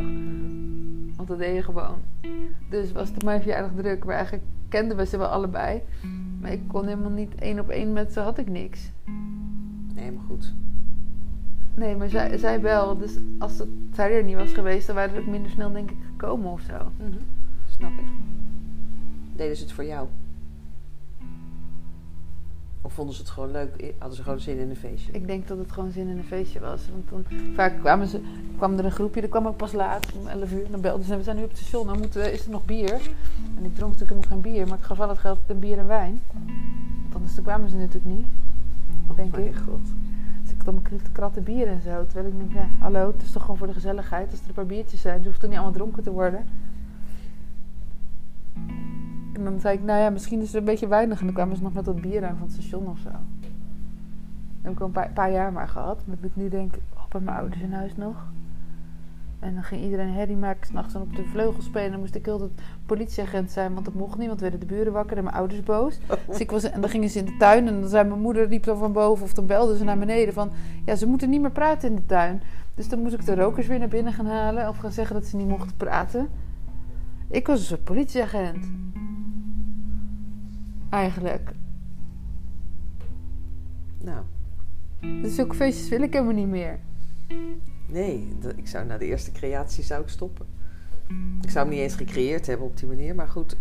Want 1.15 1.27
dat 1.27 1.37
deed 1.37 1.55
je 1.55 1.63
gewoon. 1.63 1.97
Dus 2.69 2.91
was 2.91 3.07
het 3.07 3.17
op 3.17 3.23
mijn 3.23 3.41
verjaardag 3.41 3.71
druk, 3.75 4.05
maar 4.05 4.15
eigenlijk 4.15 4.43
kenden 4.67 4.97
we 4.97 5.05
ze 5.05 5.17
wel 5.17 5.27
allebei. 5.27 5.81
Maar 6.39 6.51
ik 6.51 6.61
kon 6.67 6.85
helemaal 6.85 7.11
niet 7.11 7.35
één 7.35 7.59
op 7.59 7.69
één 7.69 7.93
met 7.93 8.13
ze, 8.13 8.19
had 8.19 8.37
ik 8.37 8.49
niks. 8.49 8.91
Nee, 9.93 10.11
maar 10.11 10.23
goed. 10.27 10.53
Nee, 11.75 11.95
maar 11.95 12.09
zij, 12.09 12.37
zij 12.37 12.61
wel. 12.61 12.97
Dus 12.97 13.17
als 13.39 13.59
het, 13.59 13.69
zij 13.93 14.17
er 14.17 14.23
niet 14.23 14.35
was 14.35 14.53
geweest, 14.53 14.87
dan 14.87 14.95
waren 14.95 15.13
we 15.13 15.19
ook 15.21 15.27
minder 15.27 15.51
snel 15.51 15.71
denk 15.71 15.91
ik 15.91 15.97
gekomen 16.09 16.51
of 16.51 16.61
zo. 16.61 16.91
Snap 17.67 17.91
ik. 17.91 18.38
Deden 19.39 19.55
ze 19.57 19.63
het 19.63 19.71
voor 19.71 19.85
jou? 19.85 20.07
Of 22.81 22.93
vonden 22.93 23.15
ze 23.15 23.21
het 23.21 23.29
gewoon 23.29 23.51
leuk? 23.51 23.93
Hadden 23.97 24.17
ze 24.17 24.23
gewoon 24.23 24.39
zin 24.39 24.57
in 24.57 24.69
een 24.69 24.75
feestje? 24.75 25.11
Ik 25.11 25.27
denk 25.27 25.47
dat 25.47 25.57
het 25.57 25.71
gewoon 25.71 25.91
zin 25.91 26.07
in 26.07 26.17
een 26.17 26.23
feestje 26.23 26.59
was. 26.59 26.81
Want 26.91 27.09
dan 27.09 27.39
vaak 27.55 27.79
kwamen 27.79 28.07
ze, 28.07 28.21
kwam 28.57 28.77
er 28.77 28.85
een 28.85 28.91
groepje, 28.91 29.21
dat 29.21 29.29
kwam 29.29 29.47
ook 29.47 29.57
pas 29.57 29.71
laat, 29.71 30.13
om 30.13 30.27
11 30.27 30.51
uur. 30.51 30.65
En 30.65 30.71
dan 30.71 30.81
belden 30.81 31.05
ze, 31.05 31.17
we 31.17 31.23
zijn 31.23 31.35
nu 31.35 31.43
op 31.43 31.49
het 31.49 31.57
station, 31.57 31.87
dan 31.87 31.97
moeten 31.97 32.21
we, 32.21 32.31
is 32.31 32.45
er 32.45 32.51
nog 32.51 32.65
bier? 32.65 32.93
En 33.57 33.65
ik 33.65 33.75
dronk 33.75 33.91
natuurlijk 33.91 34.19
nog 34.19 34.29
geen 34.29 34.41
bier, 34.41 34.67
maar 34.67 34.77
ik 34.77 34.83
gaf 34.83 34.97
wel 34.97 35.09
het 35.09 35.17
geld 35.17 35.39
in 35.47 35.59
bier 35.59 35.77
en 35.77 35.87
wijn. 35.87 36.21
Want 37.01 37.15
anders 37.15 37.41
kwamen 37.41 37.69
ze 37.69 37.75
natuurlijk 37.75 38.15
niet, 38.15 38.25
denk 39.15 39.31
Oh 39.31 39.39
mijn 39.39 39.47
ik. 39.47 39.55
god. 39.55 39.81
Dus 40.41 40.51
ik 40.51 40.65
dan 40.65 40.73
mijn 40.73 41.01
kratten 41.11 41.43
bier 41.43 41.67
en 41.67 41.81
zo. 41.81 42.05
Terwijl 42.05 42.27
ik 42.33 42.37
denk, 42.37 42.53
ja, 42.53 42.67
hallo, 42.79 43.07
het 43.11 43.21
is 43.21 43.31
toch 43.31 43.41
gewoon 43.41 43.57
voor 43.57 43.67
de 43.67 43.73
gezelligheid. 43.73 44.31
Als 44.31 44.41
er 44.41 44.47
een 44.47 44.53
paar 44.53 44.65
biertjes 44.65 45.01
zijn, 45.01 45.19
je 45.21 45.27
hoeft 45.27 45.39
toch 45.39 45.49
niet 45.49 45.59
allemaal 45.59 45.77
dronken 45.77 46.03
te 46.03 46.11
worden. 46.11 46.45
En 49.39 49.45
dan 49.45 49.59
zei 49.59 49.77
ik, 49.77 49.83
nou 49.83 49.99
ja, 49.99 50.09
misschien 50.09 50.41
is 50.41 50.47
het 50.47 50.55
een 50.55 50.63
beetje 50.63 50.87
weinig. 50.87 51.19
En 51.19 51.25
dan 51.25 51.35
kwamen 51.35 51.55
ze 51.55 51.63
nog 51.63 51.73
met 51.73 51.85
wat 51.85 52.01
bier 52.01 52.25
aan 52.25 52.37
van 52.37 52.47
het 52.47 52.55
station 52.55 52.87
of 52.87 52.99
zo. 52.99 53.09
Dat 53.09 53.19
heb 54.61 54.71
ik 54.71 54.79
al 54.79 54.85
een 54.85 54.91
paar, 54.91 55.11
paar 55.13 55.31
jaar 55.31 55.51
maar 55.51 55.67
gehad. 55.67 56.01
Maar 56.05 56.15
dat 56.21 56.29
ik 56.29 56.35
nu 56.35 56.49
denk, 56.49 56.75
oh, 56.93 57.07
bij 57.09 57.21
mijn 57.21 57.37
ouders 57.37 57.61
in 57.61 57.73
huis 57.73 57.95
nog. 57.95 58.15
En 59.39 59.53
dan 59.53 59.63
ging 59.63 59.83
iedereen 59.83 60.13
herrie 60.13 60.35
maken, 60.35 60.67
s'nachts 60.67 60.93
dan 60.93 61.01
op 61.01 61.15
de 61.15 61.23
vleugel 61.23 61.61
spelen. 61.61 61.91
Dan 61.91 61.99
moest 61.99 62.15
ik 62.15 62.25
heel 62.25 62.37
de 62.37 62.49
politieagent 62.85 63.51
zijn, 63.51 63.73
want 63.73 63.85
dat 63.85 63.93
mocht 63.93 64.17
niet. 64.17 64.27
Want 64.27 64.41
werden 64.41 64.59
de 64.59 64.65
buren 64.65 64.93
wakker 64.93 65.17
en 65.17 65.23
mijn 65.23 65.35
ouders 65.35 65.63
boos. 65.63 65.99
Dus 66.27 66.39
ik 66.39 66.51
was, 66.51 66.63
en 66.63 66.81
dan 66.81 66.89
gingen 66.89 67.09
ze 67.09 67.19
in 67.19 67.25
de 67.25 67.37
tuin 67.37 67.67
en 67.67 67.79
dan 67.79 67.89
zei 67.89 68.07
mijn 68.07 68.21
moeder, 68.21 68.47
riep 68.47 68.63
dan 68.63 68.77
van 68.77 68.93
boven 68.93 69.23
of 69.23 69.33
dan 69.33 69.45
belde 69.45 69.77
ze 69.77 69.83
naar 69.83 69.97
beneden 69.97 70.33
van... 70.33 70.51
Ja, 70.85 70.95
ze 70.95 71.07
moeten 71.07 71.29
niet 71.29 71.41
meer 71.41 71.51
praten 71.51 71.89
in 71.89 71.95
de 71.95 72.05
tuin. 72.05 72.41
Dus 72.75 72.89
dan 72.89 72.99
moest 72.99 73.13
ik 73.13 73.25
de 73.25 73.35
rokers 73.35 73.67
weer 73.67 73.79
naar 73.79 73.87
binnen 73.87 74.13
gaan 74.13 74.25
halen 74.25 74.67
of 74.67 74.77
gaan 74.77 74.91
zeggen 74.91 75.15
dat 75.15 75.25
ze 75.25 75.35
niet 75.35 75.47
mochten 75.47 75.75
praten. 75.77 76.29
Ik 77.29 77.47
was 77.47 77.59
een 77.59 77.65
soort 77.65 77.83
politieagent. 77.83 78.71
Eigenlijk. 80.89 81.51
Nou, 84.03 84.23
Dus 85.21 85.35
zulke 85.35 85.55
feestjes 85.55 85.89
wil 85.89 86.01
ik 86.01 86.13
helemaal 86.13 86.33
niet 86.33 86.47
meer. 86.47 86.79
nee. 87.87 88.27
Ik 88.55 88.67
zou 88.67 88.85
na 88.85 88.97
de 88.97 89.05
eerste 89.05 89.31
creatie 89.31 89.83
zou 89.83 90.01
ik 90.01 90.09
stoppen. 90.09 90.45
Ik 91.41 91.49
zou 91.49 91.65
hem 91.65 91.73
niet 91.75 91.83
eens 91.83 91.95
gecreëerd 91.95 92.47
hebben 92.47 92.65
op 92.67 92.77
die 92.77 92.87
manier. 92.87 93.15
Maar 93.15 93.27
goed, 93.27 93.57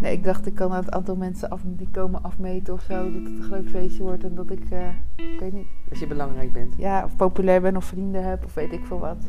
Nee, 0.00 0.12
ik 0.12 0.24
dacht 0.24 0.46
ik 0.46 0.54
kan 0.54 0.72
het 0.72 0.90
aantal 0.90 1.16
mensen 1.16 1.50
af, 1.50 1.60
die 1.64 1.88
komen 1.90 2.22
afmeten 2.22 2.74
of 2.74 2.82
zo. 2.82 3.12
Dat 3.12 3.22
het 3.22 3.26
een 3.38 3.42
groot 3.42 3.66
feestje 3.68 4.02
wordt 4.02 4.24
en 4.24 4.34
dat 4.34 4.50
ik, 4.50 4.70
eh, 4.70 4.88
ik 5.16 5.40
weet 5.40 5.52
niet, 5.52 5.66
als 5.90 5.98
je 5.98 6.06
belangrijk 6.06 6.52
bent. 6.52 6.74
ja, 6.76 7.04
of 7.04 7.16
populair 7.16 7.60
ben 7.60 7.76
of 7.76 7.84
vrienden 7.84 8.24
heb 8.24 8.44
of 8.44 8.54
weet 8.54 8.72
ik 8.72 8.84
veel 8.84 8.98
wat. 8.98 9.24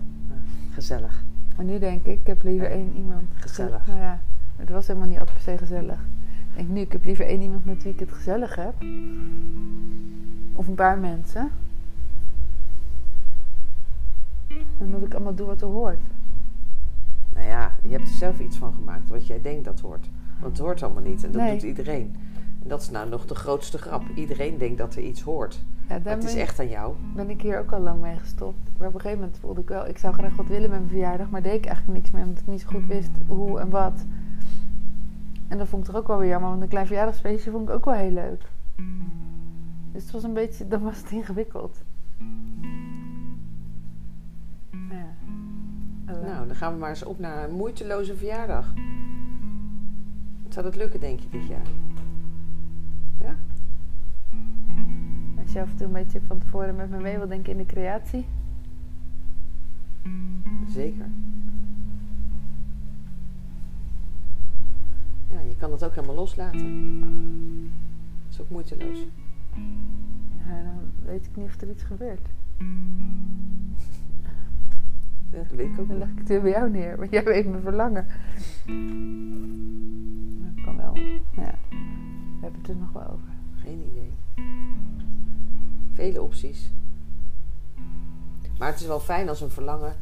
Gezellig. 0.72 1.24
Maar 1.56 1.66
nu 1.66 1.80
denk 1.80 2.06
ik, 2.06 2.20
ik 2.20 2.28
heb 2.28 2.44
liever 2.44 2.70
Ja. 2.70 2.76
één 2.76 2.94
iemand. 2.96 3.24
Gezellig. 3.36 3.88
Nou 3.88 4.00
ja, 4.00 4.20
het 4.56 4.70
was 4.70 4.88
helemaal 4.88 5.08
niet 5.08 5.20
altijd 5.20 5.44
per 5.44 5.52
se 5.54 5.58
gezellig. 5.58 6.00
Ik 6.50 6.56
denk 6.60 6.70
nu, 6.70 6.80
ik 6.80 6.92
heb 6.92 7.04
liever 7.06 7.26
één 7.26 7.42
iemand 7.42 7.66
met 7.66 7.84
wie 7.84 7.94
ik 7.94 8.00
het 8.00 8.12
gezellig 8.12 8.56
heb. 8.56 8.74
Of 10.54 10.68
een 10.68 10.76
paar 10.76 10.98
mensen. 10.98 11.50
En 14.80 14.92
dat 14.92 15.02
ik 15.02 15.14
allemaal 15.14 15.36
doe 15.36 15.48
wat 15.48 15.62
er 15.62 15.68
hoort. 15.68 16.00
Nou 17.34 17.48
ja, 17.48 17.72
je 17.82 17.90
hebt 17.90 18.08
er 18.08 18.14
zelf 18.14 18.40
iets 18.40 18.58
van 18.58 18.74
gemaakt 18.74 19.10
wat 19.10 19.28
jij 19.28 19.42
denkt 19.42 19.66
dat 19.66 19.80
hoort. 19.80 20.10
Want 20.40 20.58
het 20.58 20.66
hoort 20.66 20.84
allemaal 20.84 21.04
niet 21.04 21.24
en 21.24 21.32
dat 21.32 21.42
Nee. 21.42 21.52
doet 21.52 21.62
iedereen. 21.64 22.16
Dat 22.66 22.82
is 22.82 22.90
nou 22.90 23.10
nog 23.10 23.26
de 23.26 23.36
grootste 23.36 23.78
grap. 23.78 24.04
Iedereen 24.16 24.58
denkt 24.58 24.78
dat 24.78 24.96
er 24.96 25.02
iets 25.04 25.22
hoort. 25.22 25.64
Ja, 25.90 26.00
Het 26.04 26.24
is 26.24 26.36
echt 26.36 26.60
aan 26.60 26.70
jou. 26.70 26.96
ben 27.16 27.30
ik 27.30 27.42
hier 27.42 27.60
ook 27.60 27.72
al 27.72 27.80
lang 27.80 28.02
mee 28.02 28.18
gestopt. 28.18 28.70
Maar 28.78 28.88
op 28.88 28.94
een 28.94 29.00
gegeven 29.02 29.20
moment 29.24 29.40
voelde 29.42 29.62
ik 29.62 29.68
wel, 29.68 29.88
ik 29.88 29.98
zou 29.98 30.14
graag 30.14 30.36
wat 30.36 30.48
willen 30.48 30.70
met 30.70 30.80
mijn 30.80 30.90
verjaardag. 30.90 31.30
Maar 31.30 31.42
deed 31.42 31.54
ik 31.54 31.66
eigenlijk 31.66 31.98
niks 31.98 32.12
meer, 32.12 32.24
omdat 32.24 32.40
ik 32.40 32.48
niet 32.48 32.62
zo 32.62 32.68
goed 32.68 32.86
wist 32.86 33.10
hoe 33.28 33.60
en 33.60 33.70
wat. 33.70 34.06
En 35.48 35.58
dat 35.58 35.68
vond 35.68 35.86
ik 35.88 35.92
toch 35.92 36.02
ook 36.02 36.08
wel 36.08 36.18
weer 36.18 36.30
jammer, 36.30 36.50
want 36.50 36.62
een 36.62 36.68
klein 36.68 36.88
verjaardagsfeestje 36.88 37.52
vond 37.52 37.70
ik 37.70 37.76
ook 37.76 37.86
wel 37.86 37.94
heel 37.94 38.12
leuk. 38.12 38.42
Dus 39.92 40.04
het 40.04 40.12
was 40.12 40.24
een 40.24 40.34
beetje, 40.34 40.68
dan 40.68 40.82
was 40.82 40.98
het 40.98 41.12
ingewikkeld. 41.12 41.78
Ja. 44.90 45.06
Eh, 46.06 46.16
Nou, 46.22 46.48
dan 46.48 46.56
gaan 46.56 46.74
we 46.74 46.80
maar 46.80 46.90
eens 46.90 47.04
op 47.04 47.20
naar 47.20 47.50
een 47.50 47.56
moeiteloze 47.56 48.16
verjaardag. 48.16 48.74
Zou 50.50 50.66
dat 50.66 50.76
lukken, 50.76 51.00
denk 51.00 51.20
je, 51.20 51.30
dit 51.30 51.48
jaar? 51.48 51.68
Je 55.54 55.62
af 55.62 55.70
en 55.70 55.76
toe 55.76 55.86
een 55.86 55.94
beetje 55.94 56.22
van 56.22 56.38
tevoren 56.38 56.76
met 56.76 56.90
me 56.90 56.98
mee 56.98 57.18
wil 57.18 57.28
denken 57.28 57.52
in 57.52 57.58
de 57.58 57.66
creatie. 57.66 58.26
Zeker. 60.68 61.06
Ja, 65.32 65.40
je 65.40 65.56
kan 65.58 65.72
het 65.72 65.84
ook 65.84 65.96
helemaal 65.96 66.16
loslaten. 66.16 66.60
Dat 68.24 68.32
is 68.32 68.42
ook 68.42 68.50
moeiteloos. 68.50 69.00
Ja, 70.48 70.64
dan 70.64 71.06
weet 71.06 71.26
ik 71.26 71.36
niet 71.36 71.46
of 71.46 71.62
er 71.62 71.70
iets 71.70 71.84
gebeurt. 71.84 72.28
Ja, 75.32 75.38
dat 75.38 75.52
weet 75.52 75.68
ik 75.68 75.80
ook 75.80 75.88
Dan 75.88 75.98
leg 75.98 76.10
ik 76.10 76.18
het 76.18 76.28
weer 76.28 76.42
bij 76.42 76.52
jou 76.52 76.70
neer, 76.70 76.98
want 76.98 77.12
jij 77.12 77.24
weet 77.24 77.50
mijn 77.50 77.62
verlangen. 77.62 78.06
Dat 80.44 80.64
kan 80.66 80.78
wel. 80.78 80.98
Ja, 81.32 81.56
we 81.70 82.40
hebben 82.42 82.60
het 82.60 82.70
er 82.70 82.76
nog 82.76 82.92
wel 82.92 83.08
over. 83.08 83.34
Geen 83.64 83.80
idee. 83.92 84.23
Vele 85.94 86.22
opties. 86.22 86.70
Maar 88.58 88.72
het 88.72 88.80
is 88.80 88.88
wel 88.88 89.00
fijn 89.00 89.30
als 89.30 89.42
een 89.42 89.50
verlangen 89.50 89.96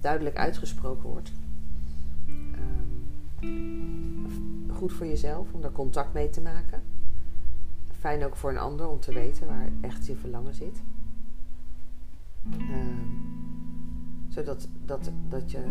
duidelijk 0.00 0.36
uitgesproken 0.36 1.08
wordt. 1.08 1.32
Ehm, 2.26 3.48
goed 4.70 4.92
voor 4.92 5.06
jezelf 5.06 5.52
om 5.52 5.60
daar 5.60 5.72
contact 5.72 6.12
mee 6.12 6.30
te 6.30 6.40
maken. 6.40 6.82
Fijn 7.98 8.24
ook 8.24 8.36
voor 8.36 8.50
een 8.50 8.58
ander 8.58 8.88
om 8.88 9.00
te 9.00 9.12
weten 9.12 9.46
waar 9.46 9.68
echt 9.80 10.06
je 10.06 10.16
verlangen 10.16 10.54
zit. 10.54 10.82
Ehm, 12.52 13.47
zodat 14.28 14.68
dat, 14.84 15.10
dat, 15.28 15.50
je, 15.50 15.64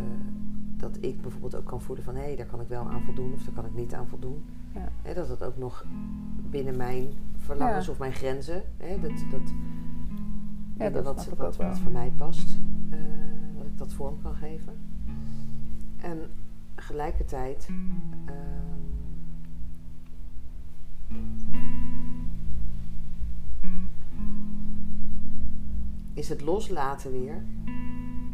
dat 0.78 0.98
ik 1.02 1.22
bijvoorbeeld 1.22 1.56
ook 1.56 1.66
kan 1.66 1.82
voelen 1.82 2.04
van 2.04 2.16
hé, 2.16 2.36
daar 2.36 2.46
kan 2.46 2.62
ik 2.62 2.68
wel 2.68 2.90
aan 2.90 3.02
voldoen 3.02 3.34
of 3.34 3.44
daar 3.44 3.54
kan 3.54 3.66
ik 3.66 3.74
niet 3.74 3.94
aan 3.94 4.08
voldoen. 4.08 4.44
Ja. 4.74 5.14
Dat 5.14 5.30
het 5.30 5.44
ook 5.44 5.58
nog 5.58 5.86
binnen 6.50 6.78
mijn 6.78 7.08
verlangens 7.36 7.86
Ja. 7.86 7.92
of 7.92 8.00
mijn 8.00 8.14
grenzen, 8.14 8.64
dat, 9.02 9.12
dat, 9.32 9.54
Ja, 10.78 10.90
dat 10.90 11.26
wat, 11.36 11.56
wat, 11.58 11.80
voor 11.80 11.92
mij 11.92 12.12
past, 12.16 12.58
eh, 12.90 12.98
dat 13.58 13.66
ik 13.66 13.78
dat 13.78 13.94
vorm 13.94 14.22
kan 14.22 14.36
geven. 14.36 14.74
En 15.98 16.20
tegelijkertijd 16.76 17.70
ehm, 18.26 18.78
is 26.14 26.30
het 26.30 26.42
loslaten 26.42 27.12
weer 27.12 27.44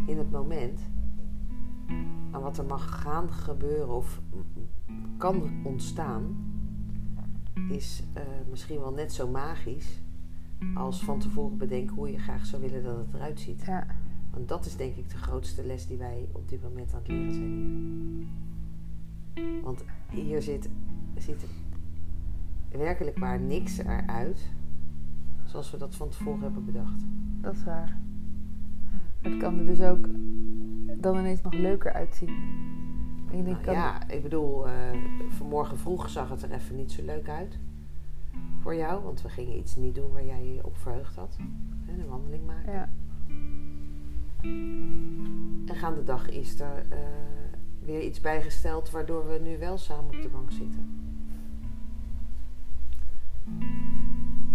in 0.06 0.18
het 0.18 0.32
moment 0.32 0.80
aan 2.32 2.42
wat 2.42 2.58
er 2.58 2.66
mag 2.66 3.02
gaan 3.02 3.32
gebeuren 3.32 3.96
of 3.96 4.22
kan 5.18 5.52
ontstaan, 5.64 6.52
is 7.70 8.04
eh, 8.14 8.24
misschien 8.50 8.80
wel 8.80 8.94
net 8.94 9.14
zo 9.14 9.28
magisch 9.28 10.02
als 10.74 11.04
van 11.04 11.20
tevoren 11.20 11.58
bedenken 11.58 11.96
hoe 11.96 12.12
je 12.12 12.20
graag 12.20 12.46
zou 12.46 12.62
willen 12.62 12.84
dat 12.84 12.98
het 12.98 13.14
eruit 13.14 13.40
ziet. 13.40 13.64
Ja. 13.66 13.88
Want 14.32 14.48
dat 14.48 14.66
is 14.66 14.76
denk 14.76 14.96
ik 14.96 15.10
de 15.10 15.18
grootste 15.18 15.66
les 15.66 15.88
die 15.88 15.98
wij 15.98 16.28
op 16.32 16.50
dit 16.50 16.64
moment 16.64 16.94
aan 16.94 17.00
het 17.00 17.08
leren 17.08 17.34
zijn 17.34 17.52
hier. 17.52 18.26
Want 19.64 19.84
hier 20.10 20.42
zit, 20.42 20.70
ziet 21.18 21.46
werkelijk 22.72 23.18
waar 23.18 23.40
niks 23.40 23.78
eruit 23.78 24.52
zoals 25.46 25.72
we 25.72 25.78
dat 25.78 25.96
van 25.96 26.10
tevoren 26.10 26.42
hebben 26.42 26.66
bedacht. 26.66 27.04
Dat 27.42 27.54
is 27.54 27.64
waar. 27.64 28.00
Het 29.24 29.38
kan 29.38 29.60
er 29.60 29.66
dus 29.66 29.82
ook 29.82 30.08
dan 31.02 31.18
ineens 31.18 31.42
nog 31.42 31.54
leuker 31.54 31.94
uitzien. 31.94 32.30
Ik 33.32 33.46
denk, 33.46 33.66
Nou 33.66 33.78
ja, 33.78 34.10
ik 34.10 34.24
bedoel, 34.24 34.68
eh, 34.68 34.74
vanmorgen 35.30 35.78
vroeg 35.78 36.10
zag 36.10 36.30
het 36.30 36.42
er 36.44 36.52
even 36.52 36.76
niet 36.76 36.92
zo 36.92 37.04
leuk 37.04 37.30
uit 37.30 37.58
voor 38.62 38.76
jou. 38.76 39.04
Want 39.04 39.22
we 39.22 39.30
gingen 39.30 39.58
iets 39.58 39.76
niet 39.76 39.96
doen 39.96 40.12
waar 40.12 40.26
jij 40.26 40.46
je 40.46 40.66
op 40.66 40.78
verheugd 40.78 41.16
had. 41.16 41.38
Hè, 41.86 42.02
een 42.02 42.08
wandeling 42.08 42.46
maken. 42.46 42.72
ja. 42.72 42.90
En 45.66 45.76
gaande 45.76 46.04
dag 46.04 46.30
is 46.30 46.60
er 46.60 46.86
eh, 46.90 46.98
weer 47.86 48.02
iets 48.02 48.20
bijgesteld 48.20 48.92
waardoor 48.92 49.28
we 49.28 49.40
nu 49.44 49.58
wel 49.58 49.78
samen 49.78 50.06
op 50.06 50.22
de 50.22 50.30
bank 50.30 50.52
zitten. 50.52 50.90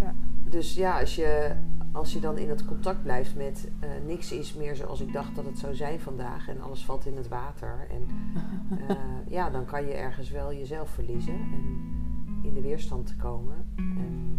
Ja. 0.00 0.14
Dus 0.48 0.74
ja, 0.74 1.00
als 1.00 1.14
je, 1.14 1.56
als 1.98 2.12
je 2.12 2.20
dan 2.20 2.38
in 2.38 2.48
het 2.48 2.64
contact 2.64 3.02
blijft 3.02 3.36
met 3.36 3.70
eh, 3.80 3.88
niks 4.06 4.32
is 4.32 4.54
meer 4.54 4.76
zoals 4.76 5.00
ik 5.00 5.12
dacht 5.12 5.34
dat 5.34 5.44
het 5.44 5.58
zou 5.58 5.74
zijn 5.74 6.00
vandaag 6.00 6.48
en 6.48 6.60
alles 6.60 6.84
valt 6.84 7.06
in 7.06 7.16
het 7.16 7.28
water. 7.28 7.86
En 7.90 8.08
eh, 8.88 8.96
ja, 9.28 9.50
dan 9.50 9.64
kan 9.64 9.86
je 9.86 9.92
ergens 9.92 10.30
wel 10.30 10.52
jezelf 10.52 10.90
verliezen 10.90 11.34
en 11.34 11.78
in 12.42 12.54
de 12.54 12.60
weerstand 12.60 13.06
te 13.06 13.16
komen. 13.16 13.66
En 13.76 14.36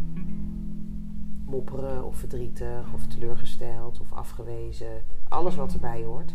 mopperen 1.45 2.05
of 2.05 2.15
verdrietig 2.15 2.93
of 2.93 3.07
teleurgesteld 3.07 3.99
of 3.99 4.13
afgewezen. 4.13 5.03
Alles 5.27 5.55
wat 5.55 5.73
erbij 5.73 6.03
hoort. 6.03 6.33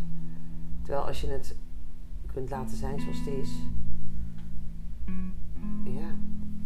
Terwijl 0.81 1.05
als 1.05 1.21
je 1.21 1.27
het 1.27 1.55
kunt 2.33 2.49
laten 2.49 2.77
zijn 2.77 2.99
zoals 2.99 3.19
het 3.19 3.27
is. 3.27 3.61
Ja, 5.83 6.07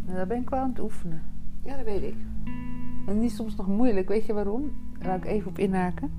Nou, 0.04 0.16
daar 0.16 0.26
ben 0.26 0.40
ik 0.40 0.50
wel 0.50 0.60
aan 0.60 0.68
het 0.68 0.80
oefenen. 0.80 1.22
ja 1.62 1.76
dat 1.76 1.84
weet 1.84 2.02
ik. 2.02 2.16
En 3.06 3.18
die 3.18 3.28
is 3.28 3.34
soms 3.34 3.56
nog 3.56 3.66
moeilijk. 3.66 4.08
Weet 4.08 4.26
je 4.26 4.32
waarom? 4.32 4.72
Daar 4.98 5.16
ik 5.16 5.24
even 5.24 5.48
op 5.48 5.58
inhaken. 5.58 6.10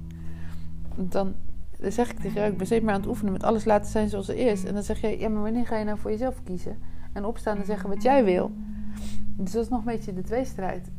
Want 0.95 1.11
dan, 1.11 1.33
dan 1.79 1.91
zeg 1.91 2.11
ik 2.11 2.19
tegen 2.19 2.33
jou, 2.33 2.51
ik 2.51 2.57
ben 2.57 2.65
steeds 2.65 2.83
maar 2.83 2.93
aan 2.93 2.99
het 2.99 3.09
oefenen 3.09 3.31
met 3.31 3.43
alles 3.43 3.65
laten 3.65 3.91
zijn 3.91 4.09
zoals 4.09 4.27
het 4.27 4.37
is. 4.37 4.63
En 4.63 4.73
dan 4.73 4.83
zeg 4.83 5.01
je, 5.01 5.19
ja, 5.19 5.29
maar 5.29 5.41
wanneer 5.41 5.67
ga 5.67 5.77
je 5.77 5.85
nou 5.85 5.97
voor 5.97 6.11
jezelf 6.11 6.43
kiezen? 6.43 6.77
En 7.13 7.25
opstaan 7.25 7.57
en 7.57 7.65
zeggen 7.65 7.89
wat 7.89 8.01
jij 8.01 8.23
wil. 8.23 8.51
Dus 9.35 9.51
dat 9.51 9.63
is 9.63 9.69
nog 9.69 9.79
een 9.79 9.85
beetje 9.85 10.13
de 10.13 10.21
tweestrijd. 10.21 10.91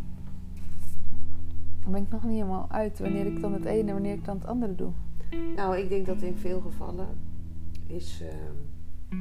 Dan 1.83 1.93
ben 1.93 2.03
ik 2.03 2.11
nog 2.11 2.23
niet 2.23 2.33
helemaal 2.33 2.67
uit 2.71 2.99
wanneer 2.99 3.27
ik 3.27 3.41
dan 3.41 3.53
het 3.53 3.65
ene 3.65 3.89
en 3.89 3.93
wanneer 3.93 4.15
ik 4.15 4.25
dan 4.25 4.37
het 4.37 4.47
andere 4.47 4.75
doe. 4.75 4.91
Nou, 5.57 5.77
ik 5.77 5.89
denk 5.89 6.07
dat 6.07 6.23
in 6.23 6.37
veel 6.37 6.61
gevallen 6.61 7.09
is 7.87 8.23
ehm, 8.23 9.19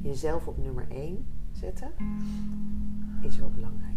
jezelf 0.00 0.46
op 0.46 0.58
nummer 0.58 0.86
1 0.90 1.26
zetten 1.52 1.90
is 3.22 3.38
wel 3.38 3.50
belangrijk. 3.54 3.95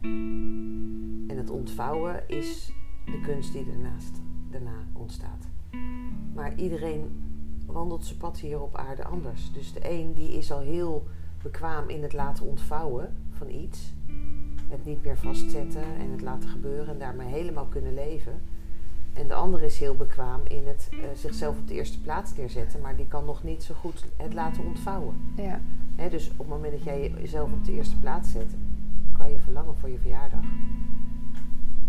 En 0.00 1.36
het 1.36 1.50
ontvouwen 1.50 2.28
is 2.28 2.72
de 3.04 3.20
kunst 3.20 3.52
die 3.52 3.66
ernaast, 3.72 4.20
daarna 4.50 4.84
ontstaat. 4.92 5.48
Maar 6.34 6.54
iedereen 6.54 7.24
wandelt 7.66 8.04
zijn 8.04 8.18
pad 8.18 8.38
hier 8.38 8.60
op 8.60 8.76
aarde 8.76 9.04
anders. 9.04 9.52
Dus 9.52 9.72
de 9.72 9.90
een 9.90 10.14
die 10.14 10.32
is 10.32 10.52
al 10.52 10.60
heel 10.60 11.06
bekwaam 11.42 11.88
in 11.88 12.02
het 12.02 12.12
laten 12.12 12.46
ontvouwen 12.46 13.14
van 13.30 13.50
iets. 13.50 13.92
Het 14.68 14.84
niet 14.84 15.04
meer 15.04 15.18
vastzetten 15.18 15.84
en 15.98 16.10
het 16.10 16.20
laten 16.20 16.48
gebeuren 16.48 16.88
en 16.88 16.98
daarmee 16.98 17.28
helemaal 17.28 17.66
kunnen 17.66 17.94
leven. 17.94 18.40
En 19.12 19.28
de 19.28 19.34
ander 19.34 19.62
is 19.62 19.78
heel 19.78 19.96
bekwaam 19.96 20.40
in 20.48 20.66
het 20.66 20.88
eh, 20.90 20.98
zichzelf 21.14 21.58
op 21.58 21.68
de 21.68 21.74
eerste 21.74 22.00
plaats 22.00 22.36
neerzetten, 22.36 22.80
maar 22.80 22.96
die 22.96 23.08
kan 23.08 23.24
nog 23.24 23.42
niet 23.42 23.62
zo 23.62 23.74
goed 23.74 24.04
het 24.16 24.34
laten 24.34 24.64
ontvouwen. 24.64 25.14
Ja, 25.36 25.60
dus 26.10 26.30
op 26.30 26.38
het 26.38 26.48
moment 26.48 26.72
dat 26.72 26.82
jij 26.82 27.14
jezelf 27.20 27.52
op 27.52 27.64
de 27.64 27.72
eerste 27.72 27.96
plaats 27.96 28.30
zet, 28.30 28.54
kan 29.16 29.30
je 29.30 29.40
verlangen 29.40 29.76
voor 29.76 29.88
je 29.88 29.98
verjaardag. 29.98 30.44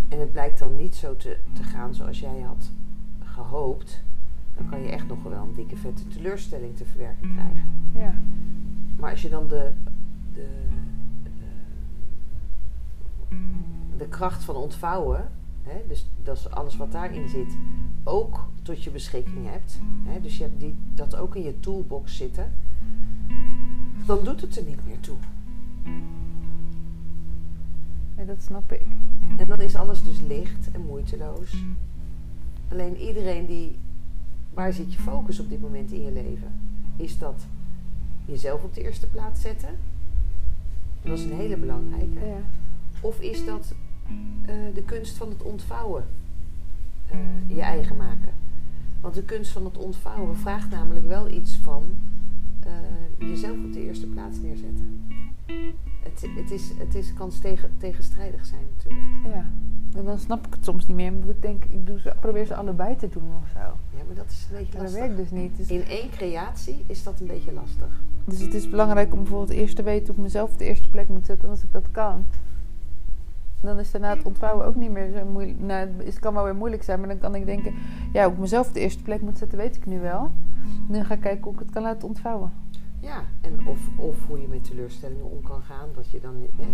En 0.07 0.19
het 0.19 0.31
blijkt 0.31 0.59
dan 0.59 0.75
niet 0.75 0.95
zo 0.95 1.15
te, 1.15 1.37
te 1.53 1.63
gaan 1.63 1.95
zoals 1.95 2.19
jij 2.19 2.41
had 2.41 2.71
gehoopt, 3.23 4.03
dan 4.55 4.69
kan 4.69 4.81
je 4.81 4.89
echt 4.89 5.07
nog 5.07 5.23
wel 5.23 5.43
een 5.43 5.53
dikke 5.53 5.77
vette 5.77 6.07
teleurstelling 6.07 6.75
te 6.75 6.85
verwerken 6.85 7.31
krijgen. 7.33 7.69
ja, 7.93 8.13
Maar 8.99 9.11
als 9.11 9.21
je 9.21 9.29
dan 9.29 9.47
de, 9.47 9.71
de, 10.33 10.47
eh, 13.29 13.37
de 13.97 14.07
kracht 14.07 14.43
van 14.43 14.55
ontvouwen, 14.55 15.29
hè, 15.63 15.81
dus 15.87 16.09
dat 16.23 16.37
is 16.37 16.49
alles 16.49 16.77
wat 16.77 16.91
daarin 16.91 17.29
zit, 17.29 17.57
ook 18.03 18.49
tot 18.61 18.83
je 18.83 18.91
beschikking 18.91 19.49
hebt. 19.49 19.79
Hè, 20.03 20.21
dus 20.21 20.37
je 20.37 20.43
hebt 20.43 20.59
die, 20.59 20.77
dat 20.93 21.15
ook 21.15 21.35
in 21.35 21.43
je 21.43 21.59
toolbox 21.59 22.17
zitten. 22.17 22.53
Dan 24.05 24.23
doet 24.23 24.41
het 24.41 24.57
er 24.57 24.63
niet 24.63 24.85
meer 24.85 24.99
toe. 24.99 25.17
Nee, 28.17 28.25
dat 28.25 28.41
snap 28.41 28.71
ik. 28.71 28.85
En 29.37 29.47
dan 29.47 29.61
is 29.61 29.75
alles 29.75 30.03
dus 30.03 30.19
licht 30.27 30.71
en 30.71 30.81
moeiteloos. 30.81 31.63
Alleen 32.71 32.97
iedereen 32.97 33.45
die. 33.45 33.77
Waar 34.53 34.73
zit 34.73 34.93
je 34.93 34.99
focus 34.99 35.39
op 35.39 35.49
dit 35.49 35.61
moment 35.61 35.91
in 35.91 36.01
je 36.01 36.11
leven? 36.11 36.51
Is 36.95 37.17
dat 37.17 37.45
jezelf 38.25 38.63
op 38.63 38.73
de 38.73 38.83
eerste 38.83 39.07
plaats 39.07 39.41
zetten? 39.41 39.75
Dat 41.01 41.17
is 41.17 41.23
een 41.23 41.37
hele 41.37 41.57
belangrijke. 41.57 42.25
Ja, 42.25 42.39
Of 43.01 43.19
is 43.19 43.45
dat 43.45 43.75
eh, 44.45 44.55
de 44.73 44.83
kunst 44.85 45.17
van 45.17 45.29
het 45.29 45.43
ontvouwen 45.43 46.05
eh, 47.09 47.17
je 47.47 47.61
eigen 47.61 47.97
maken? 47.97 48.33
Want 49.01 49.13
de 49.13 49.23
kunst 49.23 49.51
van 49.51 49.65
het 49.65 49.77
ontvouwen 49.77 50.37
vraagt 50.37 50.69
namelijk 50.69 51.05
wel 51.07 51.29
iets 51.29 51.55
van 51.55 51.83
eh, 52.59 53.29
jezelf 53.29 53.57
op 53.65 53.73
de 53.73 53.85
eerste 53.85 54.07
plaats 54.07 54.37
neerzetten. 54.41 55.01
Het, 56.13 56.29
het, 56.35 56.51
is, 56.51 56.71
het 56.77 56.95
is, 56.95 57.13
kan 57.13 57.31
tegen, 57.41 57.69
tegenstrijdig 57.77 58.45
zijn 58.45 58.61
natuurlijk. 58.75 59.05
ja. 59.35 59.45
En 59.95 60.05
dan 60.05 60.19
snap 60.19 60.47
ik 60.47 60.53
het 60.53 60.63
soms 60.65 60.87
niet 60.87 60.95
meer. 60.95 61.11
Ik 61.29 61.41
denk, 61.41 61.65
ik 61.65 61.85
doe 61.87 61.99
ze, 61.99 62.13
probeer 62.19 62.45
ze 62.45 62.55
allebei 62.55 62.95
te 62.95 63.09
doen 63.09 63.31
of 63.43 63.49
zo. 63.53 63.59
Ja, 63.59 64.03
maar 64.07 64.15
dat 64.15 64.29
is 64.29 64.47
een 64.51 64.57
beetje 64.57 64.77
Maar 64.77 64.81
dat 64.87 64.91
lastig. 64.91 64.99
werkt 64.99 65.17
dus 65.17 65.31
niet. 65.39 65.57
Dus 65.57 65.67
In 65.67 65.83
één 65.85 66.09
creatie 66.09 66.83
is 66.87 67.03
dat 67.03 67.19
een 67.19 67.27
beetje 67.27 67.53
lastig. 67.53 68.01
Dus 68.25 68.39
het 68.41 68.53
is 68.53 68.69
belangrijk 68.69 69.13
om 69.13 69.19
bijvoorbeeld 69.19 69.49
eerst 69.59 69.75
te 69.75 69.83
weten 69.83 70.07
hoe 70.07 70.15
ik 70.15 70.21
mezelf 70.21 70.51
op 70.51 70.57
de 70.57 70.65
eerste 70.65 70.89
plek 70.89 71.07
moet 71.09 71.25
zetten. 71.25 71.45
En 71.45 71.49
als 71.53 71.63
ik 71.63 71.71
dat 71.71 71.91
kan, 71.91 72.25
dan 73.61 73.79
is 73.79 73.91
daarna 73.91 74.15
het 74.15 74.23
ontvouwen 74.25 74.65
ook 74.65 74.75
niet 74.75 74.91
meer 74.91 75.11
zo 75.11 75.25
moeilijk. 75.25 75.59
Nou, 75.59 75.89
het 76.03 76.19
kan 76.19 76.33
wel 76.33 76.43
weer 76.43 76.55
moeilijk 76.55 76.83
zijn, 76.83 76.99
maar 76.99 77.07
dan 77.09 77.19
kan 77.19 77.35
ik 77.35 77.45
denken... 77.45 77.73
Ja, 78.13 78.23
hoe 78.23 78.33
ik 78.33 78.39
mezelf 78.39 78.67
op 78.67 78.73
de 78.73 78.79
eerste 78.79 79.03
plek 79.03 79.21
moet 79.21 79.37
zetten, 79.37 79.57
weet 79.57 79.75
ik 79.75 79.85
nu 79.85 79.99
wel. 79.99 80.31
Nu 80.87 81.03
ga 81.03 81.13
ik 81.13 81.21
kijken 81.21 81.43
hoe 81.43 81.53
ik 81.53 81.59
het 81.59 81.69
kan 81.69 81.81
laten 81.81 82.07
ontvouwen. 82.07 82.51
Ja, 82.99 83.23
en 83.41 83.67
of, 83.67 83.79
of 83.97 84.27
hoe 84.27 84.41
je 84.41 84.47
met 84.47 84.63
teleurstellingen 84.63 85.31
om 85.31 85.41
kan 85.41 85.61
gaan. 85.61 85.89
Dat 85.95 86.09
je 86.09 86.19
dan, 86.19 86.35
hè, 86.55 86.67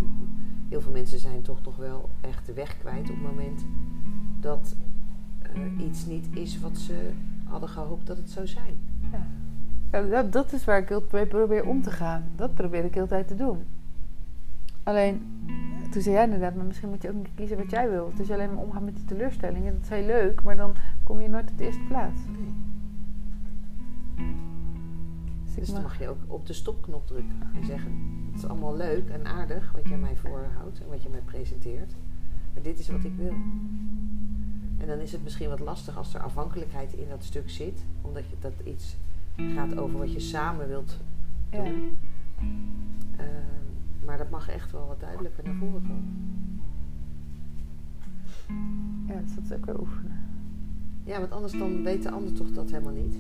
heel 0.69 0.81
veel 0.81 0.91
mensen 0.91 1.19
zijn 1.19 1.41
toch 1.41 1.63
nog 1.63 1.75
wel 1.75 2.09
echt 2.21 2.45
de 2.45 2.53
weg 2.53 2.77
kwijt 2.77 3.09
op 3.09 3.15
het 3.15 3.25
moment 3.25 3.65
dat 4.39 4.75
eh, 5.41 5.85
iets 5.87 6.05
niet 6.05 6.27
is 6.33 6.59
wat 6.59 6.77
ze 6.77 7.11
hadden 7.43 7.69
gehoopt 7.69 8.07
dat 8.07 8.17
het 8.17 8.29
zou 8.29 8.47
zijn. 8.47 8.77
Ja. 9.11 9.27
Ja, 9.91 10.01
dat, 10.01 10.31
dat 10.31 10.53
is 10.53 10.65
waar 10.65 10.81
ik 10.81 10.89
heel 10.89 11.03
mee 11.11 11.25
probeer 11.25 11.65
om 11.67 11.81
te 11.81 11.91
gaan. 11.91 12.23
Dat 12.35 12.53
probeer 12.53 12.85
ik 12.85 12.93
heel 12.93 13.07
tijd 13.07 13.27
te 13.27 13.35
doen. 13.35 13.63
Alleen, 14.83 15.21
toen 15.91 16.01
zei 16.01 16.15
jij 16.15 16.23
inderdaad, 16.23 16.55
maar 16.55 16.65
misschien 16.65 16.89
moet 16.89 17.01
je 17.01 17.09
ook 17.09 17.15
niet 17.15 17.29
kiezen 17.35 17.57
wat 17.57 17.69
jij 17.69 17.89
wil. 17.89 18.11
Dus 18.15 18.27
je 18.27 18.33
alleen 18.33 18.53
maar 18.53 18.63
omgaat 18.63 18.83
met 18.83 18.95
die 18.95 19.05
teleurstellingen. 19.05 19.73
Dat 19.73 19.81
is 19.81 19.89
heel 19.89 20.05
leuk, 20.05 20.43
maar 20.43 20.55
dan 20.55 20.73
kom 21.03 21.21
je 21.21 21.29
nooit 21.29 21.51
op 21.51 21.57
de 21.57 21.63
eerste 21.63 21.83
plaats. 21.87 22.19
Nee. 22.27 22.53
Dus 25.59 25.69
dan 25.69 25.81
mag- 25.81 25.99
je 25.99 26.09
ook 26.09 26.17
op 26.27 26.45
de 26.45 26.53
stopknop 26.53 27.07
drukken 27.07 27.49
en 27.55 27.65
zeggen: 27.65 27.91
Het 28.31 28.43
is 28.43 28.49
allemaal 28.49 28.75
leuk 28.75 29.09
en 29.09 29.25
aardig 29.25 29.71
wat 29.71 29.87
jij 29.87 29.97
mij 29.97 30.15
voorhoudt 30.15 30.81
en 30.81 30.87
wat 30.89 31.03
je 31.03 31.09
mij 31.09 31.21
presenteert, 31.25 31.93
maar 32.53 32.63
dit 32.63 32.79
is 32.79 32.89
wat 32.89 33.03
ik 33.03 33.15
wil. 33.17 33.33
En 34.77 34.87
dan 34.87 34.99
is 34.99 35.11
het 35.11 35.23
misschien 35.23 35.49
wat 35.49 35.59
lastig 35.59 35.97
als 35.97 36.13
er 36.13 36.21
afhankelijkheid 36.21 36.93
in 36.93 37.09
dat 37.09 37.23
stuk 37.23 37.49
zit, 37.49 37.83
omdat 38.01 38.29
je, 38.29 38.35
dat 38.39 38.53
iets 38.63 38.95
gaat 39.35 39.77
over 39.77 39.99
wat 39.99 40.13
je 40.13 40.19
samen 40.19 40.67
wilt 40.67 40.97
ja. 41.49 41.63
doen. 41.63 41.97
Ehm, 43.17 44.05
maar 44.05 44.17
dat 44.17 44.29
mag 44.29 44.49
echt 44.49 44.71
wel 44.71 44.87
wat 44.87 44.99
duidelijker 44.99 45.43
naar 45.43 45.55
voren 45.55 45.81
komen. 45.81 46.13
ja, 49.07 49.21
dus 49.21 49.35
dat 49.35 49.43
is 49.43 49.51
ook 49.51 49.65
weer 49.65 49.79
oefenen. 49.79 50.21
Ja, 51.03 51.19
want 51.19 51.31
anders 51.31 51.53
dan 51.53 51.83
weet 51.83 52.03
de 52.03 52.11
ander 52.11 52.33
toch 52.33 52.51
dat 52.51 52.71
helemaal 52.71 52.93
niet. 52.93 53.17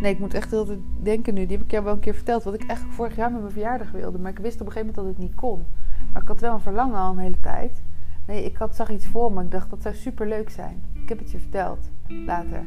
Nee, 0.00 0.12
ik 0.12 0.18
moet 0.18 0.34
echt 0.34 0.50
heel 0.50 0.64
tijd 0.64 0.78
denken 1.02 1.34
nu. 1.34 1.46
Die 1.46 1.56
heb 1.56 1.64
ik 1.64 1.70
jou 1.70 1.84
wel 1.84 1.92
een 1.92 1.98
keer 2.00 2.14
verteld. 2.14 2.42
Wat 2.44 2.54
ik 2.54 2.64
eigenlijk 2.66 2.96
vorig 2.96 3.16
jaar 3.16 3.30
met 3.32 3.40
mijn 3.40 3.52
verjaardag 3.52 3.90
wilde. 3.90 4.18
Maar 4.18 4.30
ik 4.30 4.38
wist 4.38 4.60
op 4.60 4.66
een 4.66 4.72
gegeven 4.72 4.94
moment 4.94 5.06
dat 5.06 5.16
het 5.16 5.28
niet 5.28 5.40
kon. 5.40 5.64
Maar 6.12 6.22
ik 6.22 6.28
had 6.28 6.40
wel 6.40 6.54
een 6.54 6.60
verlangen 6.60 6.98
al 6.98 7.12
een 7.12 7.18
hele 7.18 7.40
tijd. 7.40 7.82
Nee, 8.26 8.44
ik 8.44 8.56
had, 8.56 8.76
zag 8.76 8.90
iets 8.90 9.06
voor 9.06 9.32
me. 9.32 9.42
Ik 9.42 9.50
dacht 9.50 9.70
dat 9.70 9.82
zou 9.82 9.94
super 9.94 10.28
leuk 10.28 10.50
zijn. 10.50 10.82
Ik 10.92 11.08
heb 11.08 11.18
het 11.18 11.30
je 11.30 11.38
verteld. 11.38 11.88
Later. 12.06 12.58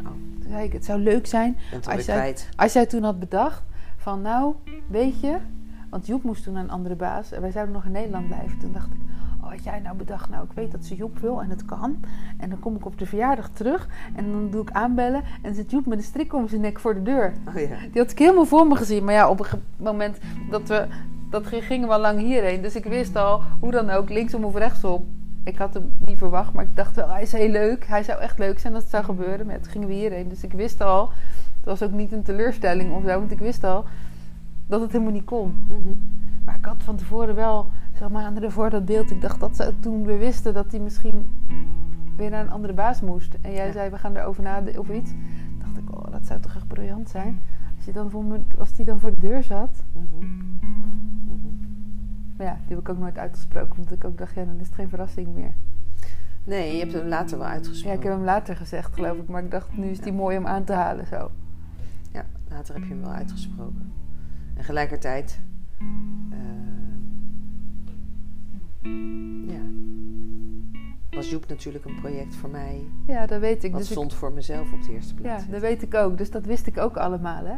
Oh. 0.00 0.06
Toen 0.40 0.50
zei 0.50 0.64
ik, 0.64 0.72
het 0.72 0.84
zou 0.84 1.00
leuk 1.00 1.26
zijn 1.26 1.56
Als 1.86 2.04
jij- 2.04 2.36
als 2.56 2.72
jij 2.72 2.86
toen 2.86 3.02
had 3.02 3.18
bedacht 3.18 3.62
van 3.96 4.22
nou, 4.22 4.54
weet 4.88 5.20
je, 5.20 5.36
want 5.90 6.06
Joep 6.06 6.22
moest 6.22 6.42
toen 6.44 6.52
naar 6.54 6.62
een 6.62 6.70
andere 6.70 6.94
baas 6.96 7.32
en 7.32 7.40
wij 7.40 7.50
zouden 7.50 7.74
nog 7.74 7.84
in 7.84 7.92
Nederland 7.92 8.26
blijven. 8.26 8.58
Toen 8.58 8.72
dacht 8.72 8.86
ik, 8.92 9.00
oh, 9.48 9.54
had 9.54 9.64
jij 9.64 9.80
nou 9.80 9.96
bedacht, 9.96 10.30
nou 10.30 10.44
ik 10.44 10.52
weet 10.54 10.70
dat 10.72 10.84
ze 10.84 10.94
Joep 10.96 11.18
wil 11.18 11.42
en 11.42 11.50
het 11.50 11.64
kan. 11.64 11.96
En 12.38 12.48
dan 12.50 12.58
kom 12.58 12.76
ik 12.76 12.86
op 12.86 12.98
de 12.98 13.06
verjaardag 13.06 13.48
terug 13.48 13.88
en 14.14 14.32
dan 14.32 14.50
doe 14.50 14.62
ik 14.62 14.70
aanbellen 14.70 15.22
en 15.42 15.54
zit 15.54 15.70
Joep 15.70 15.86
met 15.86 15.98
een 15.98 16.04
strik 16.04 16.34
om 16.34 16.48
zijn 16.48 16.60
nek 16.60 16.80
voor 16.80 16.94
de 16.94 17.02
deur. 17.02 17.32
Oh 17.48 17.54
ja. 17.54 17.76
Die 17.92 18.00
had 18.02 18.10
ik 18.10 18.18
helemaal 18.18 18.44
voor 18.46 18.66
me 18.66 18.76
gezien. 18.76 19.04
Maar 19.04 19.14
ja, 19.14 19.28
op 19.30 19.40
een 19.40 19.62
moment 19.76 20.18
dat 20.50 20.68
we, 20.68 20.86
dat 21.30 21.46
ging- 21.46 21.64
gingen 21.64 21.88
we 21.88 21.94
al 21.94 22.00
lang 22.00 22.18
hierheen. 22.20 22.62
Dus 22.62 22.74
ik 22.76 22.84
wist 22.84 23.16
al, 23.16 23.42
hoe 23.60 23.70
dan 23.70 23.90
ook, 23.90 24.08
linksom 24.10 24.44
of 24.44 24.54
rechtsom. 24.54 25.04
Ik 25.44 25.56
had 25.56 25.74
hem 25.74 25.92
niet 26.06 26.18
verwacht, 26.18 26.52
maar 26.52 26.64
ik 26.64 26.76
dacht 26.76 26.96
wel, 26.96 27.08
hij 27.10 27.22
is 27.22 27.32
heel 27.32 27.48
leuk. 27.50 27.86
Hij 27.86 28.02
zou 28.02 28.20
echt 28.20 28.38
leuk 28.38 28.58
zijn 28.58 28.74
als 28.74 28.82
het 28.82 28.92
zou 28.92 29.04
gebeuren. 29.04 29.46
Maar 29.46 29.60
toen 29.60 29.70
gingen 29.72 29.88
we 29.88 29.94
hierheen. 29.94 30.28
Dus 30.28 30.42
ik 30.44 30.52
wist 30.52 30.80
al, 30.80 31.08
het 31.56 31.64
was 31.64 31.82
ook 31.82 31.92
niet 31.92 32.12
een 32.12 32.22
teleurstelling 32.22 32.92
of 32.92 33.02
zo. 33.02 33.18
Want 33.18 33.30
ik 33.30 33.38
wist 33.38 33.64
al 33.64 33.84
dat 34.66 34.80
het 34.80 34.92
helemaal 34.92 35.12
niet 35.12 35.24
kon. 35.24 35.66
Mhm. 35.68 35.92
Maar 36.48 36.56
ik 36.56 36.64
had 36.64 36.82
van 36.82 36.96
tevoren 36.96 37.34
wel, 37.34 37.70
zeg 37.94 38.08
maar, 38.08 38.24
aan 38.24 38.50
voor 38.50 38.70
dat 38.70 38.84
beeld. 38.84 39.10
Ik 39.10 39.20
dacht 39.20 39.40
dat 39.40 39.56
ze, 39.56 39.72
toen 39.80 40.04
we 40.04 40.16
wisten 40.16 40.54
dat 40.54 40.70
hij 40.70 40.80
misschien 40.80 41.30
weer 42.16 42.30
naar 42.30 42.40
een 42.44 42.50
andere 42.50 42.72
baas 42.72 43.00
moest. 43.00 43.36
En 43.40 43.52
jij 43.52 43.66
Ja. 43.66 43.72
zei, 43.72 43.90
we 43.90 43.98
gaan 43.98 44.16
erover 44.16 44.42
nadenken 44.42 44.80
of 44.80 44.88
iets. 44.88 45.10
dacht 45.58 45.76
ik, 45.76 45.96
oh, 45.96 46.10
dat 46.10 46.26
zou 46.26 46.40
toch 46.40 46.54
echt 46.54 46.66
briljant 46.66 47.08
zijn. 47.08 47.40
Als, 47.76 47.84
je 47.84 47.92
dan 47.92 48.10
voor 48.10 48.24
me, 48.24 48.40
als 48.58 48.72
die 48.74 48.84
dan 48.84 49.00
voor 49.00 49.10
de 49.10 49.20
deur 49.20 49.42
zat. 49.42 49.82
Mhm. 49.92 50.26
Maar 52.36 52.46
ja, 52.46 52.52
die 52.66 52.68
heb 52.76 52.78
ik 52.78 52.88
ook 52.88 52.98
nooit 52.98 53.18
uitgesproken. 53.18 53.76
Omdat 53.78 53.92
ik 53.92 54.04
ook 54.04 54.18
dacht, 54.18 54.34
ja, 54.34 54.44
dan 54.44 54.58
is 54.60 54.66
het 54.66 54.74
geen 54.74 54.88
verrassing 54.88 55.34
meer. 55.34 55.52
Nee, 56.44 56.72
je 56.72 56.78
hebt 56.80 56.92
hem 56.92 57.06
later 57.06 57.38
wel 57.38 57.46
Ja, 57.46 57.52
uitgesproken. 57.52 57.98
ik 57.98 58.04
heb 58.04 58.12
hem 58.12 58.24
later 58.24 58.56
gezegd, 58.56 58.94
geloof 58.94 59.16
ik. 59.18 59.28
Maar 59.28 59.44
ik 59.44 59.50
dacht, 59.50 59.76
nu 59.76 59.86
is 59.86 60.00
die 60.00 60.12
mooi 60.12 60.38
om 60.38 60.46
aan 60.46 60.64
te 60.64 60.72
halen, 60.72 61.06
zo. 61.06 61.30
Ja, 62.12 62.24
later 62.48 62.74
heb 62.74 62.82
je 62.82 62.88
hem 62.88 63.00
wel 63.02 63.12
uitgesproken. 63.12 63.92
En 64.54 64.64
gelijkertijd... 64.64 65.40
eh, 66.30 66.38
ja. 69.46 69.60
Was 71.10 71.30
Joep 71.30 71.48
natuurlijk 71.48 71.84
een 71.84 72.00
project 72.00 72.34
voor 72.34 72.50
mij. 72.50 72.84
Ja, 73.06 73.26
dat 73.26 73.40
weet 73.40 73.64
ik. 73.64 73.70
Wat 73.70 73.80
Dus 73.80 73.90
ik 73.90 73.96
stond 73.96 74.14
voor 74.14 74.32
mezelf 74.32 74.72
op 74.72 74.82
de 74.82 74.92
eerste 74.92 75.14
ja, 75.14 75.20
plaats. 75.20 75.48
dat 75.48 75.60
weet 75.60 75.82
ik 75.82 75.94
ook. 75.94 76.18
Dus 76.18 76.30
dat 76.30 76.44
wist 76.44 76.66
ik 76.66 76.78
ook 76.78 76.96
allemaal, 76.96 77.44
hè. 77.44 77.56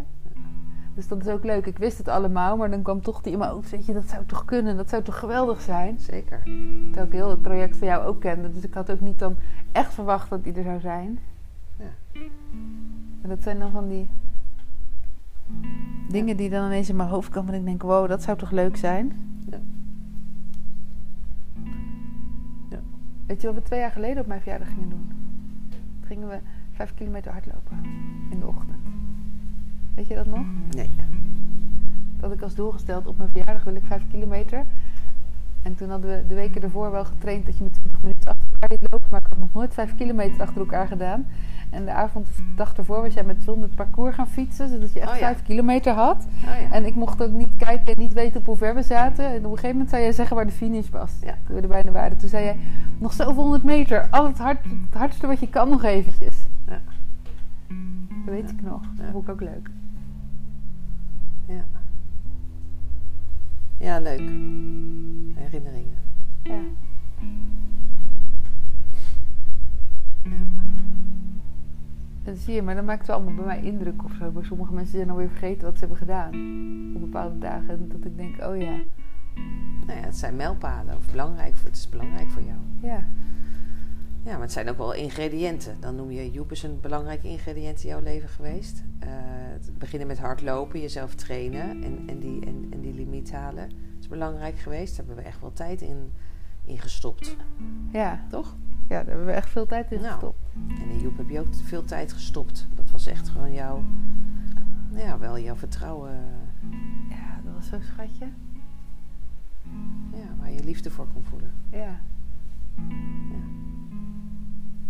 Dus 0.95 1.09
dat 1.09 1.27
is 1.27 1.33
ook 1.33 1.45
leuk. 1.45 1.67
Ik 1.67 1.79
wist 1.79 1.99
het 1.99 2.09
allemaal, 2.09 2.57
maar 2.57 2.71
dan 2.71 2.83
kwam 2.83 3.03
toch 3.03 3.21
die 3.23 3.33
in 3.33 3.39
mijn 3.39 3.51
hoofd. 3.51 3.71
Weet 3.71 3.87
je, 3.87 3.93
dat 3.93 4.09
zou 4.09 4.25
toch 4.27 4.45
kunnen? 4.45 4.77
Dat 4.77 4.89
zou 4.89 5.03
toch 5.03 5.19
geweldig 5.19 5.61
zijn? 5.61 5.99
Zeker. 5.99 6.43
Terwijl 6.85 7.07
ik 7.07 7.13
heel 7.13 7.31
het 7.31 7.43
project 7.43 7.77
van 7.77 7.87
jou 7.87 8.05
ook 8.05 8.21
kende. 8.21 8.53
Dus 8.53 8.63
ik 8.65 8.75
had 8.75 8.91
ook 8.91 9.01
niet 9.01 9.19
dan 9.19 9.37
echt 9.73 9.95
verwacht 9.95 10.31
dat 10.31 10.45
die 10.45 10.53
er 10.55 10.63
zou 10.63 10.81
zijn. 10.81 11.19
Ja. 11.77 12.21
En 13.23 13.29
dat 13.29 13.43
zijn 13.43 13.59
dan 13.59 13.71
van 13.71 13.89
die 13.89 14.09
dingen 16.09 16.37
die 16.37 16.51
dan 16.51 16.67
ineens 16.67 16.89
in 16.89 16.97
mijn 16.97 17.09
hoofd 17.09 17.29
komen. 17.29 17.53
En 17.55 17.61
ik 17.61 17.67
denk, 17.67 17.83
wow, 17.83 18.09
dat 18.09 18.23
zou 18.23 18.39
toch 18.39 18.51
leuk 18.51 18.77
zijn? 18.77 19.13
Ja. 19.51 19.61
Ja. 22.71 22.81
Weet 23.27 23.41
je 23.41 23.47
wat 23.47 23.57
we 23.57 23.63
twee 23.63 23.81
jaar 23.81 23.91
geleden 23.91 24.23
op 24.23 24.27
mijn 24.27 24.41
verjaardag 24.41 24.69
gingen 24.69 24.89
doen? 24.89 25.13
Toen 25.69 26.07
gingen 26.07 26.29
we 26.29 26.39
vijf 26.73 26.95
kilometer 26.95 27.33
hardlopen 27.33 27.79
in 28.31 28.41
de 28.41 28.47
ochtend. 28.47 28.79
Weet 29.95 30.07
je 30.07 30.15
dat 30.15 30.27
nog? 30.27 30.47
Nee. 30.71 30.91
Dat 32.21 32.29
had 32.29 32.39
ik 32.39 32.43
als 32.43 32.55
doel 32.55 32.71
gesteld, 32.71 33.07
op 33.07 33.17
mijn 33.17 33.29
verjaardag 33.29 33.65
wil 33.65 33.75
ik 33.75 33.85
5 33.85 34.03
kilometer. 34.11 34.67
En 35.63 35.75
toen 35.75 35.91
hadden 35.91 36.11
we 36.11 36.27
de 36.27 36.35
weken 36.35 36.63
ervoor 36.63 36.91
wel 36.91 37.05
getraind 37.05 37.47
dat 37.47 37.57
je 37.57 37.63
met 37.63 37.73
20 37.73 38.03
minuten 38.03 38.29
achter 38.31 38.47
elkaar 38.51 38.69
liet 38.69 38.91
lopen. 38.91 39.09
Maar 39.11 39.21
ik 39.21 39.27
had 39.29 39.39
nog 39.39 39.53
nooit 39.53 39.75
5 39.75 39.97
kilometer 39.97 40.41
achter 40.41 40.61
elkaar 40.61 40.87
gedaan. 40.87 41.27
En 41.71 41.85
de 41.85 41.91
avond, 41.91 42.27
de 42.37 42.43
dag 42.55 42.77
ervoor, 42.77 43.03
was 43.03 43.15
jij 43.15 43.25
met 43.25 43.45
John 43.45 43.63
het 43.63 43.75
parcours 43.75 44.15
gaan 44.15 44.29
fietsen. 44.29 44.69
Zodat 44.69 44.93
je 44.93 45.01
echt 45.01 45.11
Oh 45.11 45.19
ja. 45.19 45.27
5 45.27 45.43
kilometer 45.43 45.93
had. 45.93 46.27
Oh 46.27 46.61
ja. 46.61 46.71
En 46.71 46.87
ik 46.87 46.95
mocht 46.95 47.23
ook 47.23 47.31
niet 47.31 47.57
kijken 47.57 47.95
en 47.95 47.99
niet 47.99 48.13
weten 48.13 48.41
op 48.41 48.47
hoe 48.47 48.57
ver 48.57 48.75
we 48.75 48.83
zaten. 48.83 49.25
En 49.25 49.37
op 49.37 49.45
een 49.45 49.51
gegeven 49.51 49.71
moment 49.71 49.91
zou 49.91 50.03
jij 50.03 50.13
zeggen 50.13 50.37
waar 50.37 50.47
de 50.47 50.53
finish 50.53 50.89
was. 50.89 51.13
Ja. 51.21 51.35
Toen 51.47 51.57
we 51.57 51.63
er 51.63 51.69
bijna 51.69 51.91
waren. 51.91 52.17
Toen 52.17 52.29
zei 52.29 52.45
jij, 52.45 52.57
nog 52.99 53.13
zoveel 53.13 53.43
honderd 53.43 53.65
meter. 53.65 54.07
Al 54.11 54.27
het, 54.27 54.39
hard, 54.39 54.65
het 54.65 54.95
hardste 54.95 55.27
wat 55.27 55.41
je 55.41 55.49
kan 55.49 55.69
nog 55.69 55.85
eventjes. 55.85 56.37
Ja. 56.67 56.81
Dat 58.25 58.35
weet 58.35 58.51
ik 58.51 58.63
nog. 58.63 58.81
Dat 58.97 59.07
vond 59.13 59.25
ik 59.25 59.31
ook 59.31 59.41
leuk. 59.41 59.71
Ja. 61.47 61.65
Ja, 63.77 63.99
leuk. 63.99 64.31
Herinneringen. 65.35 65.99
Ja. 66.43 66.61
Dat 72.25 72.37
zie 72.37 72.55
je, 72.55 72.63
maar 72.63 72.75
dat 72.75 72.85
maakt 72.85 73.07
wel 73.07 73.17
allemaal 73.17 73.35
bij 73.35 73.45
mij 73.45 73.63
indruk 73.63 74.05
of 74.05 74.13
zo. 74.19 74.31
Bij 74.31 74.43
sommige 74.43 74.73
mensen 74.73 74.97
zijn 74.97 75.11
alweer 75.11 75.29
vergeten 75.29 75.65
wat 75.65 75.73
ze 75.73 75.81
hebben 75.81 75.99
gedaan. 75.99 76.29
Op 76.95 77.01
bepaalde 77.01 77.39
dagen. 77.39 77.69
En 77.69 77.89
dat 77.89 78.05
ik 78.05 78.17
denk, 78.17 78.43
oh 78.43 78.57
ja. 78.57 78.81
Nou 79.87 79.99
ja, 79.99 80.05
het 80.07 80.17
zijn 80.17 80.37
mijlpalen. 80.37 80.97
Of 80.97 81.11
belangrijk 81.11 81.55
voor, 81.55 81.69
het 81.69 81.79
is 81.79 81.89
belangrijk 81.89 82.31
voor 82.31 82.43
jou. 82.43 82.59
Ja, 82.83 83.05
Ja, 84.23 84.33
maar 84.33 84.41
het 84.41 84.53
zijn 84.53 84.69
ook 84.69 84.77
wel 84.77 84.95
ingrediënten. 84.95 85.77
Dan 85.81 85.97
noem 85.97 86.11
je 86.11 86.31
Joep 86.31 86.53
is 86.53 86.63
een 86.63 86.79
belangrijk 86.81 87.23
ingrediënt 87.23 87.83
in 87.83 87.89
jouw 87.89 88.01
leven 88.03 88.29
geweest. 88.29 88.85
Eh, 88.99 89.09
het 89.53 89.79
beginnen 89.79 90.09
met 90.09 90.19
hardlopen, 90.19 90.81
jezelf 90.81 91.15
trainen 91.15 91.83
en, 91.83 92.03
en, 92.07 92.19
die, 92.19 92.47
en, 92.47 92.67
en 92.71 92.81
die 92.81 92.95
limiet 92.95 93.33
halen. 93.33 93.71
is 94.01 94.09
belangrijk 94.09 94.59
geweest. 94.59 94.97
Daar 94.97 95.07
hebben 95.07 95.25
we 95.25 95.31
echt 95.31 95.41
wel 95.41 95.53
tijd 95.53 95.81
in, 95.81 96.13
in 96.65 96.79
gestopt. 96.79 97.37
ja. 97.93 98.25
Toch? 98.29 98.57
Ja, 98.91 98.97
daar 98.97 99.07
hebben 99.07 99.27
we 99.27 99.33
echt 99.33 99.49
veel 99.49 99.67
tijd 99.67 99.93
in 99.93 100.01
Nou. 100.01 100.13
gestopt. 100.13 100.39
En 100.69 100.91
in 100.91 101.01
Joep 101.01 101.17
heb 101.17 101.29
je 101.29 101.41
ook 101.41 101.55
veel 101.65 101.85
tijd 101.85 102.13
gestopt. 102.13 102.67
Dat 102.75 102.91
was 102.91 103.07
echt 103.07 103.29
gewoon 103.29 103.53
jouw, 103.53 103.83
nou 104.91 105.05
ja, 105.05 105.19
wel 105.19 105.39
jouw 105.39 105.55
vertrouwen. 105.57 106.11
Ja, 107.09 107.41
dat 107.45 107.55
was 107.55 107.67
zo'n 107.69 107.83
schatje. 107.83 108.27
Ja, 110.13 110.35
waar 110.39 110.51
je 110.53 110.65
liefde 110.65 110.91
voor 110.91 111.07
kon 111.13 111.25
voelen. 111.25 111.51
Ja. 111.71 112.01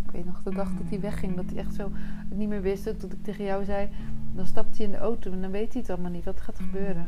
Ik 0.05 0.11
weet 0.11 0.25
nog 0.25 0.43
de 0.43 0.55
dag 0.55 0.69
dat 0.73 0.89
hij 0.89 1.01
wegging, 1.01 1.37
dat 1.37 1.45
hij 1.47 1.57
echt 1.57 1.75
zo 1.75 1.91
het 2.29 2.39
niet 2.39 2.49
meer 2.49 2.63
wist. 2.63 2.85
Dat 2.85 3.03
ik 3.03 3.23
tegen 3.23 3.45
jou 3.45 3.65
zei, 3.65 3.89
dan 4.35 4.47
stapt 4.47 4.77
hij 4.77 4.87
in 4.87 4.93
de 4.93 4.99
auto 4.99 5.33
en 5.33 5.41
dan 5.41 5.51
weet 5.51 5.73
hij 5.73 5.81
het 5.83 5.91
allemaal 5.91 6.11
niet. 6.11 6.25
Wat 6.25 6.41
gaat 6.41 6.59
er 6.59 6.65
gebeuren? 6.65 7.07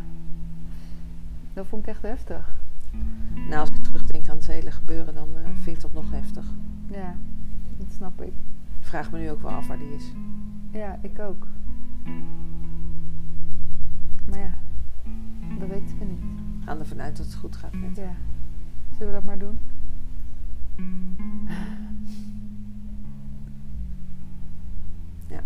Dat 1.53 1.67
vond 1.67 1.83
ik 1.83 1.89
echt 1.89 2.03
heftig. 2.03 2.55
Nou, 3.35 3.61
als 3.61 3.69
ik 3.69 3.85
terugdenk 3.85 4.29
aan 4.29 4.37
het 4.37 4.47
hele 4.47 4.71
gebeuren, 4.71 5.15
dan 5.15 5.29
eh, 5.37 5.51
vind 5.63 5.77
ik 5.77 5.83
dat 5.83 5.93
nog 5.93 6.11
heftig. 6.11 6.45
Ja, 6.93 7.15
dat 7.79 7.87
snap 7.97 8.23
ik. 8.23 8.33
Vraag 8.81 9.11
me 9.11 9.19
nu 9.19 9.31
ook 9.31 9.41
wel 9.43 9.51
af 9.51 9.67
waar 9.67 9.79
die 9.79 9.95
is. 9.95 10.13
Ja, 10.71 10.99
ik 11.03 11.19
ook. 11.19 11.47
Maar 14.29 14.39
ja, 14.39 14.55
dat 15.59 15.69
weten 15.69 15.99
we 15.99 16.05
niet. 16.05 16.21
We 16.61 16.65
gaan 16.65 16.79
ervan 16.79 17.01
uit 17.01 17.17
dat 17.17 17.27
het 17.27 17.35
goed 17.35 17.57
gaat 17.57 17.75
met 17.75 17.97
Ja. 17.97 18.15
Zullen 18.99 19.13
we 19.13 19.19
dat 19.21 19.25
maar 19.25 19.39
doen? 19.39 19.59
Ja. 25.29 25.43